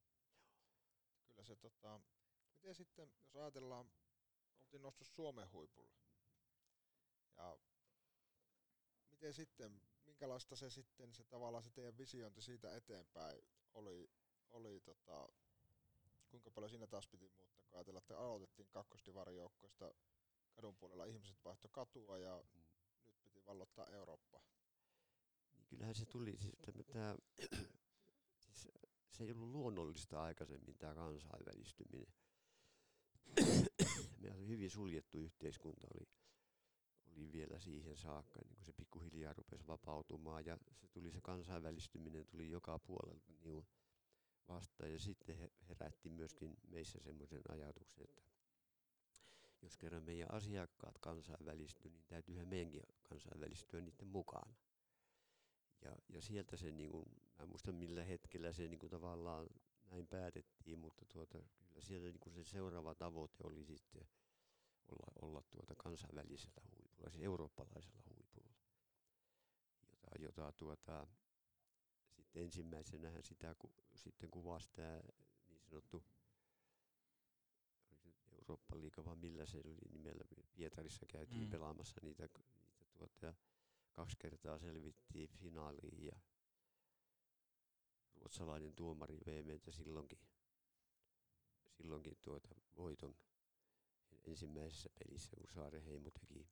Joo. 0.00 0.18
Kyllä 1.26 1.44
se 1.44 1.56
tota, 1.56 2.00
miten 2.52 2.74
sitten, 2.74 3.12
jos 3.22 3.36
ajatellaan, 3.36 3.90
oltiin 4.60 4.82
noussut 4.82 5.06
Suomen 5.06 5.52
huipulle. 5.52 5.98
Ja 7.36 7.58
miten 9.10 9.34
sitten, 9.34 9.82
minkälaista 10.04 10.56
se 10.56 10.70
sitten, 10.70 11.14
se 11.14 11.24
tavallaan 11.24 11.62
se 11.64 11.70
teidän 11.70 11.98
visiointi 11.98 12.42
siitä 12.42 12.76
eteenpäin 12.76 13.42
oli, 13.74 14.10
oli 14.50 14.80
tota, 14.80 15.28
kuinka 16.30 16.50
paljon 16.50 16.70
siinä 16.70 16.86
taas 16.86 17.08
piti 17.08 17.28
muuttaa, 17.28 17.64
kun 17.64 17.78
ajatellaan, 17.78 18.02
että 18.02 18.18
aloitettiin 18.18 18.68
kakkosdivarijoukkoista 18.68 19.94
kadun 20.52 20.76
puolella 20.76 21.04
ihmiset 21.04 21.44
vaihto 21.44 21.68
katua 21.68 22.18
ja 22.18 22.42
Mm. 22.54 22.62
nyt 23.06 23.22
piti 23.22 23.44
vallottaa 23.46 23.86
Eurooppaa. 23.90 24.42
Kyllähän 25.68 25.94
se 25.94 26.06
tuli, 26.06 26.36
siis, 26.36 26.56
tämä, 26.92 27.16
siis 28.44 28.68
se 29.10 29.24
ei 29.24 29.32
ollut 29.32 29.50
luonnollista 29.50 30.22
aikaisemmin 30.22 30.78
tämä 30.78 30.94
kansainvälistyminen. 30.94 32.06
Meillä 34.20 34.36
oli 34.36 34.48
hyvin 34.48 34.70
suljettu 34.70 35.18
yhteiskunta, 35.18 35.86
oli, 35.94 36.08
oli 37.16 37.32
vielä 37.32 37.58
siihen 37.58 37.96
saakka, 37.96 38.40
niin 38.44 38.56
kun 38.56 38.64
se 38.64 38.72
pikkuhiljaa 38.72 39.32
rupesi 39.32 39.66
vapautumaan 39.66 40.46
ja 40.46 40.58
se 40.72 40.88
tuli 40.88 41.10
se 41.10 41.20
kansainvälistyminen 41.20 42.26
tuli 42.26 42.50
joka 42.50 42.78
puolelta 42.78 43.32
niin 43.44 43.66
vastaan 44.48 44.92
ja 44.92 44.98
sitten 44.98 45.36
he- 45.36 45.50
herätti 45.68 46.10
myöskin 46.10 46.56
meissä 46.68 47.00
semmoisen 47.00 47.42
ajatuksen, 47.48 48.04
että 48.04 48.22
jos 49.62 49.76
kerran 49.76 50.02
meidän 50.02 50.34
asiakkaat 50.34 50.98
kansainvälistyy, 50.98 51.90
niin 51.90 52.04
täytyyhän 52.06 52.48
meidänkin 52.48 52.82
kansainvälistyä 53.02 53.80
niiden 53.80 54.06
mukana. 54.06 54.54
Ja, 55.84 55.96
ja 56.08 56.22
sieltä 56.22 56.56
se, 56.56 56.70
niin 56.70 56.90
kuin, 56.90 57.04
mä 57.38 57.42
en 57.42 57.48
muista 57.48 57.72
millä 57.72 58.04
hetkellä 58.04 58.52
se 58.52 58.68
niin 58.68 58.78
kuin 58.78 58.90
tavallaan 58.90 59.46
näin 59.90 60.06
päätettiin, 60.06 60.78
mutta 60.78 61.04
tuota, 61.12 61.38
kyllä 61.68 61.80
sieltä 61.80 62.06
niin 62.06 62.20
kuin 62.20 62.32
se 62.34 62.44
seuraava 62.44 62.94
tavoite 62.94 63.36
oli 63.44 63.64
sitten 63.64 64.08
olla, 64.88 65.12
olla 65.22 65.42
tuota 65.50 65.74
kansainvälisellä 65.76 66.62
huipulla, 66.70 67.10
siis 67.10 67.24
eurooppalaisella 67.24 68.02
huipulla. 68.10 68.54
Jota, 69.90 70.08
jota 70.18 70.52
tuota, 70.52 71.06
sitten 72.10 72.42
ensimmäisenähän 72.42 73.22
sitä 73.22 73.54
ku, 73.58 73.70
sitten 73.94 74.30
kuvasi 74.30 74.70
tämä 74.72 75.00
niin 75.48 75.60
sanottu 75.70 76.04
Eurooppa-liiga 78.32 79.04
vai 79.04 79.16
millä 79.16 79.46
se 79.46 79.56
oli 79.56 79.76
nimellä, 79.92 80.24
Pietarissa 80.54 81.06
käytiin 81.06 81.42
Mm. 81.42 81.50
pelaamassa 81.50 82.00
niitä, 82.02 82.28
niitä 82.28 82.88
tuota, 82.98 83.34
kaksi 83.98 84.16
kertaa 84.18 84.58
selvittiin 84.58 85.28
finaaliin 85.28 86.04
ja 86.04 86.20
ruotsalainen 88.16 88.74
tuomari 88.74 89.18
vei 89.26 89.42
meiltä 89.42 89.72
silloinkin, 89.72 90.18
silloinkin 91.76 92.18
tuota 92.22 92.48
voiton 92.76 93.16
ensimmäisessä 94.24 94.90
pelissä, 94.98 95.36
kun 95.36 95.48
Saaren 95.54 95.82
Heimo 95.82 96.10
teki. 96.10 96.48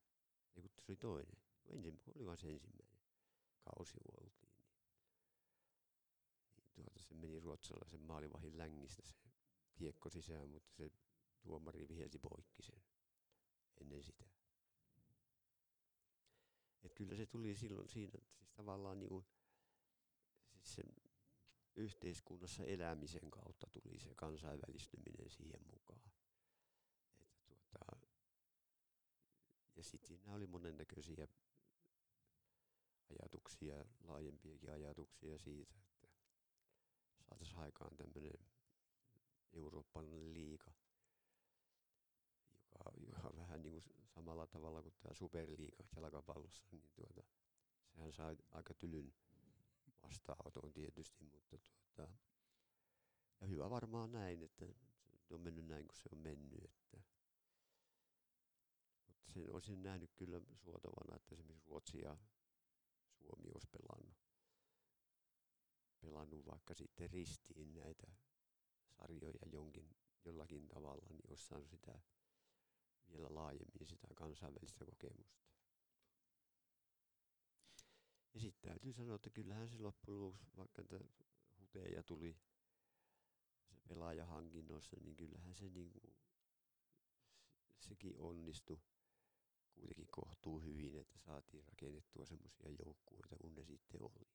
Ei 0.57 0.63
kun 0.63 0.71
se 0.71 0.83
oli 0.89 0.97
toinen. 0.97 1.37
Ensin, 1.67 2.01
oli 2.15 2.37
se 2.37 2.49
ensimmäinen 2.49 2.99
kausi 3.61 3.99
oltiin. 4.21 4.53
Niin, 6.57 6.57
niin 6.57 6.71
tuota, 6.75 6.99
se 6.99 7.15
meni 7.15 7.41
ruotsalaisen 7.41 8.03
maalivahin 8.03 8.59
längistä 8.59 9.03
se 9.03 9.17
kiekko 9.75 10.11
sisään, 10.11 10.49
mutta 10.49 10.75
se 10.77 10.91
tuomari 11.43 11.89
vihelsi 11.89 12.19
poikki 12.19 12.63
sen 12.63 12.83
ennen 13.81 14.03
sitä. 14.03 14.36
Et 16.87 16.95
kyllä 16.95 17.17
se 17.17 17.27
tuli 17.27 17.57
silloin 17.57 17.89
siinä, 17.89 18.13
että 18.15 18.35
siis 18.35 18.51
tavallaan 18.51 18.99
niin 18.99 19.09
kuin, 19.09 19.27
siis 20.53 20.75
sen 20.75 20.87
yhteiskunnassa 21.77 22.65
elämisen 22.65 23.31
kautta 23.31 23.67
tuli 23.71 23.99
se 23.99 24.15
kansainvälistyminen 24.15 25.31
siihen 25.31 25.61
mukaan. 25.71 26.13
Että 27.21 27.37
tuota, 27.47 28.07
ja 29.77 29.83
sitten 29.83 30.09
siinä 30.09 30.35
oli 30.35 30.47
monennäköisiä 30.47 31.29
ajatuksia, 33.11 33.85
laajempiakin 34.05 34.71
ajatuksia 34.71 35.39
siitä, 35.39 35.75
että 35.75 36.09
saataisiin 37.19 37.59
aikaan 37.59 37.97
tämmöinen 37.97 38.47
eurooppalainen 39.53 40.51
joka 40.51 40.73
vähän 43.57 43.63
niin 43.63 43.83
kuin 43.83 44.09
samalla 44.15 44.47
tavalla 44.47 44.83
kuin 44.83 44.95
tämä 45.01 45.15
superliiga 45.15 45.85
jalkapallossa, 45.97 46.65
niin 46.71 46.91
tuota, 46.95 47.23
sehän 47.95 48.13
sai 48.13 48.37
aika 48.51 48.75
tylyn 48.75 49.15
vastaanoton 50.03 50.73
tietysti, 50.73 51.25
mutta 51.25 51.59
tuota, 51.59 52.13
ja 53.41 53.47
hyvä 53.47 53.71
varmaan 53.71 54.13
näin, 54.13 54.43
että 54.43 54.67
se 55.23 55.35
on 55.35 55.41
mennyt 55.41 55.67
näin 55.67 55.89
kuin 55.89 55.97
se 55.97 56.09
on 56.13 56.19
mennyt, 56.19 56.65
että 56.65 57.03
mutta 59.07 59.33
sen 59.33 59.55
olisin 59.55 59.83
nähnyt 59.83 60.11
kyllä 60.17 60.41
suotavana, 60.55 61.17
että 61.17 61.35
esimerkiksi 61.35 61.71
Ruotsi 61.71 61.99
ja 61.99 62.17
Suomi 63.11 63.51
olisi 63.55 63.69
pelannut, 63.73 64.17
pelannut 66.01 66.47
vaikka 66.47 66.75
sitten 66.75 67.11
ristiin 67.11 67.75
näitä 67.75 68.07
sarjoja 68.89 69.49
jonkin, 69.53 69.97
jollakin 70.25 70.69
tavalla, 70.69 71.07
niin 71.09 71.31
olisi 71.31 71.47
saanut 71.47 71.71
sitä 71.71 72.01
vielä 73.13 73.35
laajemmin 73.35 73.87
sitä 73.87 74.09
kansainvälistä 74.15 74.85
kokemusta. 74.85 75.47
Ja 78.35 78.41
sitten 78.41 78.71
täytyy 78.71 78.93
sanoa, 78.93 79.17
että 79.17 79.31
kyllähän 79.31 79.69
se 79.69 79.79
loppujen 79.79 80.21
lopuksi, 80.21 80.57
vaikka 80.57 80.83
huteja 81.61 82.03
tuli 82.03 82.37
se 83.69 83.81
pelaajahankinnoissa, 83.89 84.97
niin 85.01 85.17
kyllähän 85.17 85.55
se 85.55 85.69
niinku, 85.69 86.17
sekin 87.81 88.19
onnistui 88.19 88.79
kuitenkin 89.75 90.09
kohtuu 90.11 90.61
hyvin, 90.61 90.97
että 90.97 91.19
saatiin 91.19 91.65
rakennettua 91.65 92.27
semmoisia 92.27 92.71
joukkueita 92.85 93.37
kun 93.37 93.55
ne 93.55 93.65
sitten 93.65 94.03
oli. 94.03 94.29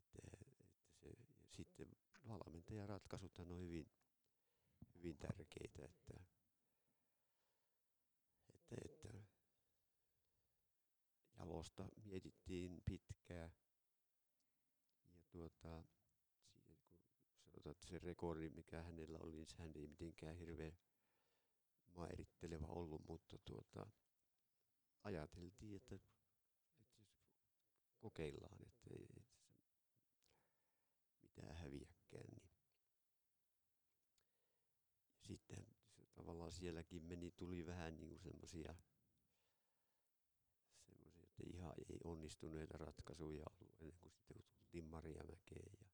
Että, 0.00 0.44
että 0.44 0.98
se, 1.02 1.10
sitten 1.56 1.88
valmentajaratkaisuthan 2.28 3.50
on 3.50 3.60
hyvin, 3.60 3.90
hyvin 4.94 5.16
tärkeitä, 5.18 5.84
että, 5.84 6.20
että 8.54 8.76
jalosta 11.46 11.88
mietittiin 12.04 12.82
pitkää 12.84 13.50
ja 15.12 15.20
tuota, 15.30 15.84
kun 16.52 16.76
sanotaan, 17.44 17.70
että 17.72 17.86
se 17.86 17.98
rekordi, 17.98 18.48
mikä 18.48 18.82
hänellä 18.82 19.18
oli, 19.18 19.32
niin 19.36 19.46
sehän 19.46 19.72
ei 19.74 19.86
mitenkään 19.86 20.36
hirveän 20.36 20.78
mairitteleva 21.94 22.66
ollut, 22.66 23.02
mutta 23.08 23.38
tuota, 23.38 23.86
ajateltiin, 25.02 25.76
että, 25.76 25.94
että 25.94 27.04
kokeillaan, 27.98 28.62
että 28.62 28.90
ei 28.90 29.08
että 29.16 29.36
mitään 31.22 31.56
häviäkään. 31.56 32.30
Niin. 32.30 32.50
Sitten 35.20 35.66
tavallaan 36.14 36.52
sielläkin 36.52 37.02
meni, 37.02 37.30
tuli 37.30 37.66
vähän 37.66 37.96
niin 37.96 38.08
kuin 38.08 38.20
semmoisia, 38.20 38.74
että 41.38 41.56
ihan 41.56 41.74
ei 41.78 41.98
onnistuneita 42.04 42.78
ratkaisuja 42.78 43.44
ollut 43.60 43.74
ennen 43.80 43.98
kuin 44.00 44.12
sitten 44.12 44.36
tultiin 44.36 44.84
Marjamäkeen 44.84 45.72
ja, 45.80 45.86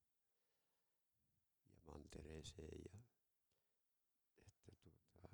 ja 1.72 1.80
Mantereeseen. 1.86 2.80
Ja, 2.84 3.00
että 4.46 4.72
tuota, 4.82 5.28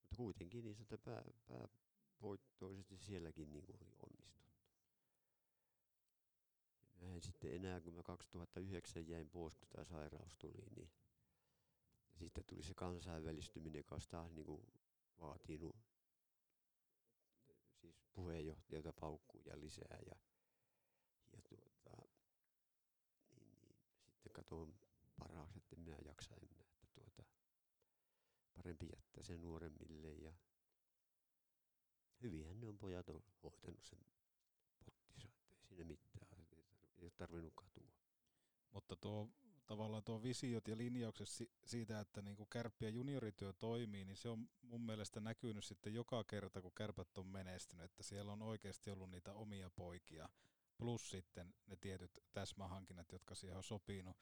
mutta 0.00 0.16
kuitenkin 0.16 0.64
niin 0.64 0.76
sieltä 0.76 0.98
pää, 0.98 1.24
päävoittoisesti 1.48 2.96
sielläkin 2.96 3.52
niin 3.52 3.64
oli 3.80 3.92
onnistuttu. 4.02 4.68
Ja 6.82 7.06
mä 7.06 7.14
en 7.14 7.22
sitten 7.22 7.54
enää, 7.54 7.80
kun 7.80 7.94
mä 7.94 8.02
2009 8.02 9.08
jäin 9.08 9.30
pois, 9.30 9.56
kun 9.56 9.68
tämä 9.68 9.84
sairaus 9.84 10.36
tuli, 10.36 10.64
niin 10.76 10.90
ja 12.12 12.18
sitten 12.18 12.44
tuli 12.44 12.62
se 12.62 12.74
kansainvälistyminen, 12.74 13.78
joka 13.78 13.98
taas 14.10 14.32
niin 14.32 14.46
kuin 14.46 14.62
vaatinut 15.20 15.76
puheenjohtajalta 18.18 18.92
paukkuja 18.92 19.60
lisää 19.60 19.98
ja, 20.06 20.16
ja 21.32 21.42
tuota, 21.48 22.08
niin, 23.30 23.60
niin, 23.60 23.76
sitten 24.08 24.32
katsoin 24.32 24.74
parhaaksi, 25.18 25.58
että 25.58 25.76
minä 25.76 25.96
jaksa 26.04 26.34
enää, 26.34 26.60
että 26.60 26.86
tuota, 26.94 27.22
parempi 28.56 28.86
jättää 28.96 29.22
sen 29.22 29.42
nuoremmille 29.42 30.12
ja 30.12 30.32
hyvinhän 32.22 32.60
ne 32.60 32.66
on 32.68 32.78
pojat 32.78 33.08
on 33.08 33.22
hoitanut 33.42 33.84
sen 33.84 33.98
pottinsa, 34.84 35.28
että 35.28 35.52
ei 35.54 35.66
siinä 35.68 35.84
mitään, 35.84 36.46
ei 36.98 37.10
tarvinnut 37.10 37.54
katua. 37.56 37.90
Mutta 38.72 38.96
tuo 38.96 39.30
tavallaan 39.68 40.04
tuo 40.04 40.22
visiot 40.22 40.68
ja 40.68 40.76
linjaukset 40.76 41.28
siitä, 41.64 42.00
että 42.00 42.22
niin 42.22 42.36
kuin 42.36 42.48
kärppien 42.48 42.94
juniorityö 42.94 43.52
toimii, 43.52 44.04
niin 44.04 44.16
se 44.16 44.28
on 44.28 44.48
mun 44.62 44.80
mielestä 44.80 45.20
näkynyt 45.20 45.64
sitten 45.64 45.94
joka 45.94 46.24
kerta, 46.24 46.62
kun 46.62 46.74
kärpät 46.74 47.18
on 47.18 47.26
menestynyt, 47.26 47.84
että 47.84 48.02
siellä 48.02 48.32
on 48.32 48.42
oikeasti 48.42 48.90
ollut 48.90 49.10
niitä 49.10 49.32
omia 49.32 49.70
poikia, 49.70 50.28
plus 50.76 51.10
sitten 51.10 51.54
ne 51.66 51.76
tietyt 51.76 52.20
täsmähankinnat, 52.32 53.12
jotka 53.12 53.34
siihen 53.34 53.56
on 53.56 53.64
sopinut. 53.64 54.16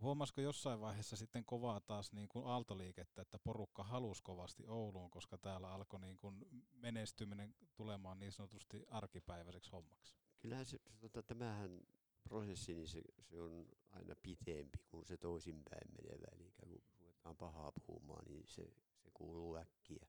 Huomasiko 0.00 0.40
jossain 0.40 0.80
vaiheessa 0.80 1.16
sitten 1.16 1.44
kovaa 1.44 1.80
taas 1.80 2.12
niin 2.12 2.28
kuin 2.28 2.46
aaltoliikettä, 2.46 3.22
että 3.22 3.38
porukka 3.38 3.84
halusi 3.84 4.22
kovasti 4.22 4.66
Ouluun, 4.66 5.10
koska 5.10 5.38
täällä 5.38 5.72
alkoi 5.72 6.00
niin 6.00 6.16
kuin 6.16 6.46
menestyminen 6.72 7.54
tulemaan 7.74 8.18
niin 8.18 8.32
sanotusti 8.32 8.84
arkipäiväiseksi 8.88 9.70
hommaksi? 9.70 10.16
Kyllähän 10.38 10.66
se, 10.66 10.78
tota, 11.00 11.22
tämähän 11.22 11.80
prosessi, 12.28 12.74
niin 12.74 12.88
se, 12.88 13.02
se 13.20 13.40
on 13.40 13.66
aina 13.90 14.14
pitempi 14.22 14.78
kuin 14.90 15.06
se 15.06 15.16
toisinpäin 15.16 15.92
menevä. 15.92 16.26
Eli 16.62 16.80
kun 16.80 17.00
ruvetaan 17.00 17.36
pahaa 17.36 17.72
puhumaan, 17.72 18.24
niin 18.28 18.46
se, 18.46 18.72
se 18.98 19.10
kuuluu 19.14 19.56
äkkiä 19.56 20.06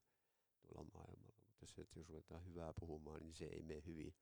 tuolla 0.62 0.90
maailmalla. 0.94 1.44
Mutta 1.48 1.66
se, 1.66 1.82
että 1.82 2.00
jos 2.00 2.10
ruvetaan 2.10 2.46
hyvää 2.46 2.74
puhumaan, 2.80 3.22
niin 3.22 3.34
se 3.34 3.46
ei 3.46 3.62
mene 3.62 3.84
hyvin 3.86 4.16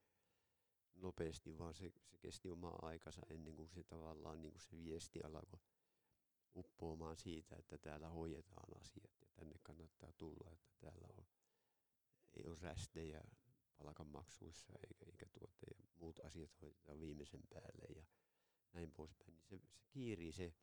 nopeasti, 0.96 1.58
vaan 1.58 1.74
se, 1.74 1.94
se 2.04 2.18
kesti 2.18 2.50
omaa 2.50 2.80
aikansa 2.82 3.22
ennen 3.30 3.56
kuin 3.56 3.70
se 3.70 3.84
tavallaan 3.84 4.42
niin 4.42 4.52
kuin 4.52 4.62
se 4.62 4.84
viesti 4.84 5.22
alkoi 5.24 5.60
uppoamaan 6.56 7.18
siitä, 7.18 7.56
että 7.56 7.78
täällä 7.78 8.10
hoidetaan 8.10 8.78
asiat 8.78 9.22
ja 9.22 9.28
tänne 9.36 9.56
kannattaa 9.64 10.12
tulla, 10.12 10.52
että 10.52 10.72
täällä 10.80 11.08
on, 11.18 11.26
ei 12.34 12.48
ole 12.48 12.58
rästejä 12.62 13.22
palkanmaksuissa 13.78 14.74
eikä, 14.90 15.06
eikä 15.06 15.26
tuota, 15.26 15.66
ja 15.68 15.84
muut 15.96 16.20
asiat 16.20 16.62
hoidetaan 16.62 17.00
viimeisen 17.00 17.42
päälle 17.54 17.86
ja 17.96 18.06
näin 18.74 18.92
poispäin. 18.92 19.34
Niin 19.36 19.46
se, 19.46 19.58
se 19.58 19.84
kiiri 19.90 20.32
se 20.32 20.54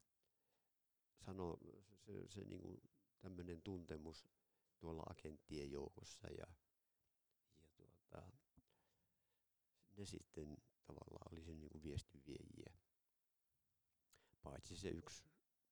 sano, 1.21 1.59
se, 1.63 1.97
se, 1.97 2.29
se 2.29 2.45
niin 2.45 2.61
kuin 2.61 2.83
tämmöinen 3.21 3.63
tuntemus 3.63 4.29
tuolla 4.79 5.03
agenttien 5.11 5.71
joukossa 5.71 6.29
ja, 6.29 6.47
ja 7.59 7.67
tuota, 7.77 8.33
ne 9.97 10.05
sitten 10.05 10.57
tavallaan 10.85 11.33
oli 11.33 11.45
sen 11.45 11.61
niin 11.61 11.71
kuin 11.71 11.83
viestin 11.83 12.23
viejiä. 12.27 12.77
Paitsi 14.43 14.77
se 14.77 14.89
yksi 14.89 15.25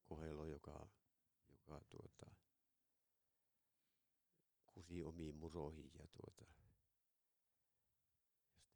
kohelo, 0.04 0.46
joka, 0.46 0.88
joka 1.48 1.80
tuota, 1.88 2.34
kusi 4.66 5.02
omiin 5.02 5.34
muroihin 5.34 5.90
ja 5.94 6.06
tuota, 6.06 6.52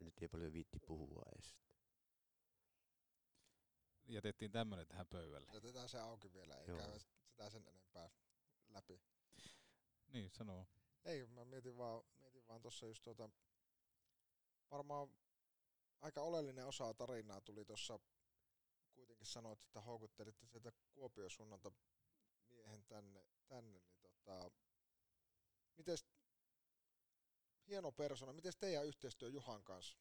nyt 0.04 0.22
ei 0.22 0.28
paljon 0.28 0.52
viitti 0.52 0.78
puhua 0.78 1.22
edes. 1.32 1.56
Jätettiin 4.08 4.50
tämmöinen 4.50 4.86
tähän 4.86 5.06
pöydälle. 5.06 5.50
Jätetään 5.54 5.88
se 5.88 5.98
auki 5.98 6.32
vielä, 6.32 6.56
ei 6.56 6.66
käy 6.66 6.98
sitä 6.98 7.50
sen 7.50 7.68
enempää 7.68 8.10
läpi. 8.68 9.00
Niin, 10.06 10.30
sanoo. 10.30 10.66
Ei, 11.04 11.26
mä 11.26 11.44
mietin 11.44 11.76
vaan, 11.76 12.04
mietin 12.18 12.46
vaan 12.46 12.62
tuossa 12.62 12.86
just 12.86 13.02
tuota, 13.02 13.30
varmaan 14.70 15.08
aika 16.00 16.22
oleellinen 16.22 16.66
osa 16.66 16.94
tarinaa 16.94 17.40
tuli 17.40 17.64
tuossa, 17.64 17.98
kuitenkin 18.94 19.26
sanoit, 19.26 19.62
että 19.62 19.80
houkuttelitte 19.80 20.46
sieltä 20.46 20.72
Kuopion 20.90 21.30
suunnalta 21.30 21.72
miehen 22.48 22.84
tänne, 22.84 23.26
tänne 23.48 23.80
niin 23.80 23.98
tota, 24.00 24.50
mites, 25.76 26.06
hieno 27.68 27.92
persona, 27.92 28.32
miten 28.32 28.52
teidän 28.60 28.86
yhteistyö 28.86 29.28
Juhan 29.28 29.64
kanssa? 29.64 29.98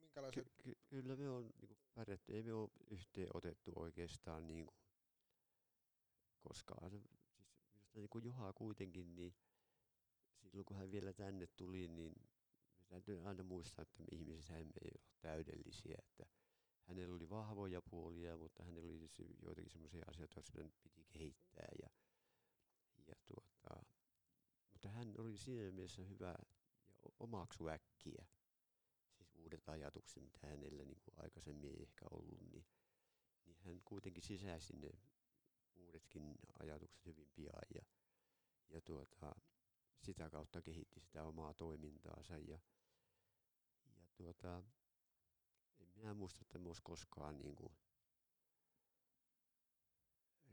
Minkälaiset... 0.00 0.44
Ky- 0.44 0.62
ky- 0.62 0.78
kyllä 0.86 1.16
me 1.16 1.28
on 1.28 1.50
niin 1.60 1.76
pärjätty, 1.94 2.34
ei 2.34 2.42
me 2.42 2.52
ole 2.52 2.70
yhteen 2.90 3.28
otettu 3.34 3.72
oikeastaan 3.76 4.46
niin 4.46 4.66
kuin, 4.66 4.78
koskaan. 6.40 6.90
Siis 6.90 7.04
minusta 7.94 8.18
niin 8.18 8.24
Juha 8.24 8.52
kuitenkin, 8.52 9.16
niin 9.16 9.34
silloin 10.42 10.64
kun 10.64 10.76
hän 10.76 10.90
vielä 10.90 11.12
tänne 11.12 11.46
tuli, 11.46 11.88
niin 11.88 12.14
täytyy 12.88 13.28
aina 13.28 13.42
muistaa, 13.42 13.82
että 13.82 13.98
me 13.98 14.06
ihmiset 14.12 14.48
hän 14.48 14.60
ei 14.60 14.90
ole 14.94 15.04
täydellisiä, 15.20 15.96
että 15.98 16.26
hänellä 16.82 17.14
oli 17.14 17.30
vahvoja 17.30 17.82
puolia, 17.82 18.36
mutta 18.36 18.64
hänellä 18.64 18.88
oli 18.88 19.08
siis 19.08 19.36
joitakin 19.42 19.70
sellaisia 19.70 20.04
asioita, 20.08 20.42
joita 20.56 20.74
piti 20.82 21.04
kehittää 21.08 21.68
ja, 21.82 21.88
ja 23.06 23.14
tuota, 23.26 23.86
mutta 24.72 24.88
hän 24.88 25.14
oli 25.18 25.38
siinä 25.38 25.72
mielessä 25.72 26.02
hyvä 26.02 26.34
omaksu 27.20 27.68
äkkiä, 27.68 28.24
siis 29.16 29.34
uudet 29.34 29.68
ajatukset, 29.68 30.22
mitä 30.22 30.38
hänellä 30.46 30.84
niin 30.84 31.00
kuin 31.00 31.14
aikaisemmin 31.16 31.70
ei 31.70 31.82
ehkä 31.82 32.06
ollut, 32.10 32.40
niin, 32.52 32.66
niin 33.44 33.56
hän 33.58 33.80
kuitenkin 33.84 34.22
sisäisi 34.22 34.76
ne 34.76 34.90
uudetkin 35.74 36.34
ajatukset 36.58 37.06
hyvin 37.06 37.30
pian 37.34 37.62
ja, 37.74 37.82
ja 38.68 38.80
tuota, 38.80 39.34
sitä 40.02 40.30
kautta 40.30 40.62
kehitti 40.62 41.00
sitä 41.00 41.24
omaa 41.24 41.54
toimintaansa 41.54 42.38
ja, 42.38 42.58
ja 43.84 44.06
tuota, 44.16 44.62
en 45.80 45.88
minä 45.94 46.14
muista, 46.14 46.42
että 46.42 46.58
me 46.58 46.68
olisi 46.68 46.82
koskaan 46.82 47.38
niin 47.38 47.56
kuin 47.56 47.72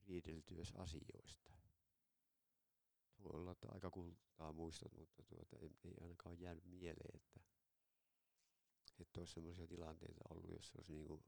riidelty 0.07 0.55
edes 0.55 0.71
asioista. 0.75 1.42
Voi 3.23 3.39
olla, 3.39 3.51
että 3.51 3.67
aika 3.71 3.91
kultaa 3.91 4.53
muistot, 4.53 4.93
mutta 4.97 5.23
tuota, 5.23 5.57
ei, 5.59 5.71
ei 5.83 5.93
ainakaan 6.01 6.39
jäänyt 6.39 6.65
mieleen, 6.65 7.15
että, 7.15 7.39
että 8.99 9.19
olisi 9.19 9.33
sellaisia 9.33 9.67
tilanteita 9.67 10.21
ollut, 10.29 10.51
jossa 10.51 10.73
olisi 10.77 10.93
niin 10.93 11.07
kuin 11.07 11.23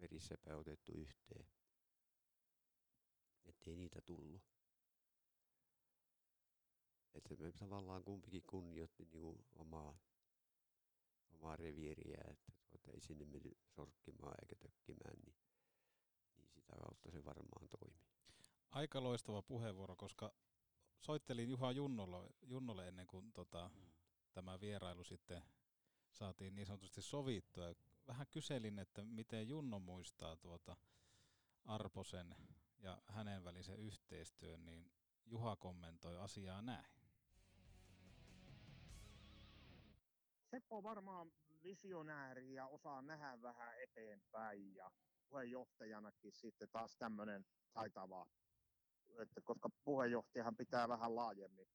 verissäpä 0.00 0.56
otettu 0.56 0.92
yhteen. 0.92 1.46
Että 3.44 3.70
ei 3.70 3.76
niitä 3.76 4.00
tullut. 4.00 4.42
Että 7.14 7.36
me 7.36 7.52
tavallaan 7.52 8.04
kumpikin 8.04 8.42
kunnioitti 8.46 9.04
niin 9.04 9.22
kuin 9.22 9.44
omaa 9.54 9.98
omaa 11.30 11.56
reviiriä, 11.56 12.24
että 12.30 12.52
tuota, 12.70 12.90
ei 12.92 13.00
sinne 13.00 13.24
menty 13.24 13.56
sorkkimaan 13.66 14.34
eikä 14.42 14.56
tökkimään, 14.56 15.18
niin, 15.24 15.36
niin 16.36 16.48
sitä 16.50 16.76
kautta 16.82 17.10
se 17.10 17.24
varmaan 17.24 17.68
toimi. 17.68 18.00
Aika 18.70 19.02
loistava 19.02 19.42
puheenvuoro, 19.42 19.96
koska 19.96 20.32
soittelin 21.00 21.48
Juha 21.48 21.72
Junnolle, 21.72 22.28
Junnolle 22.42 22.88
ennen 22.88 23.06
kuin 23.06 23.32
tota, 23.32 23.70
mm. 23.74 23.90
tämä 24.32 24.60
vierailu 24.60 25.04
sitten 25.04 25.42
saatiin 26.12 26.54
niin 26.54 26.66
sanotusti 26.66 27.02
sovittua. 27.02 27.74
Vähän 28.06 28.26
kyselin, 28.26 28.78
että 28.78 29.04
miten 29.04 29.48
Junno 29.48 29.78
muistaa 29.78 30.36
tuota 30.36 30.76
Arposen 31.64 32.36
ja 32.78 33.02
hänen 33.06 33.44
välisen 33.44 33.78
yhteistyön, 33.78 34.64
niin 34.64 34.90
Juha 35.26 35.56
kommentoi 35.56 36.18
asiaa 36.18 36.62
näin. 36.62 36.96
Seppo 40.50 40.76
on 40.76 40.82
varmaan 40.82 41.32
visionääri 41.62 42.54
ja 42.54 42.66
osaa 42.66 43.02
nähdä 43.02 43.42
vähän 43.42 43.80
eteenpäin 43.82 44.74
ja 44.74 44.90
puheenjohtajanakin 45.28 46.32
sitten 46.32 46.68
taas 46.68 46.96
tämmöinen 46.96 47.46
taitava, 47.72 48.26
että 49.22 49.40
koska 49.44 49.68
puheenjohtajahan 49.84 50.56
pitää 50.56 50.88
vähän 50.88 51.16
laajemmin 51.16 51.66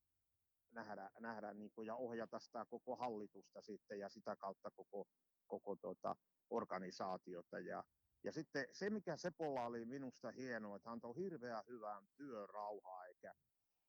nähdä, 0.71 1.09
nähdä 1.19 1.53
niin 1.53 1.71
kuin, 1.71 1.85
ja 1.85 1.95
ohjata 1.95 2.39
sitä 2.39 2.65
koko 2.69 2.95
hallitusta 2.95 3.61
sitten 3.61 3.99
ja 3.99 4.09
sitä 4.09 4.35
kautta 4.35 4.71
koko, 4.71 5.07
koko 5.47 5.75
tuota, 5.75 6.15
organisaatiota. 6.49 7.59
Ja, 7.59 7.83
ja 8.23 8.31
sitten 8.31 8.65
se, 8.71 8.89
mikä 8.89 9.17
Sepolla 9.17 9.65
oli 9.65 9.85
minusta 9.85 10.31
hienoa, 10.31 10.75
että 10.75 10.89
hän 10.89 10.93
antoi 10.93 11.15
hirveän 11.15 11.63
hyvää 11.67 12.01
työrauhaa, 12.17 13.05
eikä, 13.05 13.33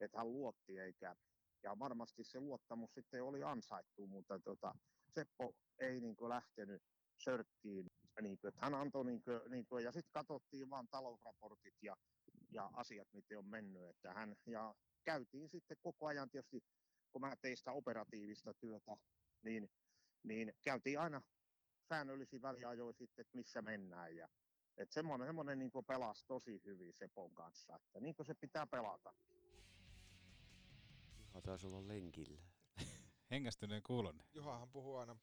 että 0.00 0.18
hän 0.18 0.32
luotti 0.32 0.78
eikä, 0.78 1.16
ja 1.62 1.78
varmasti 1.78 2.24
se 2.24 2.40
luottamus 2.40 2.94
sitten 2.94 3.24
oli 3.24 3.42
ansaittu, 3.42 4.06
mutta 4.06 4.38
tota, 4.38 4.74
Seppo 5.08 5.54
ei 5.78 6.00
niin 6.00 6.16
kuin 6.16 6.28
lähtenyt 6.28 6.82
sörkkiin. 7.24 7.86
Niin 8.20 8.38
kuin, 8.38 8.48
että 8.48 8.60
hän 8.60 8.74
antoi, 8.74 9.04
niin 9.04 9.22
kuin, 9.22 9.40
niin 9.48 9.66
kuin, 9.66 9.84
ja 9.84 9.92
sitten 9.92 10.12
katsottiin 10.12 10.70
vaan 10.70 10.88
talousraportit 10.88 11.74
ja, 11.82 11.96
ja 12.52 12.70
asiat, 12.72 13.08
miten 13.12 13.38
on 13.38 13.46
mennyt. 13.46 13.88
Että 13.88 14.12
hän, 14.12 14.36
ja 14.46 14.74
käytiin 15.04 15.48
sitten 15.48 15.76
koko 15.80 16.06
ajan 16.06 16.30
tietysti, 16.30 16.62
kun 17.12 17.20
mä 17.20 17.36
tein 17.36 17.56
sitä 17.56 17.72
operatiivista 17.72 18.54
työtä, 18.54 18.96
niin, 19.42 19.70
niin 20.22 20.52
käytiin 20.62 21.00
aina 21.00 21.22
säännöllisin 21.88 22.42
väliajoin 22.42 22.94
sitten, 22.94 23.22
että 23.22 23.36
missä 23.36 23.62
mennään. 23.62 24.16
Ja, 24.16 24.28
että 24.76 24.94
semmoinen, 24.94 25.28
semmoinen 25.28 25.58
niin 25.58 25.70
pelasi 25.86 26.26
tosi 26.26 26.60
hyvin 26.64 26.92
Sepon 26.92 27.34
kanssa, 27.34 27.76
että 27.76 28.00
niin 28.00 28.14
kuin 28.14 28.26
se 28.26 28.34
pitää 28.34 28.66
pelata. 28.66 29.14
Juha 31.26 31.42
taisi 31.42 31.66
olla 31.66 31.88
lenkillä. 31.88 32.42
Hengästyneen 33.30 33.82
kuulon. 33.82 34.22
Juhahan 34.34 34.70
puhuu 34.70 34.96
aina 34.96 35.16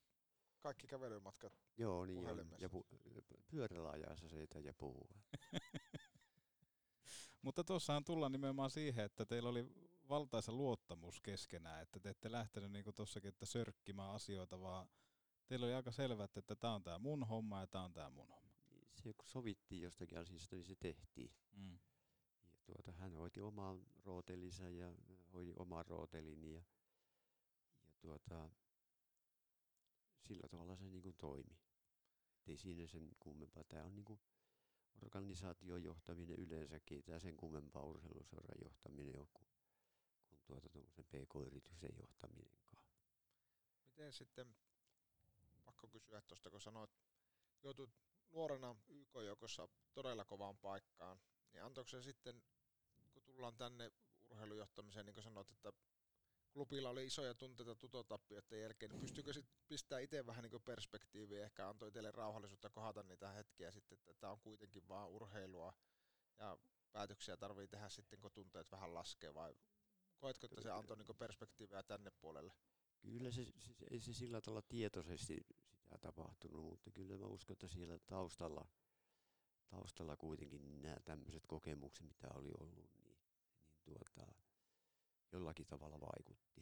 kaikki 0.59 0.87
kävelymatkat 0.87 1.53
Joo, 1.77 2.05
niin 2.05 2.27
on. 2.27 2.51
Ja 2.59 2.67
pu- 2.67 3.41
pyörällä 3.47 3.89
ajassa 3.89 4.29
siitä 4.29 4.59
ja 4.59 4.73
puhuu. 4.73 5.09
Mutta 7.41 7.63
tuossahan 7.63 8.03
tullaan 8.03 8.31
nimenomaan 8.31 8.69
siihen, 8.69 9.05
että 9.05 9.25
teillä 9.25 9.49
oli 9.49 9.65
valtaisa 10.09 10.51
luottamus 10.51 11.21
keskenään, 11.21 11.81
että 11.81 11.99
te 11.99 12.09
ette 12.09 12.31
lähtenyt 12.31 12.71
niin 12.71 12.85
tuossakin, 12.95 13.29
että 13.29 13.45
sörkkimään 13.45 14.11
asioita, 14.11 14.61
vaan 14.61 14.89
teillä 15.47 15.65
oli 15.65 15.73
aika 15.73 15.91
selvä, 15.91 16.23
että 16.23 16.55
tämä 16.55 16.73
on 16.73 16.83
tämä 16.83 16.99
mun 16.99 17.23
homma 17.23 17.59
ja 17.59 17.67
tämä 17.67 17.83
on 17.83 17.93
tämä 17.93 18.09
mun 18.09 18.27
homma. 18.27 18.49
Se 18.95 19.13
kun 19.13 19.27
sovittiin 19.27 19.81
jostakin 19.81 20.19
asiasta, 20.19 20.55
niin 20.55 20.65
se 20.65 20.75
tehtiin. 20.75 21.31
Mm. 21.51 21.79
Ja 22.43 22.51
tuota, 22.65 22.91
hän 22.91 23.13
hoiti 23.13 23.41
oman 23.41 23.85
rootelinsa 24.03 24.69
ja 24.69 24.93
hoiti 25.33 25.53
oman 25.55 25.85
rootelin 25.85 26.43
ja, 26.43 26.61
ja 27.87 27.93
tuota, 27.99 28.49
sillä 30.21 30.47
tavalla 30.49 30.75
se 30.75 30.89
niin 30.89 31.01
kuin 31.01 31.15
toimi. 31.15 31.59
Et 32.39 32.49
ei 32.49 32.57
siinä 32.57 32.87
sen 32.87 33.09
kummempaa. 33.19 33.63
Tämä 33.63 33.83
on 33.83 33.95
niin 33.95 34.05
kuin 34.05 34.19
organisaation 35.01 35.83
johtaminen 35.83 36.39
yleensäkin, 36.39 37.03
tämä 37.03 37.19
sen 37.19 37.37
kummempaa 37.37 37.83
urheiluseuran 37.83 38.57
johtaminen 38.63 39.19
ole 39.19 39.27
kuin, 39.33 39.47
kuin 40.29 40.39
tuota, 40.45 40.69
pk-yrityksen 41.03 41.91
johtaminenkaan. 41.99 42.83
Miten 43.85 44.13
sitten, 44.13 44.55
pakko 45.65 45.87
kysyä 45.87 46.21
tuosta, 46.21 46.49
kun 46.49 46.61
sanoit, 46.61 46.91
joutut 47.63 47.89
nuorena 48.29 48.75
YK-joukossa 48.87 49.67
todella 49.93 50.25
kovaan 50.25 50.57
paikkaan, 50.57 51.19
niin 51.53 51.63
antoiko 51.63 51.87
se 51.89 52.01
sitten, 52.01 52.43
kun 53.13 53.23
tullaan 53.23 53.57
tänne 53.57 53.91
urheilujohtamiseen, 54.29 55.05
niin 55.05 55.13
kuin 55.13 55.23
sanoit, 55.23 55.51
että 55.51 55.73
klubilla 56.53 56.89
oli 56.89 57.05
isoja 57.05 57.33
tunteita 57.33 57.75
tutotappioiden 57.75 58.61
jälkeen, 58.61 58.91
niin 58.91 59.01
pystyykö 59.01 59.33
sitten 59.33 59.59
pistää 59.67 59.99
itse 59.99 60.25
vähän 60.25 60.43
niin 60.43 60.61
perspektiiviä, 60.61 61.45
ehkä 61.45 61.69
antoi 61.69 61.91
teille 61.91 62.11
rauhallisuutta 62.11 62.69
kohdata 62.69 63.03
niitä 63.03 63.31
hetkiä 63.31 63.71
sitten, 63.71 63.95
että 63.95 64.13
tämä 64.13 64.33
on 64.33 64.39
kuitenkin 64.39 64.87
vaan 64.87 65.09
urheilua 65.09 65.73
ja 66.39 66.57
päätöksiä 66.91 67.37
tarvii 67.37 67.67
tehdä 67.67 67.89
sitten, 67.89 68.19
kun 68.19 68.31
tunteet 68.31 68.71
vähän 68.71 68.93
laskee, 68.93 69.33
vai 69.33 69.55
koetko, 70.17 70.45
että 70.45 70.61
se 70.61 70.71
antoi 70.71 70.97
niin 70.97 71.17
perspektiiviä 71.17 71.83
tänne 71.83 72.11
puolelle? 72.11 72.53
Kyllä 73.01 73.31
se, 73.31 73.45
se, 73.45 73.73
ei 73.91 74.01
se 74.01 74.13
sillä 74.13 74.41
tavalla 74.41 74.61
tietoisesti 74.61 75.45
sitä 75.73 75.97
tapahtunut, 75.97 76.65
mutta 76.65 76.91
kyllä 76.91 77.17
mä 77.17 77.25
uskon, 77.25 77.53
että 77.53 77.67
siellä 77.67 77.99
taustalla, 77.99 78.67
taustalla 79.67 80.17
kuitenkin 80.17 80.81
nämä 80.81 80.97
tämmöiset 81.05 81.43
kokemukset, 81.47 82.07
mitä 82.07 82.27
oli 82.33 82.51
ollut, 82.59 82.75
niin, 82.75 82.89
niin 83.03 83.19
tuota, 83.83 84.33
jollakin 85.31 85.65
tavalla 85.65 85.99
vaikutti. 85.99 86.61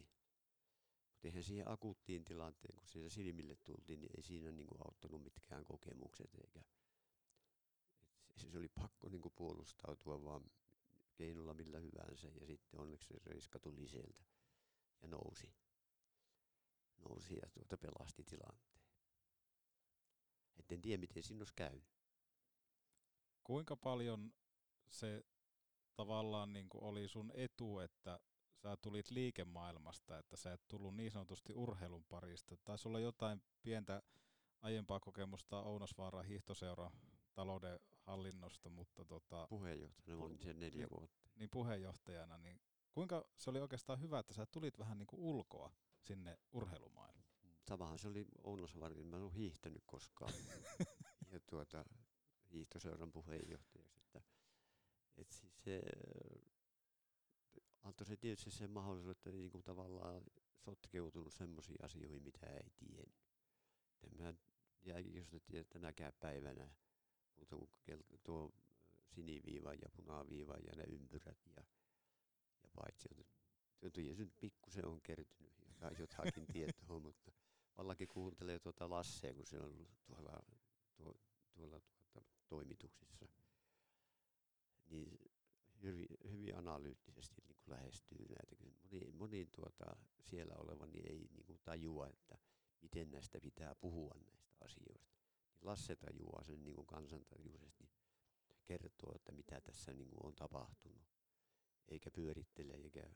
Mutta 1.12 1.28
eihän 1.28 1.44
siihen 1.44 1.70
akuuttiin 1.70 2.24
tilanteen, 2.24 2.76
kun 2.76 2.88
siellä 2.88 3.10
silmille 3.10 3.56
tultiin, 3.56 4.00
niin 4.00 4.10
ei 4.16 4.22
siinä 4.22 4.52
niin 4.52 4.66
kuin 4.66 4.80
auttanut 4.80 5.22
mitkään 5.22 5.64
kokemukset, 5.64 6.34
eikä 6.34 6.62
se 8.36 8.58
oli 8.58 8.68
pakko 8.68 9.08
niin 9.08 9.22
kuin 9.22 9.34
puolustautua 9.36 10.24
vaan 10.24 10.50
keinolla 11.14 11.54
millä 11.54 11.78
hyvänsä, 11.78 12.28
ja 12.40 12.46
sitten 12.46 12.80
onneksi 12.80 13.08
se 13.08 13.14
riska 13.26 13.58
tuli 13.58 13.88
sieltä 13.88 14.24
ja 15.02 15.08
nousi 15.08 15.54
nousi 17.08 17.34
ja 17.34 17.50
tuota 17.50 17.78
pelasti 17.78 18.24
tilanteen. 18.24 18.82
Et 20.58 20.72
en 20.72 20.82
tiedä, 20.82 21.00
miten 21.00 21.22
siinä 21.22 21.40
olisi 21.40 21.54
käynyt. 21.56 21.84
Kuinka 23.44 23.76
paljon 23.76 24.34
se 24.88 25.24
tavallaan 25.94 26.52
niin 26.52 26.68
kuin 26.68 26.84
oli 26.84 27.08
sun 27.08 27.32
etu, 27.34 27.78
että 27.78 28.20
sä 28.62 28.76
tulit 28.76 29.10
liikemaailmasta, 29.10 30.18
että 30.18 30.36
sä 30.36 30.52
et 30.52 30.68
tullut 30.68 30.96
niin 30.96 31.10
sanotusti 31.10 31.54
urheilun 31.54 32.04
parista. 32.04 32.56
Taisi 32.56 32.88
olla 32.88 33.00
jotain 33.00 33.42
pientä 33.62 34.02
aiempaa 34.60 35.00
kokemusta 35.00 35.62
Ounosvaaran 35.62 36.24
hiihtoseuran 36.24 36.90
talouden 37.34 37.80
hallinnosta, 38.00 38.70
mutta 38.70 39.04
tota, 39.04 39.46
puheenjohtajana 39.48 40.24
olin 40.24 40.38
sen 40.38 40.58
neljä 40.58 40.78
niin, 40.78 40.90
vuotta. 40.90 41.28
Niin 41.36 41.50
puheenjohtajana, 41.50 42.38
niin 42.38 42.60
kuinka 42.92 43.24
se 43.36 43.50
oli 43.50 43.60
oikeastaan 43.60 44.00
hyvä, 44.00 44.18
että 44.18 44.34
sä 44.34 44.46
tulit 44.46 44.78
vähän 44.78 44.98
niin 44.98 45.06
kuin 45.06 45.20
ulkoa 45.20 45.72
sinne 46.00 46.38
urheilumaailmaan? 46.52 47.28
Samahan 47.68 47.98
se 47.98 48.08
oli 48.08 48.26
Ounosvaarin, 48.44 49.06
mä 49.06 49.16
en 49.16 49.22
ole 49.22 49.34
hiihtänyt 49.34 49.82
koskaan. 49.86 50.32
ja 51.32 51.40
tuota, 51.50 51.84
hiihtoseuran 52.52 53.12
puheenjohtajaksi. 53.12 53.98
Että, 53.98 54.22
et 55.16 55.32
siis 55.32 55.64
se 55.64 55.82
antoi 57.88 58.06
se 58.06 58.16
tietysti 58.16 58.50
sen 58.50 58.70
mahdollisuuden, 58.70 59.12
että 59.12 59.32
niin 59.32 59.50
kuin 59.50 59.64
tavallaan 59.64 60.22
sotkeutunut 60.56 61.32
semmoisiin 61.32 61.84
asioihin, 61.84 62.22
mitä 62.22 62.46
ei 62.46 62.70
tiennyt. 62.76 63.14
Tämä 64.00 64.34
jääkiekosta 64.82 65.40
tiedä 65.40 65.64
tänäkään 65.64 66.12
päivänä, 66.20 66.68
mutta 67.36 67.56
kuin 67.56 68.20
tuo 68.22 68.52
siniviiva 69.08 69.74
ja 69.74 69.90
punaviiva 69.96 70.54
ja 70.54 70.76
ne 70.76 70.82
ympyrät 70.82 71.46
ja, 71.56 71.62
ja 72.62 72.68
paitsi, 72.74 73.08
että 73.82 74.00
nyt 74.00 74.32
pikkusen 74.40 74.86
on 74.86 75.00
kertynyt 75.00 75.52
jotakin 75.98 76.46
tietoa, 76.52 77.00
mutta 77.00 77.32
vallakin 77.78 78.08
kuuntelee 78.08 78.58
tuota 78.58 78.90
Lassea, 78.90 79.34
kun 79.34 79.46
se 79.46 79.58
on 79.58 79.88
tuolla, 80.06 80.42
tuo, 80.96 81.14
tuolla 81.54 81.80
tuota, 81.80 82.28
toimituksissa. 82.48 83.28
Niin 84.88 85.18
hyvin, 85.82 86.06
hyvin 86.30 86.56
analyyttisesti 86.56 87.42
niin 87.46 87.56
kuin 87.56 87.74
lähestyy 87.74 88.26
näitä. 88.28 88.56
Moni, 88.64 89.10
moni 89.12 89.46
tuota, 89.46 89.96
siellä 90.20 90.54
oleva 90.58 90.86
niin 90.86 91.06
ei 91.06 91.28
niin 91.34 91.44
kuin 91.46 91.60
tajua, 91.64 92.08
että 92.08 92.38
miten 92.82 93.10
näistä 93.10 93.40
pitää 93.40 93.74
puhua 93.74 94.14
näistä 94.24 94.54
asioista. 94.60 95.16
Niin 95.52 95.66
Lasse 95.66 95.96
tajuaa 95.96 96.44
sen 96.44 96.64
niin 96.64 96.74
kuin 96.74 96.86
kansantajuisesti 96.86 97.90
kertoo, 98.64 99.12
että 99.14 99.32
mitä 99.32 99.60
tässä 99.60 99.92
niin 99.92 100.08
kuin 100.08 100.26
on 100.26 100.34
tapahtunut. 100.34 101.02
Eikä 101.88 102.10
pyörittele 102.10 102.72
eikä 102.72 103.10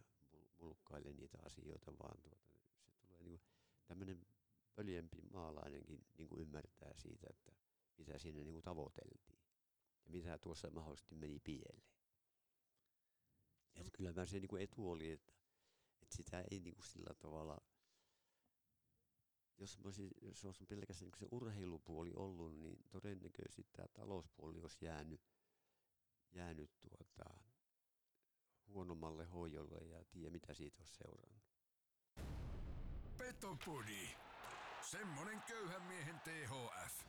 mulkkaile 0.58 1.12
niitä 1.12 1.38
asioita, 1.42 1.98
vaan 1.98 2.22
tuota, 2.22 2.52
se 2.82 2.92
tulee 2.92 3.18
niin 3.18 3.28
kuin 3.30 3.42
tämmöinen 3.86 4.26
pöljempi 4.74 5.22
maalainenkin 5.32 6.04
niin 6.18 6.28
kuin 6.28 6.40
ymmärtää 6.40 6.92
siitä, 6.96 7.26
että 7.30 7.52
mitä 7.98 8.18
siinä 8.18 8.44
niin 8.44 8.52
kuin 8.52 8.62
tavoiteltiin 8.62 9.38
ja 10.04 10.10
mitä 10.10 10.38
tuossa 10.38 10.70
mahdollisesti 10.70 11.14
meni 11.14 11.40
pieleen. 11.40 11.82
Et 13.74 13.90
kyllä 13.96 14.12
mä 14.12 14.26
se 14.26 14.40
niin 14.40 14.48
kuin 14.48 14.62
etu 14.62 14.90
oli, 14.90 15.10
että, 15.10 15.32
että 16.02 16.16
sitä 16.16 16.44
ei 16.50 16.60
niin 16.60 16.74
kuin 16.74 16.86
sillä 16.86 17.14
tavalla, 17.14 17.58
jos, 19.58 19.78
olisin, 19.84 20.10
jos 20.22 20.44
olisi 20.44 20.66
pelkästään 20.66 21.10
niin 21.10 21.18
se 21.18 21.26
urheilupuoli 21.30 22.12
ollut, 22.14 22.54
niin 22.54 22.84
todennäköisesti 22.90 23.66
tämä 23.72 23.88
talouspuoli 23.88 24.60
olisi 24.60 24.84
jäänyt, 24.84 25.20
jäänyt 26.32 26.70
tuota, 26.80 27.34
huonommalle 28.66 29.24
hoidolle 29.24 29.78
ja 29.78 30.04
tiedä 30.04 30.30
mitä 30.30 30.54
siitä 30.54 30.82
olisi 30.82 30.94
seurannut. 30.94 31.42
Petopodi. 33.18 34.08
Semmonen 34.80 35.42
köyhän 35.42 35.82
miehen 35.82 36.20
THF. 36.20 37.04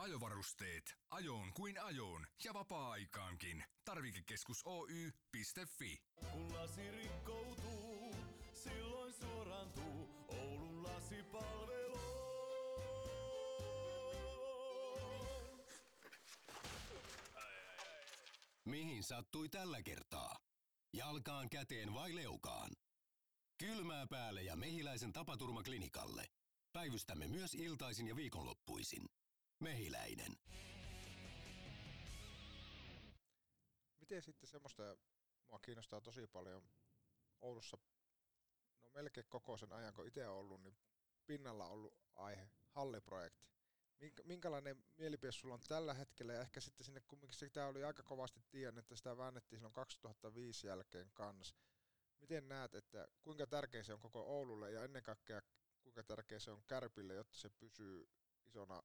Ajovarusteet. 0.00 0.94
Ajoon 1.10 1.52
kuin 1.52 1.80
ajoon 1.82 2.26
ja 2.44 2.54
vapaa-aikaankin. 2.54 3.64
Tarvikekeskus 3.84 4.62
Oy.fi. 4.64 5.98
Kun 6.32 6.54
lasi 6.54 6.90
rikkoutuu, 6.90 8.16
silloin 8.52 9.12
suorantuu 9.12 10.08
Oulun 10.28 10.82
lasipalvelu. 10.82 12.00
Mihin 18.64 19.04
sattui 19.04 19.48
tällä 19.48 19.82
kertaa? 19.82 20.36
Jalkaan, 20.96 21.50
käteen 21.50 21.94
vai 21.94 22.14
leukaan? 22.14 22.70
Kylmää 23.58 24.06
päälle 24.06 24.42
ja 24.42 24.56
mehiläisen 24.56 25.12
tapaturmaklinikalle. 25.12 26.26
Päivystämme 26.72 27.28
myös 27.28 27.54
iltaisin 27.54 28.06
ja 28.06 28.16
viikonloppuisin. 28.16 29.19
Mehiläinen. 29.60 30.36
Miten 34.00 34.22
sitten 34.22 34.48
semmoista, 34.48 34.96
mua 35.46 35.58
kiinnostaa 35.58 36.00
tosi 36.00 36.26
paljon 36.26 36.70
Oulussa, 37.40 37.78
no 38.82 38.90
melkein 38.90 39.26
koko 39.28 39.56
sen 39.56 39.72
ajan, 39.72 39.94
kun 39.94 40.06
itse 40.06 40.28
ollut, 40.28 40.62
niin 40.62 40.76
pinnalla 41.26 41.66
ollut 41.66 41.94
aihe, 42.14 42.50
halliprojekti. 42.68 43.50
Minkä, 43.98 44.22
minkälainen 44.22 44.84
mielipide 44.96 45.32
sulla 45.32 45.54
on 45.54 45.60
tällä 45.68 45.94
hetkellä 45.94 46.32
ja 46.32 46.40
ehkä 46.40 46.60
sitten 46.60 46.84
sinne 46.84 47.00
kumminkin 47.00 47.38
sitä 47.38 47.66
oli 47.66 47.84
aika 47.84 48.02
kovasti 48.02 48.40
tiedän, 48.50 48.78
että 48.78 48.96
sitä 48.96 49.16
väännettiin 49.16 49.58
silloin 49.58 49.74
2005 49.74 50.66
jälkeen 50.66 51.10
kanssa. 51.14 51.54
Miten 52.20 52.48
näet, 52.48 52.74
että 52.74 53.08
kuinka 53.22 53.46
tärkeä 53.46 53.82
se 53.82 53.92
on 53.92 54.00
koko 54.00 54.20
Oululle 54.20 54.70
ja 54.70 54.84
ennen 54.84 55.02
kaikkea 55.02 55.42
kuinka 55.82 56.02
tärkeä 56.02 56.38
se 56.38 56.50
on 56.50 56.62
Kärpille, 56.66 57.14
jotta 57.14 57.38
se 57.38 57.50
pysyy 57.50 58.08
isona 58.46 58.82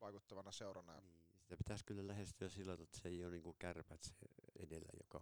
vaikuttavana 0.00 0.52
seurana? 0.52 1.00
Niin, 1.00 1.22
sitä 1.40 1.56
pitäisi 1.56 1.84
kyllä 1.84 2.06
lähestyä 2.06 2.48
sillä 2.48 2.72
tavalla, 2.72 2.84
että 2.84 2.98
se 2.98 3.08
ei 3.08 3.24
ole 3.24 3.32
niin 3.32 3.42
kuin 3.42 3.56
kärpät 3.58 4.02
se 4.02 4.14
edellä, 4.58 4.88
joka, 4.98 5.20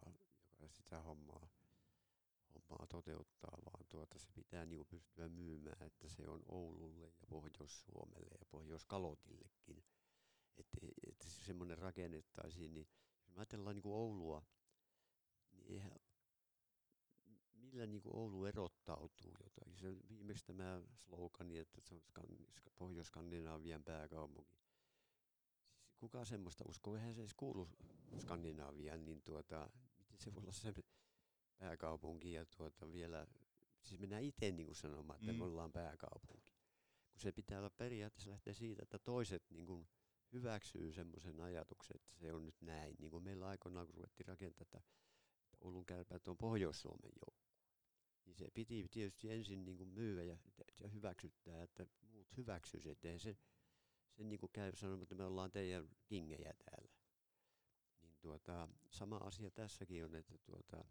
joka 0.60 0.68
sitä 0.68 1.02
hommaa, 1.02 1.48
hommaa 2.54 2.86
toteuttaa, 2.86 3.58
vaan 3.64 3.86
tuota, 3.88 4.18
se 4.18 4.28
pitää 4.34 4.66
niin 4.66 4.86
pystyä 4.86 5.28
myymään, 5.28 5.82
että 5.86 6.08
se 6.08 6.28
on 6.28 6.42
Oululle 6.48 7.06
ja 7.06 7.26
Pohjois-Suomelle 7.28 8.36
ja 8.40 8.46
Pohjois-Kalotillekin. 8.50 9.84
Että, 10.56 11.28
se 11.28 11.44
semmoinen 11.44 11.78
rakennettaisiin, 11.78 12.74
niin 12.74 12.88
jos 13.20 13.28
me 13.28 13.40
ajatellaan 13.40 13.76
niin 13.76 13.82
kuin 13.82 13.94
Oulua, 13.94 14.42
niin 15.52 15.72
eihän, 15.72 15.98
millä 17.54 17.86
niin 17.86 18.02
kuin 18.02 18.16
Oulu 18.16 18.44
erottautuu 18.44 19.32
jotain. 19.44 19.76
Se 19.76 19.96
viimeksi 20.08 20.44
tämä 20.46 20.82
slogani, 20.94 21.58
että 21.58 21.80
se 21.80 21.94
on 21.94 22.02
Pohjois-Skandinaavian 22.78 23.84
pääkaupunki. 23.84 24.63
Kuka 26.04 26.24
semmoista 26.24 26.64
uskoo? 26.68 26.96
Eihän 26.96 27.14
se 27.14 27.20
edes 27.20 27.34
kuulu 27.34 27.68
Skandinaaviaan, 28.18 29.04
niin 29.04 29.22
tuota, 29.22 29.70
miten 29.98 30.18
se 30.18 30.34
voi 30.34 30.42
olla 30.42 30.52
se 30.52 30.74
pääkaupunki 31.58 32.32
ja 32.32 32.46
tuota 32.46 32.92
vielä, 32.92 33.26
siis 33.82 34.00
mennään 34.00 34.22
itse 34.22 34.50
niin 34.50 34.66
kuin 34.66 34.76
sanomaan, 34.76 35.20
että 35.20 35.32
mm. 35.32 35.38
me 35.38 35.44
ollaan 35.44 35.72
pääkaupunki. 35.72 36.52
Kun 37.10 37.20
se 37.20 37.32
pitää 37.32 37.58
olla 37.58 37.70
periaatteessa 37.70 38.30
lähteä 38.30 38.54
siitä, 38.54 38.82
että 38.82 38.98
toiset 38.98 39.50
niin 39.50 39.66
kuin 39.66 39.88
hyväksyy 40.32 40.92
semmoisen 40.92 41.40
ajatuksen, 41.40 41.96
että 41.96 42.12
se 42.12 42.32
on 42.32 42.44
nyt 42.44 42.60
näin. 42.60 42.96
Niin 42.98 43.10
kuin 43.10 43.24
meillä 43.24 43.48
aikoinaan, 43.48 43.86
kun 43.86 43.94
ruvettiin 43.94 44.26
rakentaa, 44.26 44.62
että 44.62 44.80
Oulun 45.60 45.86
kärpäät 45.86 46.28
on 46.28 46.36
Pohjois-Suomen 46.36 47.12
joukko. 47.26 47.48
Niin 48.24 48.36
se 48.36 48.50
piti 48.54 48.88
tietysti 48.90 49.30
ensin 49.30 49.64
niin 49.64 49.76
kuin 49.76 49.88
myyä 49.88 50.22
ja, 50.22 50.36
ja 50.80 50.88
hyväksyttää, 50.88 51.62
että 51.62 51.86
muut 52.00 52.36
hyväksyisivät, 52.36 52.98
se, 53.18 53.36
se 54.16 54.24
niin 54.24 54.38
kuin 54.38 54.52
käy 54.52 54.76
sanomaan, 54.76 55.02
että 55.02 55.14
me 55.14 55.24
ollaan 55.24 55.50
teidän 55.50 55.88
kingejä 56.04 56.54
täällä. 56.64 56.92
Niin 58.02 58.16
tuota, 58.20 58.68
sama 58.90 59.16
asia 59.16 59.50
tässäkin 59.50 60.04
on, 60.04 60.14
että, 60.14 60.38
tuota, 60.38 60.84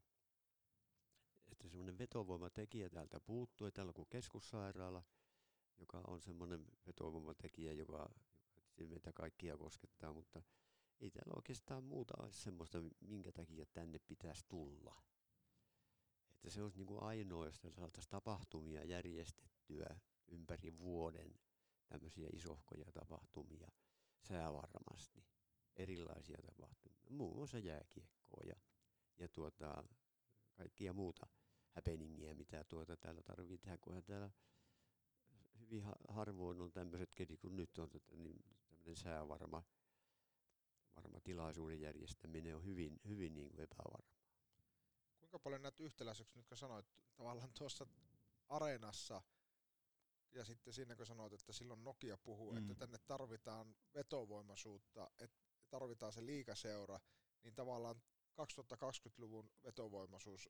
että 1.52 1.70
semmoinen 1.70 1.98
vetovoimatekijä 1.98 2.90
täältä 2.90 3.20
puuttuu. 3.20 3.72
Täällä 3.72 3.94
on 3.98 4.06
keskussairaala, 4.10 5.04
joka 5.78 6.02
on 6.08 6.22
semmoinen 6.22 6.66
vetovoimatekijä, 6.88 7.74
joka, 7.74 8.10
joka 8.78 8.90
meitä 8.90 9.14
kaikkia 9.14 9.58
koskettaa, 9.58 10.14
mutta 10.14 10.42
ei 11.00 11.12
täällä 11.12 11.34
oikeastaan 11.36 11.84
muuta 11.84 12.14
olisi 12.20 12.42
semmoista, 12.42 12.78
minkä 13.02 13.32
takia 13.32 13.66
tänne 13.74 14.00
pitäisi 14.00 14.46
tulla. 14.48 15.04
Että 16.32 16.50
se 16.50 16.64
olisi 16.64 16.78
niin 16.78 16.88
kuin 16.88 17.04
ainoa, 17.04 17.46
jos 17.46 17.62
saataisiin 17.62 18.10
tapahtumia 18.10 18.84
järjestettyä 18.84 20.00
ympäri 20.28 20.78
vuoden, 20.78 21.40
tämmöisiä 21.94 22.30
isohkoja 22.34 22.86
tapahtumia, 22.94 23.68
säävarmasti, 24.20 25.24
erilaisia 25.76 26.38
tapahtumia, 26.46 27.10
muun 27.10 27.36
muassa 27.36 27.60
jääkiekkoa 27.60 28.44
ja, 28.46 28.56
ja 29.18 29.28
tuota, 29.30 29.84
kaikkia 30.54 30.94
muuta 30.94 31.28
häpeningiä, 31.70 32.34
mitä 32.34 32.64
tuota 32.64 32.98
täällä 32.98 33.22
tarvitsee 33.22 33.58
tehdä, 33.58 33.78
kunhan 33.78 34.04
täällä 34.04 34.30
hyvin 35.60 35.84
harvoin 36.10 36.62
on 36.62 36.72
tämmöiset 36.72 37.14
kedit, 37.16 37.42
kun 37.42 37.56
nyt 37.56 37.78
on 37.78 37.90
niin, 38.16 38.46
tämmöinen 38.70 38.96
säävarma 38.96 39.64
varma 40.96 41.20
tilaisuuden 41.20 41.82
järjestäminen 41.82 42.56
on 42.56 42.66
hyvin, 42.66 43.00
hyvin 43.08 43.34
niin 43.34 43.50
kuin 43.50 43.62
epävarma. 43.62 44.14
Kuinka 45.20 45.40
paljon 45.40 45.62
näet 45.62 45.80
yhtäläisyyksiä, 45.80 46.40
nyt 46.40 46.48
kun 46.48 46.58
sanoit 46.58 46.86
tavallaan 47.16 47.54
tuossa 47.58 47.88
areenassa 48.50 49.22
ja 50.34 50.46
sitten 50.46 50.74
siinä 50.74 50.96
kun 50.96 51.06
sanoit, 51.06 51.34
että 51.34 51.54
silloin 51.54 51.84
Nokia 51.84 52.18
puhuu, 52.18 52.52
mm. 52.52 52.58
että 52.58 52.76
tänne 52.76 52.98
tarvitaan 52.98 53.76
vetovoimaisuutta, 53.94 55.12
että 55.20 55.44
tarvitaan 55.70 56.14
se 56.14 56.26
liikaseura, 56.26 57.00
niin 57.44 57.56
tavallaan 57.56 57.96
2020-luvun 58.42 59.52
vetovoimaisuus, 59.64 60.50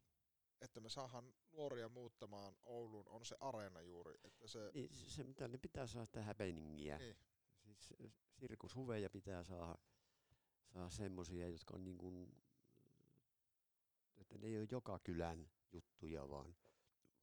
että 0.62 0.80
me 0.80 0.90
saadaan 0.90 1.34
nuoria 1.52 1.90
muuttamaan 1.90 2.58
Ouluun, 2.64 3.10
on 3.10 3.26
se 3.26 3.36
areena 3.40 3.82
juuri. 3.82 4.16
Että 4.24 4.48
se... 4.48 4.72
Niin, 4.74 4.90
se, 4.94 5.24
mitä 5.24 5.48
ne 5.48 5.58
pitää 5.58 5.88
saada 5.88 6.06
sitä 6.06 6.22
häpeningiä. 6.22 6.98
Niin. 6.98 7.16
Siis 7.64 8.14
sirkushuveja 8.40 9.10
pitää 9.10 9.44
saada 9.44 9.78
saa 10.74 10.90
semmoisia, 10.90 11.50
jotka 11.50 11.76
on 11.76 11.84
niin 11.84 11.98
kuin, 11.98 12.36
että 14.18 14.38
ne 14.38 14.48
ei 14.48 14.60
ole 14.60 14.68
joka 14.72 15.00
kylän 15.00 15.50
juttuja, 15.72 16.30
vaan, 16.30 16.56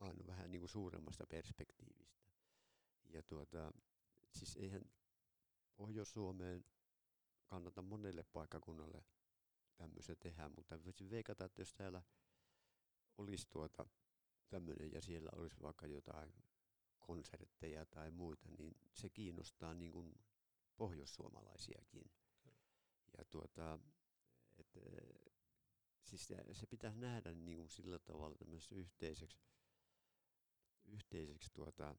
vaan 0.01 0.27
vähän 0.27 0.51
niin 0.51 0.61
kuin 0.61 0.69
suuremmasta 0.69 1.27
perspektiivistä. 1.27 2.20
Ja 3.13 3.23
tuota, 3.23 3.73
siis 4.31 4.57
eihän 4.57 4.85
Pohjois-Suomeen 5.77 6.65
kannata 7.45 7.83
monelle 7.83 8.23
paikkakunnalle 8.23 9.05
tämmöistä 9.77 10.17
tehdä, 10.17 10.49
mutta 10.49 10.85
voisin 10.85 11.11
veikata, 11.11 11.45
että 11.45 11.61
jos 11.61 11.75
täällä 11.75 12.03
olisi 13.19 13.47
tuota 13.51 13.87
tämmöinen 14.49 14.93
ja 14.93 15.01
siellä 15.01 15.31
olisi 15.33 15.57
vaikka 15.63 15.87
jotain 15.87 16.35
konsertteja 16.99 17.87
tai 17.87 18.11
muita, 18.11 18.49
niin 18.59 18.77
se 18.93 19.11
kiinnostaa 19.11 19.75
niin 19.75 19.93
kuin 19.93 20.15
pohjoissuomalaisiakin. 20.77 22.11
Ja 23.19 23.25
tuota, 23.25 23.79
et, 24.59 24.79
siis 26.05 26.27
se, 26.27 26.37
se 26.53 26.67
pitäisi 26.67 26.99
nähdä 26.99 27.33
niin 27.33 27.57
kuin 27.57 27.69
sillä 27.69 27.99
tavalla 27.99 28.37
yhteiseksi, 28.71 29.39
yhteiseksi 30.85 31.51
tuota, 31.53 31.95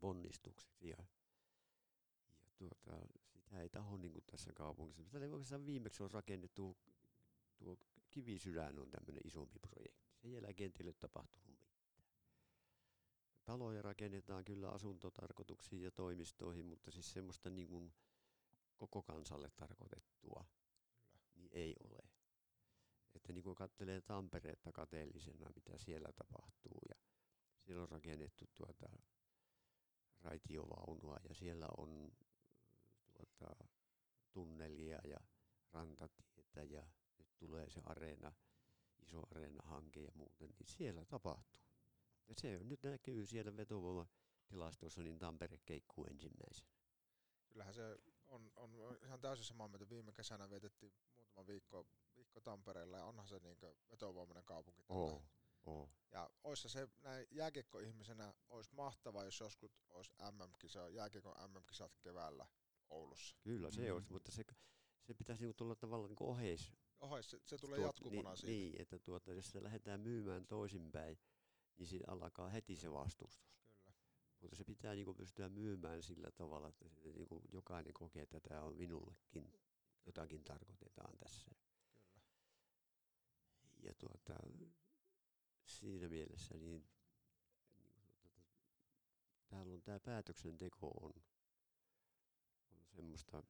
ponnistukseksi. 0.00 0.88
Ja, 0.88 0.96
ja 2.42 2.50
tuota, 2.56 3.06
sitä 3.36 3.60
ei 3.60 3.68
taho 3.68 3.96
niin 3.96 4.12
kuin 4.12 4.24
tässä 4.26 4.52
kaupungissa. 4.52 5.02
Mitä 5.02 5.18
oikeastaan 5.18 5.66
viimeksi 5.66 6.02
on 6.02 6.10
rakennettu, 6.10 6.76
tuo 7.58 7.78
Kivisydän 8.10 8.78
on 8.78 8.90
tämmöinen 8.90 9.26
isompi 9.26 9.58
projekti. 9.58 10.14
Sen 10.16 10.32
jälkeen 10.32 10.72
ei 10.80 10.88
ole 10.88 10.94
tapahtunut 11.00 11.46
mitään. 11.48 11.74
Taloja 13.44 13.82
rakennetaan 13.82 14.44
kyllä 14.44 14.70
asuntotarkoituksiin 14.70 15.82
ja 15.82 15.90
toimistoihin, 15.90 16.66
mutta 16.66 16.90
siis 16.90 17.12
semmoista 17.12 17.50
niin 17.50 17.68
kuin 17.68 17.92
koko 18.76 19.02
kansalle 19.02 19.50
tarkoitettua, 19.50 20.44
Kyllä. 21.02 21.24
niin 21.34 21.50
ei 21.52 21.74
ole. 21.84 22.08
Että 23.14 23.32
niin 23.32 23.44
kuin 23.44 23.54
katselee 23.54 24.00
Tampereetta 24.00 24.72
kateellisena, 24.72 25.50
mitä 25.54 25.78
siellä 25.78 26.12
tapahtuu, 26.12 26.80
ja 26.88 26.96
siellä 27.60 27.82
on 27.82 27.88
rakennettu 27.88 28.46
tuota 28.54 28.88
raitiovaunua, 30.24 31.16
ja 31.28 31.34
siellä 31.34 31.66
on 31.76 32.12
tuota, 33.14 33.68
tunnelia 34.32 34.98
ja 35.04 35.18
rantatietä, 35.72 36.62
ja 36.62 36.86
nyt 37.18 37.28
tulee 37.38 37.70
se 37.70 37.80
areena, 37.84 38.32
iso 38.98 39.22
areena-hanke 39.30 40.00
ja 40.00 40.10
muuten, 40.14 40.50
niin 40.58 40.66
siellä 40.66 41.04
tapahtuu. 41.04 41.62
Ja 42.28 42.34
se 42.38 42.64
nyt 42.64 42.82
näkyy 42.82 43.26
siellä 43.26 43.56
vetovoimatilastossa, 43.56 45.02
niin 45.02 45.18
Tampere 45.18 45.58
keikkuu 45.64 46.04
ensimmäisenä. 46.04 46.68
Kyllähän 47.50 47.74
se 47.74 47.98
on, 48.26 48.52
on 48.56 48.98
ihan 49.02 49.20
täysin 49.20 49.44
samaa 49.44 49.68
mieltä. 49.68 49.88
Viime 49.88 50.12
kesänä 50.12 50.50
vietettiin 50.50 50.92
muutama 51.16 51.46
viikko, 51.46 51.86
viikko 52.16 52.40
Tampereella 52.40 52.96
ja 52.96 53.04
onhan 53.04 53.28
se 53.28 53.38
niin 53.38 53.58
vetovoimainen 53.90 54.44
kaupunki. 54.44 54.82
Oh, 54.88 55.22
oh. 55.66 55.90
Ja 56.12 56.30
olisi 56.44 56.68
se 56.68 56.88
näin 57.02 57.26
jääkiekkoihmisenä 57.30 58.34
olisi 58.50 58.74
mahtavaa, 58.74 59.24
jos 59.24 59.40
joskus 59.40 59.82
olisi 59.90 60.12
MM-kisa, 60.32 60.88
jääkiekon 60.88 61.50
MM-kisat 61.50 61.98
keväällä 62.02 62.46
Oulussa. 62.90 63.36
Kyllä 63.42 63.70
se 63.70 63.88
mm. 63.88 63.94
olisi, 63.94 64.12
mutta 64.12 64.32
se, 64.32 64.44
se 65.02 65.14
pitäisi 65.14 65.42
niinku 65.42 65.56
tulla 65.56 65.74
tavallaan 65.74 66.10
niin 66.10 66.28
oheis. 66.28 66.72
Oheis, 67.00 67.30
se, 67.30 67.40
se 67.46 67.58
tulee 67.58 67.78
tuot, 67.78 67.86
jatkumona 67.86 68.30
niin, 68.30 68.38
siitä. 68.38 68.52
Niin, 68.52 68.82
että 68.82 68.98
tuota, 68.98 69.32
jos 69.32 69.50
se 69.50 69.62
lähdetään 69.62 70.00
myymään 70.00 70.46
toisinpäin, 70.46 71.18
niin 71.76 71.86
siinä 71.86 72.04
alkaa 72.08 72.48
heti 72.48 72.76
se 72.76 72.92
vastustus. 72.92 73.64
Mutta 74.40 74.56
se 74.56 74.64
pitää 74.64 74.94
niin 74.94 75.04
kuin 75.04 75.16
pystyä 75.16 75.48
myymään 75.48 76.02
sillä 76.02 76.30
tavalla, 76.30 76.68
että 76.68 76.88
se, 76.88 77.00
niin 77.12 77.28
kuin 77.28 77.42
jokainen 77.52 77.92
kokee, 77.92 78.22
että 78.22 78.40
tämä 78.40 78.62
on 78.62 78.76
minullekin, 78.76 79.52
jotakin 80.06 80.44
tarkoitetaan 80.44 81.18
tässä. 81.18 81.50
Kyllä. 82.14 82.22
Ja 83.82 83.94
tuota, 83.94 84.34
siinä 85.66 86.08
mielessä 86.08 86.54
niin, 86.58 86.88
niin 87.78 87.92
tuota, 88.02 88.40
täällä 89.48 89.72
on 89.74 89.82
tämä 89.82 90.00
päätöksenteko 90.00 90.88
on, 90.88 91.12
on 92.70 92.86
semmoista, 92.86 93.42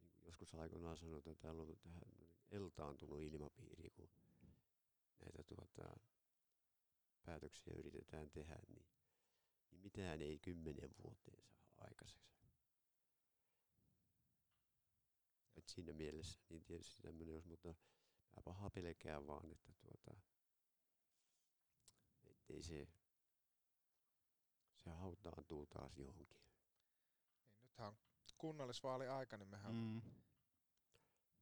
niin 0.00 0.10
kuin 0.10 0.24
joskus 0.26 0.54
aikoinaan 0.54 0.96
sanotaan, 0.96 1.32
että 1.32 1.42
täällä 1.42 1.62
on 1.62 1.76
tähän 1.82 2.02
eltaantunut 2.50 3.20
ilmapiiri, 3.20 3.90
kun 3.90 4.08
näitä 5.20 5.42
tuota, 5.42 6.00
päätöksiä 7.24 7.74
yritetään 7.76 8.30
tehdä, 8.30 8.58
niin, 8.68 8.86
niin 9.70 9.80
mitään 9.80 10.22
ei 10.22 10.38
kymmenen 10.38 10.90
vuoteen 11.04 11.42
saa 11.42 11.74
aikaiseksi. 11.76 12.38
Et 15.56 15.68
siinä 15.68 15.92
mielessä 15.92 16.40
niin 16.50 16.64
tietysti 16.64 17.02
tämmöinen 17.02 17.34
jos, 17.34 17.46
mutta 17.46 17.68
mä 18.36 18.42
paha 18.44 18.70
pelkään 18.70 19.26
vaan, 19.26 19.50
että 19.52 19.72
tuota, 19.72 20.20
ettei 22.48 22.62
se, 22.62 22.88
se 24.76 24.90
hautaantuu 24.90 25.66
taas 25.66 25.98
johonkin. 25.98 26.38
Niin, 26.38 27.62
nythän 27.62 27.88
on 27.88 27.96
kunnallisvaali 28.38 29.08
aika, 29.08 29.36
niin 29.36 29.48
mehän 29.48 29.74
Mm. 29.74 30.02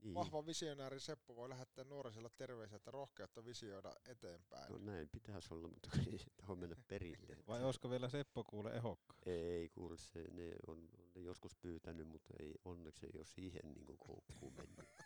Niin. 0.00 0.14
vahva 0.14 0.46
visionääri 0.46 1.00
Seppo 1.00 1.36
voi 1.36 1.48
lähettää 1.48 1.84
nuorisilla 1.84 2.30
terveisiä, 2.30 2.76
että 2.76 2.90
rohkeutta 2.90 3.44
visioida 3.44 3.96
eteenpäin. 4.04 4.72
No 4.72 4.78
näin 4.78 5.08
pitäisi 5.08 5.54
olla, 5.54 5.68
mutta 5.68 5.88
kun 5.90 6.00
ei 6.12 6.18
se 6.18 6.30
tahdo 6.36 6.56
mennä 6.56 6.76
perille. 6.86 7.36
Vai 7.46 7.64
olisiko 7.64 7.90
vielä 7.90 8.08
Seppo 8.08 8.44
kuule 8.44 8.70
ehokka? 8.70 9.14
Ei 9.26 9.68
kuule, 9.68 9.96
se, 9.96 10.24
ne 10.30 10.52
on, 10.66 10.88
on 10.98 11.12
ne 11.14 11.20
joskus 11.20 11.56
pyytänyt, 11.56 12.08
mutta 12.08 12.34
ei, 12.40 12.54
onneksi 12.64 13.06
ei 13.06 13.18
ole 13.18 13.24
siihen 13.24 13.72
niin 13.74 13.86
kuin 13.86 13.98
koukkuun 13.98 14.54
mennyt. 14.56 14.88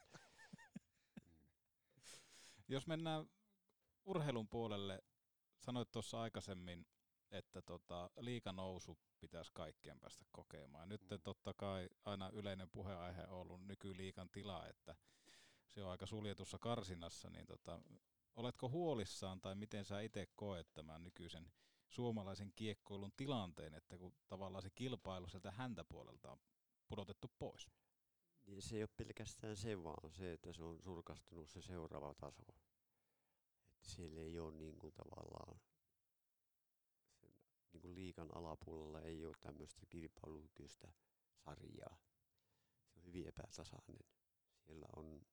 Jos 2.69 2.87
mennään 2.87 3.27
urheilun 4.05 4.49
puolelle, 4.49 5.03
sanoit 5.61 5.91
tuossa 5.91 6.21
aikaisemmin, 6.23 6.87
että 7.31 7.63
tota, 7.63 8.11
liikanousu 8.21 8.99
pitäisi 9.21 9.51
kaikkien 9.55 10.01
päästä 10.01 10.25
kokemaan. 10.33 10.89
Nyt 10.89 11.01
Mm. 11.11 11.21
totta 11.25 11.55
kai 11.55 11.89
aina 12.05 12.31
yleinen 12.33 12.71
puheenaihe 12.71 13.23
on 13.23 13.29
ollut 13.41 13.67
nykyliikan 13.67 14.31
tila, 14.31 14.67
että 14.67 14.97
se 15.67 15.85
on 15.85 15.91
aika 15.91 16.07
suljetussa 16.07 16.59
karsinassa, 16.59 17.31
niin 17.31 17.47
tota, 17.47 17.81
oletko 18.37 18.69
huolissaan 18.69 19.41
tai 19.41 19.55
miten 19.55 19.85
sä 19.85 20.01
itse 20.01 20.27
koet 20.37 20.73
tämän 20.75 21.05
nykyisen 21.05 21.53
suomalaisen 21.89 22.53
kiekkoilun 22.57 23.13
tilanteen, 23.17 23.75
että 23.75 23.99
kun 23.99 24.15
tavallaan 24.29 24.63
se 24.63 24.71
kilpailu 24.71 25.29
sieltä 25.29 25.51
häntä 25.51 25.85
puolelta 25.85 26.31
on 26.31 26.39
pudotettu 26.89 27.31
pois? 27.39 27.71
Niin 28.47 28.63
se 28.63 28.77
ei 28.77 28.83
ole 28.83 28.89
pelkästään 28.97 29.57
se, 29.57 29.85
vaan 29.85 30.13
se, 30.13 30.33
että 30.33 30.53
se 30.53 30.63
on 30.63 30.83
surkastunut 30.83 31.49
se 31.51 31.63
seuraava 31.63 32.15
taso. 32.15 32.43
Siellä 33.83 34.21
ei 34.21 34.39
ole 34.39 34.57
niin 34.57 34.79
kuin 34.79 34.95
tavallaan, 34.95 35.61
sen, 37.21 37.33
niin 37.73 37.81
kuin 37.81 37.95
liikan 37.95 38.37
alapuolella 38.37 39.01
ei 39.01 39.25
ole 39.25 39.37
tämmöistä 39.41 39.87
kilpailukykyistä 39.87 40.93
sarjaa. 41.45 41.99
Se 42.87 42.99
on 42.99 43.05
hyvin 43.05 43.27
epätasainen. 43.27 44.07
Siellä 44.59 44.87
on, 44.97 45.27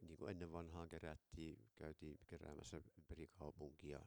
niin 0.00 0.16
kuin 0.18 0.30
ennen 0.30 0.52
vanhaan 0.52 0.88
kerättiin, 0.88 1.68
käytiin 1.76 2.18
keräämässä 2.26 2.80
ympäri 2.98 3.28
kaupunkia 3.28 4.06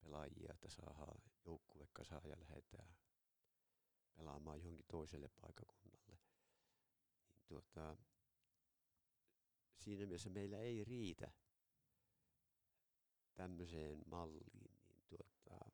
pelaajia, 0.00 0.52
että 0.52 0.68
saadaan 0.68 1.22
joukkue 1.44 1.88
kasaan 1.92 2.28
ja 2.28 2.40
lähdetään 2.40 2.94
pelaamaan 4.16 4.58
johonkin 4.58 4.86
toiselle 4.88 5.28
paikakunnalle. 5.40 6.18
Niin 7.28 7.40
tuota, 7.46 7.96
siinä 9.76 10.06
mielessä 10.06 10.30
meillä 10.30 10.58
ei 10.58 10.84
riitä 10.84 11.32
tämmöiseen 13.34 14.02
malliin 14.06 14.60
niin 14.60 14.76
tuota, 15.08 15.70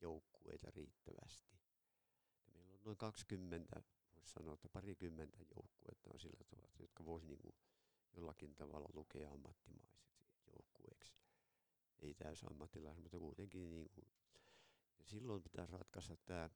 joukkueita 0.00 0.70
riittävästi. 0.70 1.60
Ja 2.46 2.52
meillä 2.54 2.74
on 2.74 2.80
noin 2.84 2.96
20, 2.96 3.82
voisi 4.14 4.32
sanoa, 4.32 4.54
että 4.54 4.68
parikymmentä 4.68 5.38
joukkuetta 5.56 6.10
on 6.14 6.20
sillä 6.20 6.44
tavalla, 6.44 6.76
jotka 6.78 7.04
voisi 7.04 7.26
niin 7.26 7.38
kuin 7.38 7.54
jollakin 8.16 8.54
tavalla 8.54 8.88
lukea 8.94 9.30
ammattimaiseksi 9.30 10.10
joukkueeksi. 10.46 11.14
Ei 11.98 12.14
täysin 12.14 12.48
ammattilaisen, 12.50 13.02
mutta 13.02 13.18
kuitenkin 13.18 13.70
niin 13.70 13.90
kuin, 13.90 14.06
ja 14.98 15.04
silloin 15.06 15.42
pitäisi 15.42 15.72
ratkaista 15.72 16.16
tämä, 16.16 16.50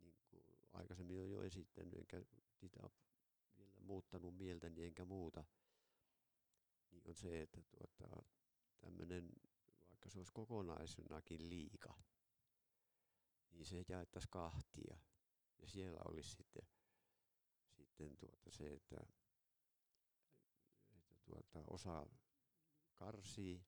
niin 0.00 0.14
kuin 0.30 0.44
aikaisemmin 0.72 1.18
olen 1.18 1.30
jo 1.30 1.42
esittänyt, 1.42 1.94
enkä 1.94 2.22
sitä 2.52 2.90
vielä 3.56 3.80
muuttanut 3.80 4.36
mieltäni 4.38 4.84
enkä 4.84 5.04
muuta, 5.04 5.44
niin 6.90 7.02
on 7.08 7.14
se, 7.14 7.42
että 7.42 7.62
tuota, 7.62 8.22
tämmöinen, 8.80 9.30
vaikka 9.88 10.10
se 10.10 10.18
olisi 10.18 10.32
kokonaisuunakin 10.32 11.48
liika, 11.48 11.94
niin 13.52 13.66
se 13.66 13.84
jaettaisiin 13.88 14.30
kahtia. 14.30 14.98
Ja 15.58 15.68
siellä 15.68 16.00
olisi 16.08 16.30
sitten, 16.30 16.62
sitten 17.72 18.16
tuota 18.16 18.50
se, 18.50 18.72
että, 18.72 18.96
että 20.96 21.14
tuota, 21.24 21.64
osa 21.66 22.06
karsii 22.94 23.64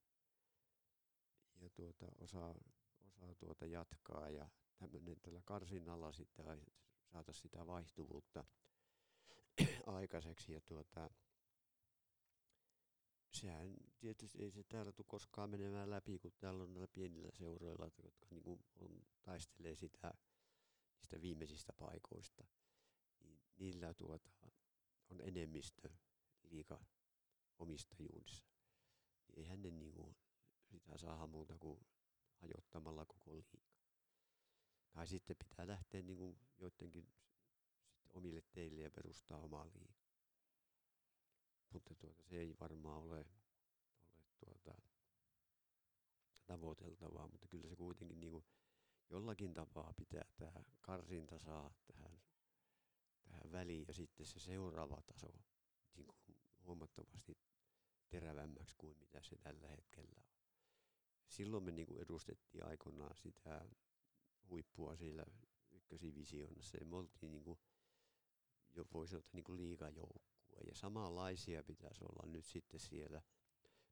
ja 1.60 1.70
tuota, 1.70 2.06
osa, 2.18 2.54
osa 3.20 3.34
tuota 3.34 3.66
jatkaa 3.66 4.30
ja 4.30 4.48
tämmöinen 4.78 5.20
tällä 5.20 5.42
karsinnalla 5.44 6.12
sitten 6.12 6.48
ai- 6.48 6.66
saataisiin 7.12 7.42
sitä 7.42 7.66
vaihtuvuutta 7.66 8.44
aikaiseksi 9.86 10.52
ja 10.52 10.60
tuota, 10.60 11.10
sehän 13.32 13.76
tietysti 13.98 14.42
ei 14.42 14.50
se 14.50 14.64
täällä 14.64 14.92
tule 14.92 15.06
koskaan 15.08 15.50
menemään 15.50 15.90
läpi, 15.90 16.18
kun 16.18 16.32
täällä 16.38 16.62
on 16.62 16.72
näillä 16.72 16.88
pienillä 16.88 17.30
seuroilla, 17.30 17.84
jotka 17.84 18.26
niin 18.30 18.42
kuin 18.42 18.64
on, 18.76 19.02
taistelee 19.22 19.74
sitä, 19.74 20.14
niistä 20.98 21.20
viimeisistä 21.20 21.72
paikoista. 21.72 22.44
Niin 23.24 23.40
niillä 23.56 23.94
tuota, 23.94 24.30
on 25.08 25.20
enemmistö 25.20 25.90
liika 26.42 26.84
omistajuudessa. 27.58 28.44
Niin 29.26 29.38
eihän 29.38 29.62
ne 29.62 29.70
niin 29.70 29.92
kuin 29.92 30.16
sitä 30.70 30.98
saada 30.98 31.26
muuta 31.26 31.58
kuin 31.58 31.86
hajottamalla 32.34 33.06
koko 33.06 33.30
liiga. 33.34 33.58
Tai 34.92 35.06
sitten 35.06 35.36
pitää 35.36 35.66
lähteä 35.66 36.02
niin 36.02 36.18
kuin 36.18 36.38
joidenkin 36.58 37.02
sitten 37.02 38.12
omille 38.12 38.42
teille 38.52 38.80
ja 38.80 38.90
perustaa 38.90 39.38
omaa 39.38 39.66
liigaa. 39.74 40.01
Mutta 41.72 41.94
tuota, 41.94 42.22
se 42.22 42.36
ei 42.36 42.54
varmaan 42.60 43.02
ole, 43.02 43.26
ole 44.16 44.24
tuota, 44.38 44.74
tavoiteltavaa, 46.46 47.28
mutta 47.28 47.48
kyllä 47.48 47.68
se 47.68 47.76
kuitenkin 47.76 48.20
niin 48.20 48.32
kuin 48.32 48.44
jollakin 49.10 49.54
tapaa 49.54 49.94
pitää 49.96 50.24
tämä 50.36 50.64
karsinta 50.80 51.38
saa 51.38 51.70
tähän, 51.86 52.22
tähän 53.24 53.52
väliin 53.52 53.84
ja 53.88 53.94
sitten 53.94 54.26
se 54.26 54.40
seuraava 54.40 55.02
taso 55.06 55.28
niin 55.94 56.06
kuin 56.06 56.36
huomattavasti 56.64 57.38
terävämmäksi 58.08 58.74
kuin 58.78 58.98
mitä 58.98 59.22
se 59.22 59.36
tällä 59.38 59.68
hetkellä 59.68 60.12
on. 60.16 60.24
Silloin 61.28 61.64
me 61.64 61.70
niin 61.70 61.86
kuin 61.86 62.02
edustettiin 62.02 62.64
aikoinaan 62.64 63.16
sitä 63.16 63.68
huippua 64.48 64.96
siellä 64.96 65.24
ykkösivisioonassa 65.70 66.78
ja 66.78 66.86
me 66.86 66.96
oltiin 66.96 67.32
niin 67.32 67.44
kuin, 67.44 67.58
jo 68.72 68.84
voi 68.94 69.08
sanoa, 69.08 69.24
niin 69.32 69.44
kuin 69.44 69.78
liigajoukkue. 70.52 70.68
Ja 70.68 70.74
samanlaisia 70.74 71.62
pitäisi 71.62 72.04
olla 72.04 72.32
nyt 72.32 72.44
sitten 72.44 72.80
siellä 72.80 73.22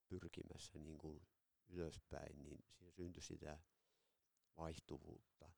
pyrkimässä 0.08 0.78
niin 0.78 0.98
kuin 0.98 1.20
ylöspäin, 1.68 2.42
niin 2.42 2.64
siinä 2.68 2.92
syntyi 2.92 3.22
sitä 3.22 3.58
vaihtuvuutta. 4.56 5.50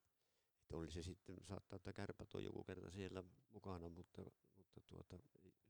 Että 0.60 0.76
oli 0.76 0.90
se 0.90 1.02
sitten, 1.02 1.36
saattaa, 1.44 1.76
että 1.76 1.92
kärpät 1.92 2.34
on 2.34 2.44
joku 2.44 2.64
kerta 2.64 2.90
siellä 2.90 3.24
mukana, 3.50 3.88
mutta, 3.88 4.22
mutta 4.56 4.80
tuota, 4.80 5.18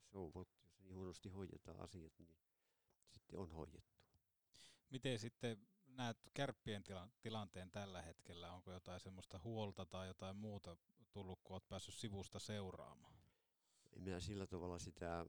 souvot, 0.03 0.49
jos 0.61 0.79
niin 0.79 0.95
huonosti 0.95 1.29
hoidetaan 1.29 1.81
asiat, 1.81 2.13
niin 2.19 2.37
sitten 3.09 3.39
on 3.39 3.51
hoidettu. 3.51 4.03
Miten 4.91 5.19
sitten 5.19 5.67
näet 5.87 6.17
kärppien 6.35 6.83
tila- 6.85 7.11
tilanteen 7.21 7.71
tällä 7.71 8.03
hetkellä? 8.03 8.53
Onko 8.53 8.73
jotain 8.73 9.01
semmoista 9.01 9.41
huolta 9.45 9.87
tai 9.87 10.07
jotain 10.07 10.37
muuta 10.37 10.77
tullut, 11.13 11.41
kun 11.45 11.55
olet 11.55 11.69
päässyt 11.69 11.95
sivusta 11.95 12.39
seuraamaan? 12.39 13.12
Minä 13.97 14.21
sillä 14.21 14.47
tavalla 14.47 14.79
sitä 14.79 15.27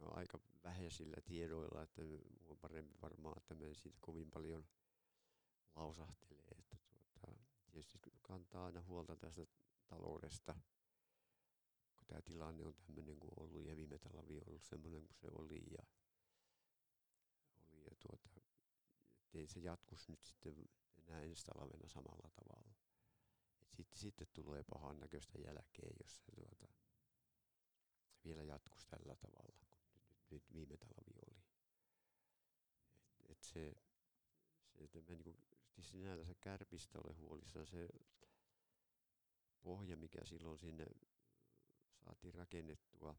no, 0.00 0.08
aika 0.10 0.38
vähäisillä 0.64 1.16
tiedoilla, 1.24 1.82
että 1.82 2.02
on 2.48 2.58
parempi 2.58 2.94
varmaan, 3.02 3.38
että 3.38 3.54
me 3.54 3.74
siitä 3.74 3.98
kovin 4.00 4.30
paljon 4.30 4.66
lausahtelee. 5.76 6.44
Että 6.58 6.76
tuota, 6.76 7.38
tietysti 7.70 7.98
kantaa 8.22 8.64
aina 8.64 8.82
huolta 8.82 9.16
tästä 9.16 9.46
taloudesta, 9.88 10.54
kun 11.96 12.06
tämä 12.06 12.22
tilanne 12.22 12.66
on 12.66 12.74
tämmöinen 12.74 13.20
kuin 13.20 13.32
ollut 13.36 13.64
ja 13.64 13.76
viime 13.76 13.98
talvi 13.98 14.36
on 14.36 14.48
ollut 14.48 14.62
semmoinen 14.62 15.02
kuin 15.02 15.16
se 15.16 15.28
oli 15.32 15.62
ja, 15.78 15.84
oli 17.72 17.84
ja 17.84 17.96
tuota, 17.98 18.28
ettei 19.20 19.46
se 19.46 19.60
jatkuisi 19.60 20.10
nyt 20.10 20.24
sitten 20.24 20.68
enää 20.98 21.20
ensi 21.20 21.44
talvena 21.44 21.88
samalla 21.88 22.30
tavalla. 22.30 22.74
Sitten, 23.76 23.98
sitten 23.98 24.26
tulee 24.32 24.64
pahan 24.70 25.00
näköistä 25.00 25.38
jälkeen, 25.38 25.96
jos 26.02 26.16
se 26.16 26.22
tuota, 26.34 26.68
vielä 28.24 28.42
jatkuisi 28.42 28.86
tällä 28.88 29.16
tavalla, 29.16 29.52
kun 29.52 29.66
nyt, 29.68 29.94
nyt, 29.94 30.30
nyt 30.30 30.52
viime 30.52 30.76
talvi 30.76 31.18
oli. 31.26 31.42
Et, 33.16 33.30
et 33.30 33.42
se, 33.42 33.74
se, 34.78 34.84
että 34.84 34.98
mä 34.98 35.22
siis 35.74 35.90
sinällänsä 35.90 36.34
kärpistä 36.40 36.98
olen 36.98 37.16
huolissaan 37.16 37.66
se 37.66 37.88
pohja, 39.62 39.96
mikä 39.96 40.24
silloin 40.24 40.58
sinne 40.58 40.86
saatiin 42.04 42.34
rakennettua 42.34 43.16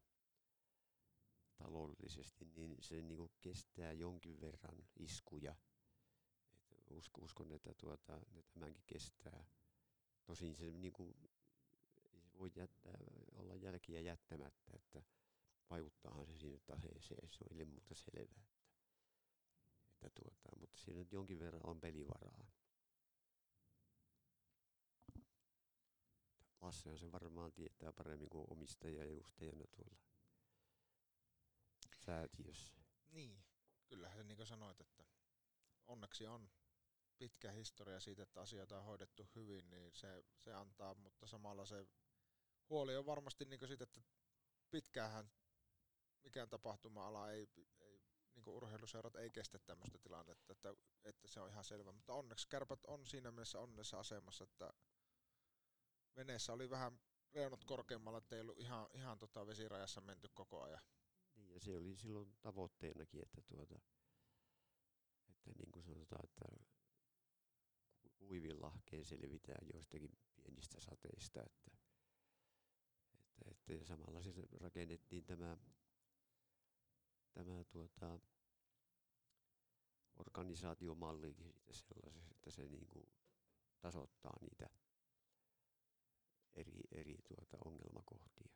taloudellisesti, 1.56 2.44
niin 2.44 2.76
se 2.80 3.02
niinku 3.02 3.30
kestää 3.40 3.92
jonkin 3.92 4.40
verran 4.40 4.86
iskuja. 4.96 5.54
uskon, 6.90 7.24
uskon 7.24 7.52
että 7.52 7.74
tuota, 7.74 8.20
ne 8.32 8.42
tämänkin 8.42 8.84
kestää. 8.86 9.44
Tosin 10.24 10.54
se 10.54 10.70
niin 10.70 10.92
kuin, 10.92 11.14
voi 12.38 12.52
jättää, 12.56 12.98
olla 13.32 13.54
jälkiä 13.54 14.00
jättämättä, 14.00 14.70
että 14.74 15.02
vaikuttaahan 15.70 16.26
se 16.26 16.38
sinne 16.38 16.58
taseeseen, 16.58 17.28
se 17.30 17.44
on 17.50 17.56
ilman 17.56 17.72
muuta 17.74 17.94
selvää. 17.94 18.42
Että, 18.42 20.06
että 20.06 20.10
tuota, 20.14 20.58
mutta 20.60 20.78
siinä 20.78 20.98
nyt 20.98 21.12
jonkin 21.12 21.38
verran 21.38 21.66
on 21.66 21.80
pelivaraa. 21.80 22.46
Lassehan 26.60 26.98
se 26.98 27.12
varmaan 27.12 27.52
tietää 27.52 27.92
paremmin 27.92 28.30
kuin 28.30 28.46
omistaja 28.50 29.04
edustajana 29.04 29.64
tuolla 29.76 29.96
säätiössä. 31.98 32.74
Niin, 33.10 33.44
kyllähän 33.86 34.18
se 34.18 34.24
niin 34.24 34.36
kuin 34.36 34.46
sanoit, 34.46 34.80
että 34.80 35.04
onneksi 35.86 36.26
on 36.26 36.50
pitkä 37.18 37.52
historia 37.52 38.00
siitä, 38.00 38.22
että 38.22 38.40
asioita 38.40 38.78
on 38.78 38.84
hoidettu 38.84 39.28
hyvin, 39.34 39.70
niin 39.70 39.92
se, 39.92 40.24
se 40.38 40.54
antaa, 40.54 40.94
mutta 40.94 41.26
samalla 41.26 41.66
se 41.66 41.86
huoli 42.72 42.96
on 42.96 43.06
varmasti 43.06 43.44
niin 43.44 43.68
siitä, 43.68 43.84
että 43.84 44.00
pitkään 44.70 45.30
mikään 46.22 46.48
tapahtuma-ala 46.48 47.30
ei, 47.30 47.48
ei 47.78 48.02
niin 48.34 48.48
urheiluseurat 48.48 49.16
ei 49.16 49.30
kestä 49.30 49.58
tämmöistä 49.58 49.98
tilannetta, 49.98 50.52
että, 50.52 50.74
että 51.04 51.28
se 51.28 51.40
on 51.40 51.48
ihan 51.48 51.64
selvä. 51.64 51.92
Mutta 51.92 52.14
onneksi 52.14 52.48
kärpät 52.48 52.80
on 52.86 53.06
siinä 53.06 53.30
mielessä 53.30 53.60
onnessa 53.60 54.00
asemassa, 54.00 54.44
että 54.44 54.72
veneessä 56.16 56.52
oli 56.52 56.70
vähän 56.70 57.00
reunat 57.34 57.64
korkeammalla, 57.64 58.18
että 58.18 58.36
ei 58.36 58.40
ollut 58.40 58.58
ihan, 58.58 58.88
ihan 58.94 59.18
tota 59.18 59.46
vesirajassa 59.46 60.00
menty 60.00 60.28
koko 60.34 60.62
ajan. 60.62 60.82
Niin, 61.34 61.54
ja 61.54 61.60
se 61.60 61.76
oli 61.76 61.96
silloin 61.96 62.36
tavoitteenakin, 62.40 63.22
että, 63.22 63.42
tuota, 63.42 63.80
että 65.28 65.50
niin 65.58 65.72
kuin 65.72 65.84
sanotaan, 65.84 66.24
että 66.24 66.44
uivin 68.20 68.62
lahkeen 68.62 69.04
selvitään 69.04 69.66
joistakin 69.72 70.18
pienistä 70.34 70.80
sateista, 70.80 71.42
että, 71.42 71.81
että, 73.50 73.72
ja 73.72 73.84
samalla 73.84 74.22
siis 74.22 74.36
rakennettiin 74.60 75.24
tämä, 75.24 75.56
tämä 77.32 77.64
tuota, 77.64 78.20
organisaatiomallikin 80.16 81.54
sellaisessa, 81.70 82.34
että 82.34 82.50
se 82.50 82.68
niin 82.68 82.86
kuin 82.86 83.06
tasoittaa 83.80 84.36
niitä 84.40 84.70
eri, 86.54 86.80
eri 86.90 87.16
tuota 87.28 87.56
ongelmakohtia. 87.64 88.52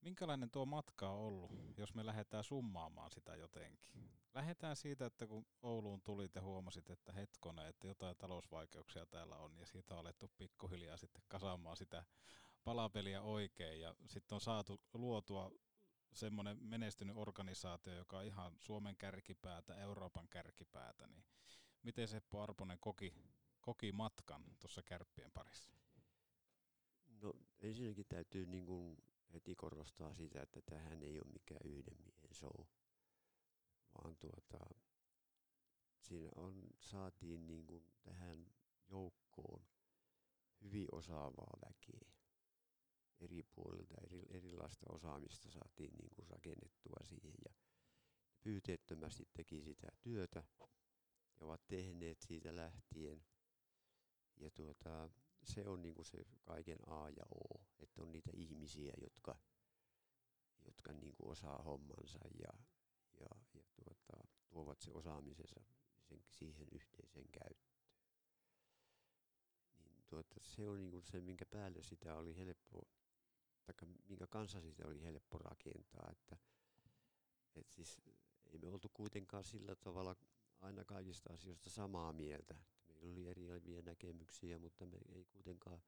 Minkälainen 0.00 0.50
tuo 0.50 0.66
matka 0.66 1.10
on 1.10 1.18
ollut, 1.18 1.50
jos 1.76 1.94
me 1.94 2.06
lähdetään 2.06 2.44
summaamaan 2.44 3.10
sitä 3.10 3.36
jotenkin? 3.36 4.10
Lähdetään 4.34 4.76
siitä, 4.76 5.06
että 5.06 5.26
kun 5.26 5.46
Ouluun 5.62 6.02
tulit 6.02 6.34
ja 6.34 6.42
huomasit, 6.42 6.90
että 6.90 7.12
hetkone, 7.12 7.68
että 7.68 7.86
jotain 7.86 8.16
talousvaikeuksia 8.16 9.06
täällä 9.06 9.36
on, 9.36 9.58
ja 9.58 9.66
siitä 9.66 9.94
on 9.94 10.00
alettu 10.00 10.30
pikkuhiljaa 10.36 10.96
sitten 10.96 11.22
kasaamaan 11.28 11.76
sitä 11.76 12.04
palapeliä 12.64 13.22
oikein, 13.22 13.80
ja 13.80 13.94
sitten 14.06 14.36
on 14.36 14.40
saatu 14.40 14.80
luotua 14.94 15.50
semmoinen 16.12 16.58
menestynyt 16.60 17.16
organisaatio, 17.16 17.94
joka 17.94 18.18
on 18.18 18.24
ihan 18.24 18.56
Suomen 18.58 18.96
kärkipäätä, 18.96 19.74
Euroopan 19.74 20.28
kärkipäätä, 20.28 21.06
niin 21.06 21.24
miten 21.82 22.08
Seppo 22.08 22.42
Arponen 22.42 22.78
koki, 22.80 23.14
koki 23.60 23.92
matkan 23.92 24.44
tuossa 24.60 24.82
kärppien 24.82 25.32
parissa? 25.32 25.72
No 27.22 27.34
ensinnäkin 27.60 28.06
täytyy 28.08 28.46
niin 28.46 28.66
kuin 28.66 28.96
heti 29.32 29.54
korostaa 29.54 30.14
sitä, 30.14 30.42
että 30.42 30.60
tähän 30.62 31.02
ei 31.02 31.18
ole 31.18 31.32
mikään 31.32 31.60
yhden 31.64 31.96
miehen 32.04 32.34
show, 32.34 32.66
vaan 33.94 34.16
tuota, 34.16 34.58
siinä 36.00 36.28
on, 36.36 36.62
saatiin 36.80 37.46
niin 37.46 37.66
kuin 37.66 37.84
tähän 38.02 38.46
joukkoon 38.88 39.62
hyvin 40.62 40.88
osaavaa 40.92 41.58
väkeä 41.66 42.17
eri 43.20 43.42
puolilta, 43.42 43.94
eri, 44.04 44.22
erilaista 44.30 44.86
osaamista 44.88 45.50
saatiin 45.50 45.94
niin 45.98 46.10
kuin 46.14 46.28
rakennettua 46.28 46.96
siihen 47.04 47.34
ja 47.44 47.54
pyyteettömästi 48.42 49.28
teki 49.32 49.62
sitä 49.62 49.88
työtä 50.00 50.44
ja 51.40 51.46
ovat 51.46 51.68
tehneet 51.68 52.20
siitä 52.20 52.56
lähtien. 52.56 53.24
Ja 54.36 54.50
tuota, 54.50 55.10
se 55.42 55.68
on 55.68 55.82
niin 55.82 55.94
kuin 55.94 56.06
se 56.06 56.24
kaiken 56.44 56.78
A 56.86 57.08
ja 57.08 57.24
O, 57.34 57.62
että 57.78 58.02
on 58.02 58.12
niitä 58.12 58.30
ihmisiä, 58.34 58.94
jotka, 59.00 59.38
jotka 60.64 60.92
niin 60.92 61.14
kuin 61.16 61.30
osaa 61.30 61.62
hommansa 61.62 62.18
ja, 62.38 62.58
ja, 63.20 63.28
ja 63.54 63.62
tuota, 63.74 64.28
tuovat 64.48 64.80
se 64.80 64.90
osaamisensa 64.92 65.60
sen, 65.98 66.24
siihen 66.30 66.68
yhteiseen 66.72 67.28
käyttöön. 67.32 67.88
Niin 69.84 70.04
tuota, 70.06 70.36
se 70.40 70.68
on 70.68 70.80
niin 70.80 70.90
kuin 70.90 71.02
se, 71.02 71.20
minkä 71.20 71.46
päälle 71.46 71.82
sitä 71.82 72.16
oli 72.16 72.36
helppo, 72.36 72.88
tai 73.72 73.88
minkä 74.08 74.26
kanssa 74.26 74.60
sitä 74.60 74.86
oli 74.86 75.02
helppo 75.02 75.38
rakentaa, 75.38 76.08
että 76.12 76.36
et 77.56 77.70
siis 77.70 78.00
ei 78.46 78.58
me 78.58 78.68
oltu 78.68 78.88
kuitenkaan 78.94 79.44
sillä 79.44 79.76
tavalla 79.76 80.16
aina 80.60 80.84
kaikista 80.84 81.32
asioista 81.32 81.70
samaa 81.70 82.12
mieltä. 82.12 82.54
Meillä 82.88 83.10
oli 83.12 83.26
eriäviä 83.26 83.82
näkemyksiä, 83.82 84.58
mutta 84.58 84.86
me 84.86 84.98
ei 85.08 85.24
kuitenkaan, 85.24 85.82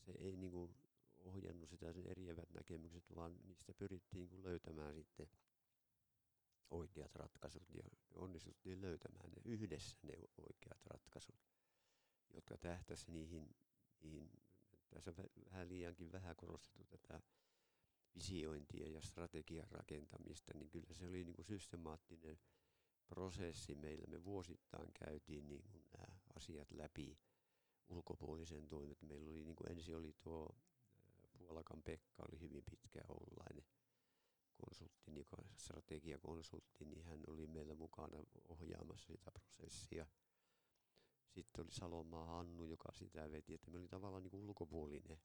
se 0.00 0.12
ei 0.12 0.36
niin 0.36 0.52
kuin 0.52 0.74
ohjannut 1.18 1.68
sitä 1.68 1.92
sen 1.92 2.06
eriävät 2.06 2.50
näkemykset, 2.50 3.04
vaan 3.14 3.36
niistä 3.44 3.74
pyrittiin 3.74 4.28
kun 4.28 4.42
löytämään 4.42 4.94
sitten 4.94 5.28
oikeat 6.70 7.14
ratkaisut 7.14 7.74
ja 7.74 7.84
onnistuttiin 8.14 8.80
löytämään 8.80 9.30
ne 9.30 9.42
yhdessä 9.44 9.96
ne 10.02 10.14
oikeat 10.48 10.86
ratkaisut, 10.86 11.36
jotka 12.34 12.56
tähtäisi 12.58 13.10
niihin, 13.10 13.54
niihin 14.02 14.41
tässä 14.94 15.14
vähän 15.44 15.68
liiankin 15.68 16.12
vähän 16.12 16.36
korostettu 16.36 16.84
tätä 16.84 17.20
visiointia 18.14 18.88
ja 18.88 19.02
strategian 19.02 19.70
rakentamista, 19.70 20.52
niin 20.54 20.70
kyllä 20.70 20.94
se 20.94 21.06
oli 21.06 21.24
niin 21.24 21.34
kuin 21.34 21.46
systemaattinen 21.46 22.38
prosessi 23.06 23.74
meillä. 23.74 24.06
Me 24.06 24.24
vuosittain 24.24 24.92
käytiin 24.92 25.48
niin 25.48 25.62
kuin 25.62 25.84
nämä 25.92 26.20
asiat 26.36 26.70
läpi 26.70 27.18
ulkopuolisen 27.88 28.68
toimet. 28.68 29.02
Meillä 29.02 29.30
oli 29.30 29.44
niin 29.44 29.56
kuin 29.56 29.70
ensin 29.70 29.96
oli 29.96 30.14
tuo 30.20 30.56
Puolakan 31.38 31.82
Pekka, 31.82 32.22
oli 32.28 32.40
hyvin 32.40 32.64
pitkä 32.70 33.00
oululainen 33.08 33.64
konsultti, 34.56 35.10
niin 35.10 35.26
strategiakonsultti, 35.56 36.84
niin 36.84 37.04
hän 37.04 37.20
oli 37.26 37.46
meillä 37.46 37.74
mukana 37.74 38.24
ohjaamassa 38.48 39.06
sitä 39.06 39.30
prosessia. 39.30 40.06
Sitten 41.34 41.64
oli 41.64 41.72
Salomaa 41.72 42.26
Hannu, 42.26 42.64
joka 42.64 42.92
sitä 42.92 43.30
veti, 43.30 43.54
että 43.54 43.70
me 43.70 43.78
oli 43.78 43.88
tavallaan 43.88 44.22
niin 44.22 44.30
kuin 44.30 44.42
ulkopuolinen 44.42 45.20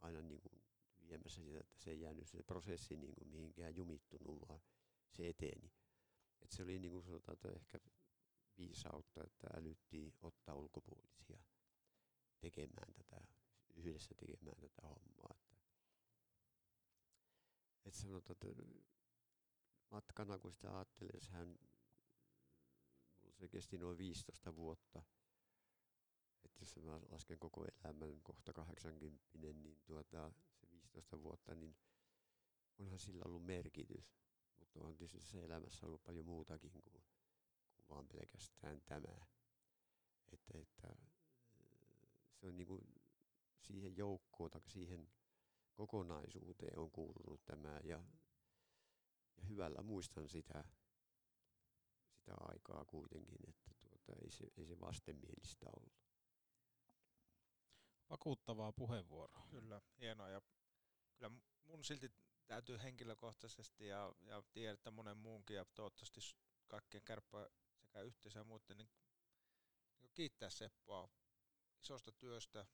aina 0.00 0.22
niin 0.22 0.40
kuin 0.40 0.62
viemässä 1.08 1.42
sitä, 1.42 1.60
että 1.60 1.78
se 1.78 1.90
ei 1.90 2.00
jäänyt 2.00 2.28
se 2.28 2.42
prosessi 2.42 2.96
niin 2.96 3.14
kuin 3.14 3.28
mihinkään 3.28 3.76
jumittunut, 3.76 4.48
vaan 4.48 4.60
se 5.10 5.28
eteni. 5.28 5.72
Et 6.42 6.50
se 6.50 6.62
oli 6.62 6.78
niin 6.78 6.92
kuin 6.92 7.02
sanotaan, 7.02 7.32
että 7.32 7.48
ehkä 7.48 7.78
viisautta, 8.58 9.24
että 9.24 9.46
älyttiin 9.56 10.14
ottaa 10.22 10.54
ulkopuolisia 10.54 11.38
tekemään 12.40 12.94
tätä, 12.94 13.26
yhdessä 13.74 14.14
tekemään 14.14 14.60
tätä 14.60 14.82
hommaa. 14.82 15.36
Että, 15.40 15.56
et 17.84 17.94
sanotaan, 17.94 18.36
että 18.42 18.64
matkana 19.90 20.38
kun 20.38 20.52
sitä 20.52 20.76
ajattelee, 20.76 21.20
sehän 21.20 21.58
se 23.36 23.48
kesti 23.48 23.78
noin 23.78 23.98
15 23.98 24.56
vuotta. 24.56 25.02
Että 26.44 26.60
jos 26.60 26.76
mä 26.76 27.00
lasken 27.08 27.38
koko 27.38 27.64
elämän 27.64 28.20
kohta 28.22 28.52
80, 28.52 29.24
niin 29.38 29.78
tuota, 29.84 30.32
se 30.60 30.70
15 30.70 31.22
vuotta, 31.22 31.54
niin 31.54 31.76
onhan 32.78 32.98
sillä 32.98 33.22
ollut 33.26 33.44
merkitys. 33.46 34.16
Mutta 34.58 34.80
on 34.84 34.96
tietysti 34.96 35.30
se 35.30 35.44
elämässä 35.44 35.86
ollut 35.86 36.04
paljon 36.04 36.26
muutakin 36.26 36.70
kuin, 36.70 36.82
kuin 36.82 37.04
vaan 37.88 38.08
pelkästään 38.08 38.80
tämä. 38.86 39.26
Että, 40.32 40.58
että 40.58 40.96
se 42.34 42.46
on 42.46 42.56
niin 42.56 42.66
kuin 42.66 42.80
siihen 43.60 43.96
joukkoon 43.96 44.50
tai 44.50 44.60
siihen 44.66 45.08
kokonaisuuteen 45.72 46.78
on 46.78 46.90
kuulunut 46.90 47.44
tämä 47.44 47.80
ja, 47.84 48.04
ja 49.36 49.44
hyvällä 49.48 49.82
muistan 49.82 50.28
sitä, 50.28 50.64
sitä 52.26 52.38
aikaa 52.40 52.84
kuitenkin, 52.84 53.48
että 53.48 53.70
tuota, 53.80 54.20
ei, 54.24 54.30
se, 54.30 54.44
ei 54.56 54.66
se 54.66 54.80
vastenmielistä 54.80 55.66
ollut. 55.76 55.92
Vakuuttavaa 58.10 58.72
puheenvuoroa. 58.72 59.46
Kyllä, 59.50 59.80
hienoa. 60.00 60.28
Ja 60.28 60.40
kyllä 61.14 61.30
mun 61.64 61.84
silti 61.84 62.12
täytyy 62.46 62.78
henkilökohtaisesti 62.82 63.86
ja, 63.86 64.12
ja 64.20 64.42
tiedän, 64.52 64.74
että 64.74 64.90
monen 64.90 65.16
muunkin 65.16 65.56
ja 65.56 65.64
toivottavasti 65.64 66.20
kaikkien 66.66 67.02
kärppä 67.04 67.50
sekä 67.80 68.00
yhteisö 68.00 68.38
ja 68.38 68.44
muuten, 68.44 68.76
niin, 68.76 68.88
niin 70.00 70.10
kiittää 70.14 70.50
Seppoa 70.50 71.08
isosta 71.82 72.12
työstä, 72.12 72.66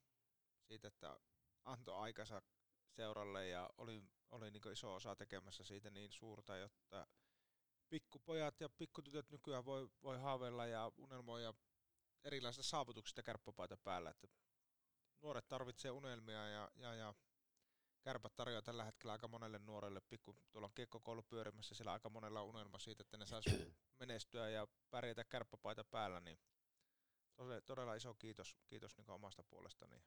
siitä, 0.62 0.88
että 0.88 1.20
antoi 1.64 1.94
aikansa 1.94 2.42
seuralle 2.88 3.48
ja 3.48 3.70
oli, 3.78 4.02
oli 4.30 4.50
niin 4.50 4.72
iso 4.72 4.94
osa 4.94 5.16
tekemässä 5.16 5.64
siitä 5.64 5.90
niin 5.90 6.12
suurta, 6.12 6.56
jotta 6.56 7.06
pikkupojat 7.92 8.60
ja 8.60 8.68
pikkutytöt 8.68 9.30
nykyään 9.30 9.64
voi, 9.64 9.90
voi 10.02 10.18
haaveilla 10.18 10.66
ja 10.66 10.92
unelmoida 10.96 11.54
erilaisista 12.24 12.70
saavutuksista 12.70 13.22
kärppäpaita 13.22 13.76
päällä. 13.76 14.10
Että 14.10 14.28
nuoret 15.22 15.48
tarvitsee 15.48 15.90
unelmia 15.90 16.48
ja, 16.48 16.70
ja, 16.76 16.94
ja 16.94 17.14
kärpät 18.02 18.36
tarjoaa 18.36 18.62
tällä 18.62 18.84
hetkellä 18.84 19.12
aika 19.12 19.28
monelle 19.28 19.58
nuorelle 19.58 20.00
pikku, 20.00 20.36
tuolla 20.50 20.66
on 20.66 20.74
kiekkokoulu 20.74 21.22
pyörimässä, 21.22 21.74
siellä 21.74 21.92
aika 21.92 22.10
monella 22.10 22.40
on 22.40 22.48
unelma 22.48 22.78
siitä, 22.78 23.02
että 23.02 23.16
ne 23.16 23.26
saisi 23.26 23.50
menestyä 24.00 24.48
ja 24.48 24.66
pärjätä 24.90 25.24
kärppäpaita 25.24 25.84
päällä, 25.84 26.20
niin 26.20 26.38
todella, 27.36 27.60
todella 27.60 27.94
iso 27.94 28.14
kiitos, 28.14 28.56
kiitos 28.66 28.96
niin 28.96 29.10
omasta 29.10 29.44
puolestani. 29.44 30.02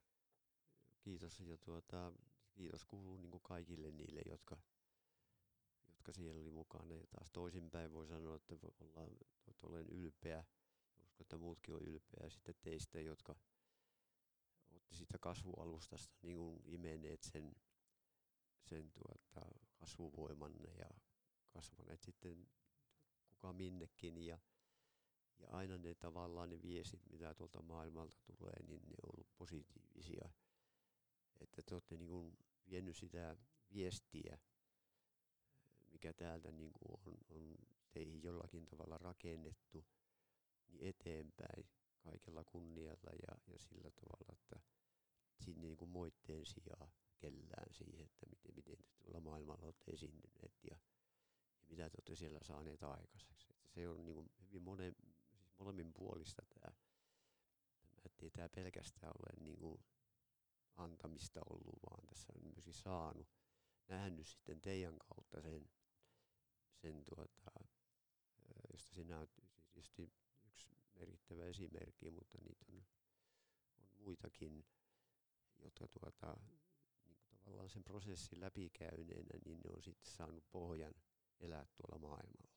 Kiitos 1.00 1.40
ja 1.40 1.58
tuota, 1.58 2.14
kiitos 2.54 2.86
kuuluu 2.86 3.18
niin 3.18 3.42
kaikille 3.42 3.92
niille, 3.92 4.22
jotka, 4.26 4.58
jotka 6.06 6.22
siellä 6.22 6.40
oli 6.42 6.52
mukana. 6.52 6.94
Ja 6.94 7.08
taas 7.08 7.32
toisinpäin 7.32 7.94
voi 7.94 8.08
sanoa, 8.08 8.36
että 8.36 8.56
ollaan, 8.80 9.12
että 9.48 9.68
olen 9.68 9.90
ylpeä. 9.90 10.44
Uskon, 10.98 11.22
että 11.22 11.38
muutkin 11.38 11.76
on 11.76 11.82
ylpeä 11.82 12.30
sitten 12.30 12.56
teistä, 12.62 13.02
jotka 13.02 13.36
otti 14.72 14.96
sitä 14.96 15.18
kasvualustasta 15.20 16.16
niin 16.22 16.38
kuin 16.38 16.62
imeneet 16.66 17.24
sen, 17.24 17.56
sen 18.62 18.92
tuota, 18.92 19.56
kasvuvoimanne 19.74 20.70
ja 20.70 20.90
kasvaneet 21.50 22.02
sitten 22.02 22.48
kuka 23.30 23.54
minnekin. 23.54 24.18
Ja, 24.18 24.40
ja 25.38 25.50
aina 25.50 25.78
ne 25.78 25.96
tavallaan 25.96 26.50
ne 26.50 26.62
viestit, 26.62 27.02
mitä 27.10 27.34
tuolta 27.34 27.62
maailmalta 27.62 28.18
tulee, 28.26 28.64
niin 28.64 28.82
ne 28.82 28.96
on 29.04 29.10
ollut 29.14 29.28
positiivisia. 29.38 30.30
Että 31.40 31.62
te 31.66 31.76
olette 31.76 31.98
niin 31.98 32.10
kuin 32.10 32.38
vienyt 32.70 32.96
sitä 32.96 33.38
viestiä, 33.74 34.38
mikä 35.96 36.14
täältä 36.14 36.52
niin 36.52 36.72
kuin 36.74 37.00
on, 37.06 37.18
on 37.30 37.56
teihin 37.92 38.24
jollakin 38.24 38.66
tavalla 38.66 38.98
rakennettu, 38.98 39.86
niin 40.68 40.90
eteenpäin 40.90 41.66
kaikella 42.00 42.44
kunnialla 42.44 43.12
ja, 43.28 43.38
ja 43.48 43.60
sillä 43.60 43.92
tavalla, 43.92 44.34
että 44.34 44.60
sinne 45.40 45.62
niin 45.62 45.78
kuin 45.78 45.92
moitteen 45.92 46.46
sijaa 46.46 46.92
kellään 47.18 47.74
siihen, 47.74 48.06
että 48.06 48.26
miten, 48.30 48.56
miten 48.56 48.78
te 48.78 48.88
tuolla 48.98 49.20
maailmalla 49.20 49.66
olette 49.66 49.92
esiintyneet 49.92 50.54
ja, 50.72 50.78
ja 51.62 51.68
mitä 51.70 51.90
te 51.90 51.96
olette 51.98 52.16
siellä 52.16 52.40
saaneet 52.44 52.84
aikaiseksi. 52.84 53.48
Että 53.50 53.70
se 53.70 53.90
on 53.90 54.06
niin 54.06 54.16
kuin 54.16 54.32
hyvin 54.42 54.62
monen, 54.62 54.96
siis 55.36 55.54
molemmin 55.60 55.94
puolista 55.94 56.42
tämä, 56.50 56.76
tämä 57.92 58.02
ettei 58.06 58.32
tämä 58.32 58.50
pelkästään 58.50 59.14
ole 59.20 59.44
niin 59.44 59.58
kuin 59.58 59.80
antamista 60.76 61.42
ollut, 61.50 61.80
vaan 61.90 62.08
tässä 62.08 62.34
on 62.36 62.44
myöskin 62.44 62.74
saanut, 62.74 63.28
nähnyt 63.88 64.28
sitten 64.28 64.62
teidän 64.62 64.98
kautta 64.98 65.42
sen, 65.42 65.70
sen 66.86 67.04
tuota, 67.06 67.52
josta 68.72 68.96
sinä 68.96 69.18
olet 69.18 69.32
tietysti 69.74 70.14
yksi 70.48 70.70
merkittävä 71.00 71.46
esimerkki, 71.46 72.12
mutta 72.12 72.38
niitä 72.42 72.66
on, 72.70 72.86
on 73.78 73.86
muitakin, 73.98 74.66
jotka 75.64 75.88
tuota, 75.88 76.38
niin 77.06 77.40
tavallaan 77.42 77.70
sen 77.70 77.84
prosessin 77.84 78.40
läpikäyneenä, 78.40 79.40
niin 79.46 79.58
ne 79.58 79.70
on 79.76 79.84
sitten 79.84 80.12
saanut 80.12 80.44
pohjan 80.52 80.94
elää 81.40 81.66
tuolla 81.66 82.08
maailmalla. 82.08 82.56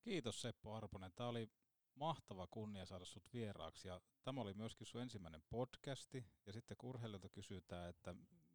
Kiitos 0.00 0.40
Seppo 0.40 0.74
Arponen. 0.74 1.12
Tämä 1.12 1.28
oli 1.28 1.48
mahtava 1.94 2.46
kunnia 2.46 2.86
saada 2.86 3.04
sut 3.04 3.32
vieraaksi 3.32 3.88
ja 3.88 4.00
tämä 4.22 4.40
oli 4.40 4.54
myöskin 4.54 4.86
sun 4.86 5.02
ensimmäinen 5.02 5.42
podcasti 5.48 6.24
ja 6.46 6.52
sitten 6.52 6.76
kun 6.76 6.90
urheilijoilta 6.90 7.28
kysytään, 7.28 7.90
että 7.90 8.14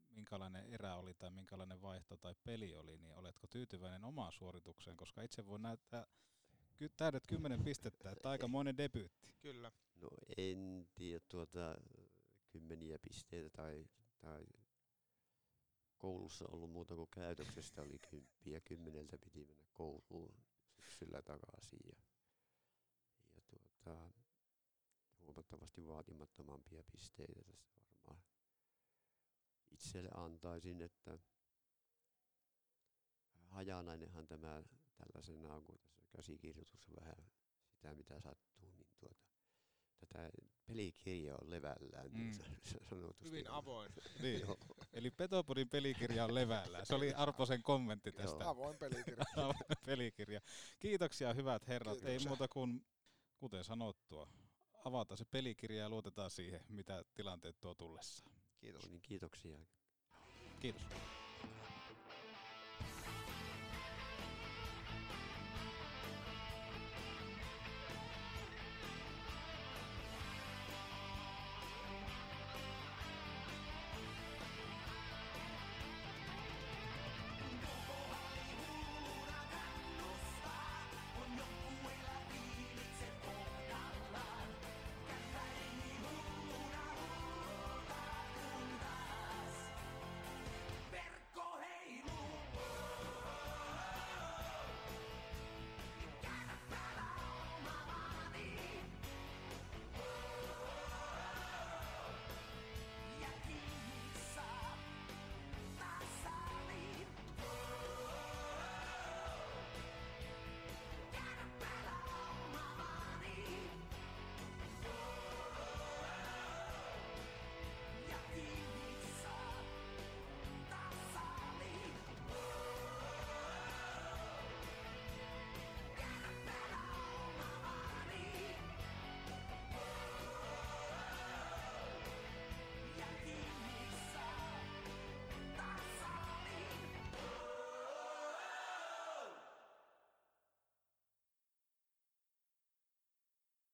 minkälainen 0.09 0.65
erä 0.65 0.95
oli 0.95 1.13
tai 1.13 1.31
minkälainen 1.31 1.81
vaihto 1.81 2.17
tai 2.17 2.35
peli 2.43 2.75
oli, 2.75 2.97
niin 2.97 3.13
oletko 3.13 3.47
tyytyväinen 3.47 4.03
omaan 4.03 4.31
suoritukseen, 4.31 4.97
koska 4.97 5.21
itse 5.21 5.45
voi 5.45 5.59
näyttää 5.59 6.07
ky- 6.75 6.89
täydet 6.89 7.27
kymmenen 7.27 7.63
pistettä, 7.63 8.11
että 8.11 8.29
aikamoinen 8.31 8.77
debyytti. 8.77 9.33
Kyllä. 9.41 9.71
No 9.95 10.09
en 10.37 10.87
tiedä 10.95 11.25
tuota 11.29 11.75
kymmeniä 12.49 12.99
pisteitä 12.99 13.49
tai, 13.49 13.85
tai 14.19 14.45
koulussa 15.97 16.45
ollut 16.47 16.71
muuta 16.71 16.95
kuin 16.95 17.09
käytöksestä 17.11 17.81
oli 17.81 17.99
kymppi 18.09 18.51
ja 18.51 18.61
kymmeneltä 18.61 19.17
piti 19.17 19.45
mennä 19.45 19.67
kouluun 19.73 20.33
syksyllä 20.75 21.21
takaisin 21.21 21.79
ja, 21.85 21.95
ja 23.35 23.41
tuota, 23.47 24.11
huomattavasti 25.21 25.87
vaatimattomampia 25.87 26.83
pisteitä 26.91 27.43
tässä 27.43 27.88
itselle 29.71 30.09
antaisin, 30.13 30.81
että 30.81 31.19
hajanainenhan 33.47 34.27
tämä 34.27 34.63
tällaisena, 34.97 35.61
kun 35.61 35.79
tässä 35.91 36.09
käsikirjoitus 36.11 36.89
vähän 37.01 37.15
sitä 37.79 37.95
mitä 37.95 38.19
sattuu, 38.19 38.71
niin 38.71 38.87
tuota, 38.99 39.15
tätä 39.99 40.29
pelikirja 40.67 41.35
on 41.41 41.49
levällään, 41.49 42.11
niin 42.11 42.27
mm. 42.27 42.79
sanotusti. 42.89 43.25
Hyvin 43.25 43.49
avoin. 43.49 43.91
niin. 44.21 44.41
Eli 44.93 45.11
Petopodin 45.11 45.69
pelikirja 45.69 46.25
on 46.25 46.35
levällään. 46.35 46.85
Se 46.85 46.95
oli 46.95 47.13
Arposen 47.13 47.63
kommentti 47.63 48.11
tästä. 48.11 48.43
Joo. 48.43 48.49
Avoin 48.49 48.77
pelikirja. 48.77 49.25
avoin 49.43 49.55
pelikirja. 49.85 50.41
Kiitoksia 50.79 51.33
hyvät 51.33 51.67
herrat. 51.67 51.93
Kiitoksia. 51.93 52.19
Ei 52.19 52.27
muuta 52.27 52.47
kuin, 52.47 52.85
kuten 53.37 53.63
sanottua, 53.63 54.27
avata 54.85 55.15
se 55.15 55.25
pelikirja 55.25 55.79
ja 55.79 55.89
luotetaan 55.89 56.31
siihen, 56.31 56.61
mitä 56.69 57.03
tilanteet 57.13 57.59
tuo 57.59 57.75
tullessaan. 57.75 58.38
Kiitos. 58.61 58.89
Niin, 58.89 59.01
kiitoksia. 59.01 59.59
Kiitos. 60.59 60.81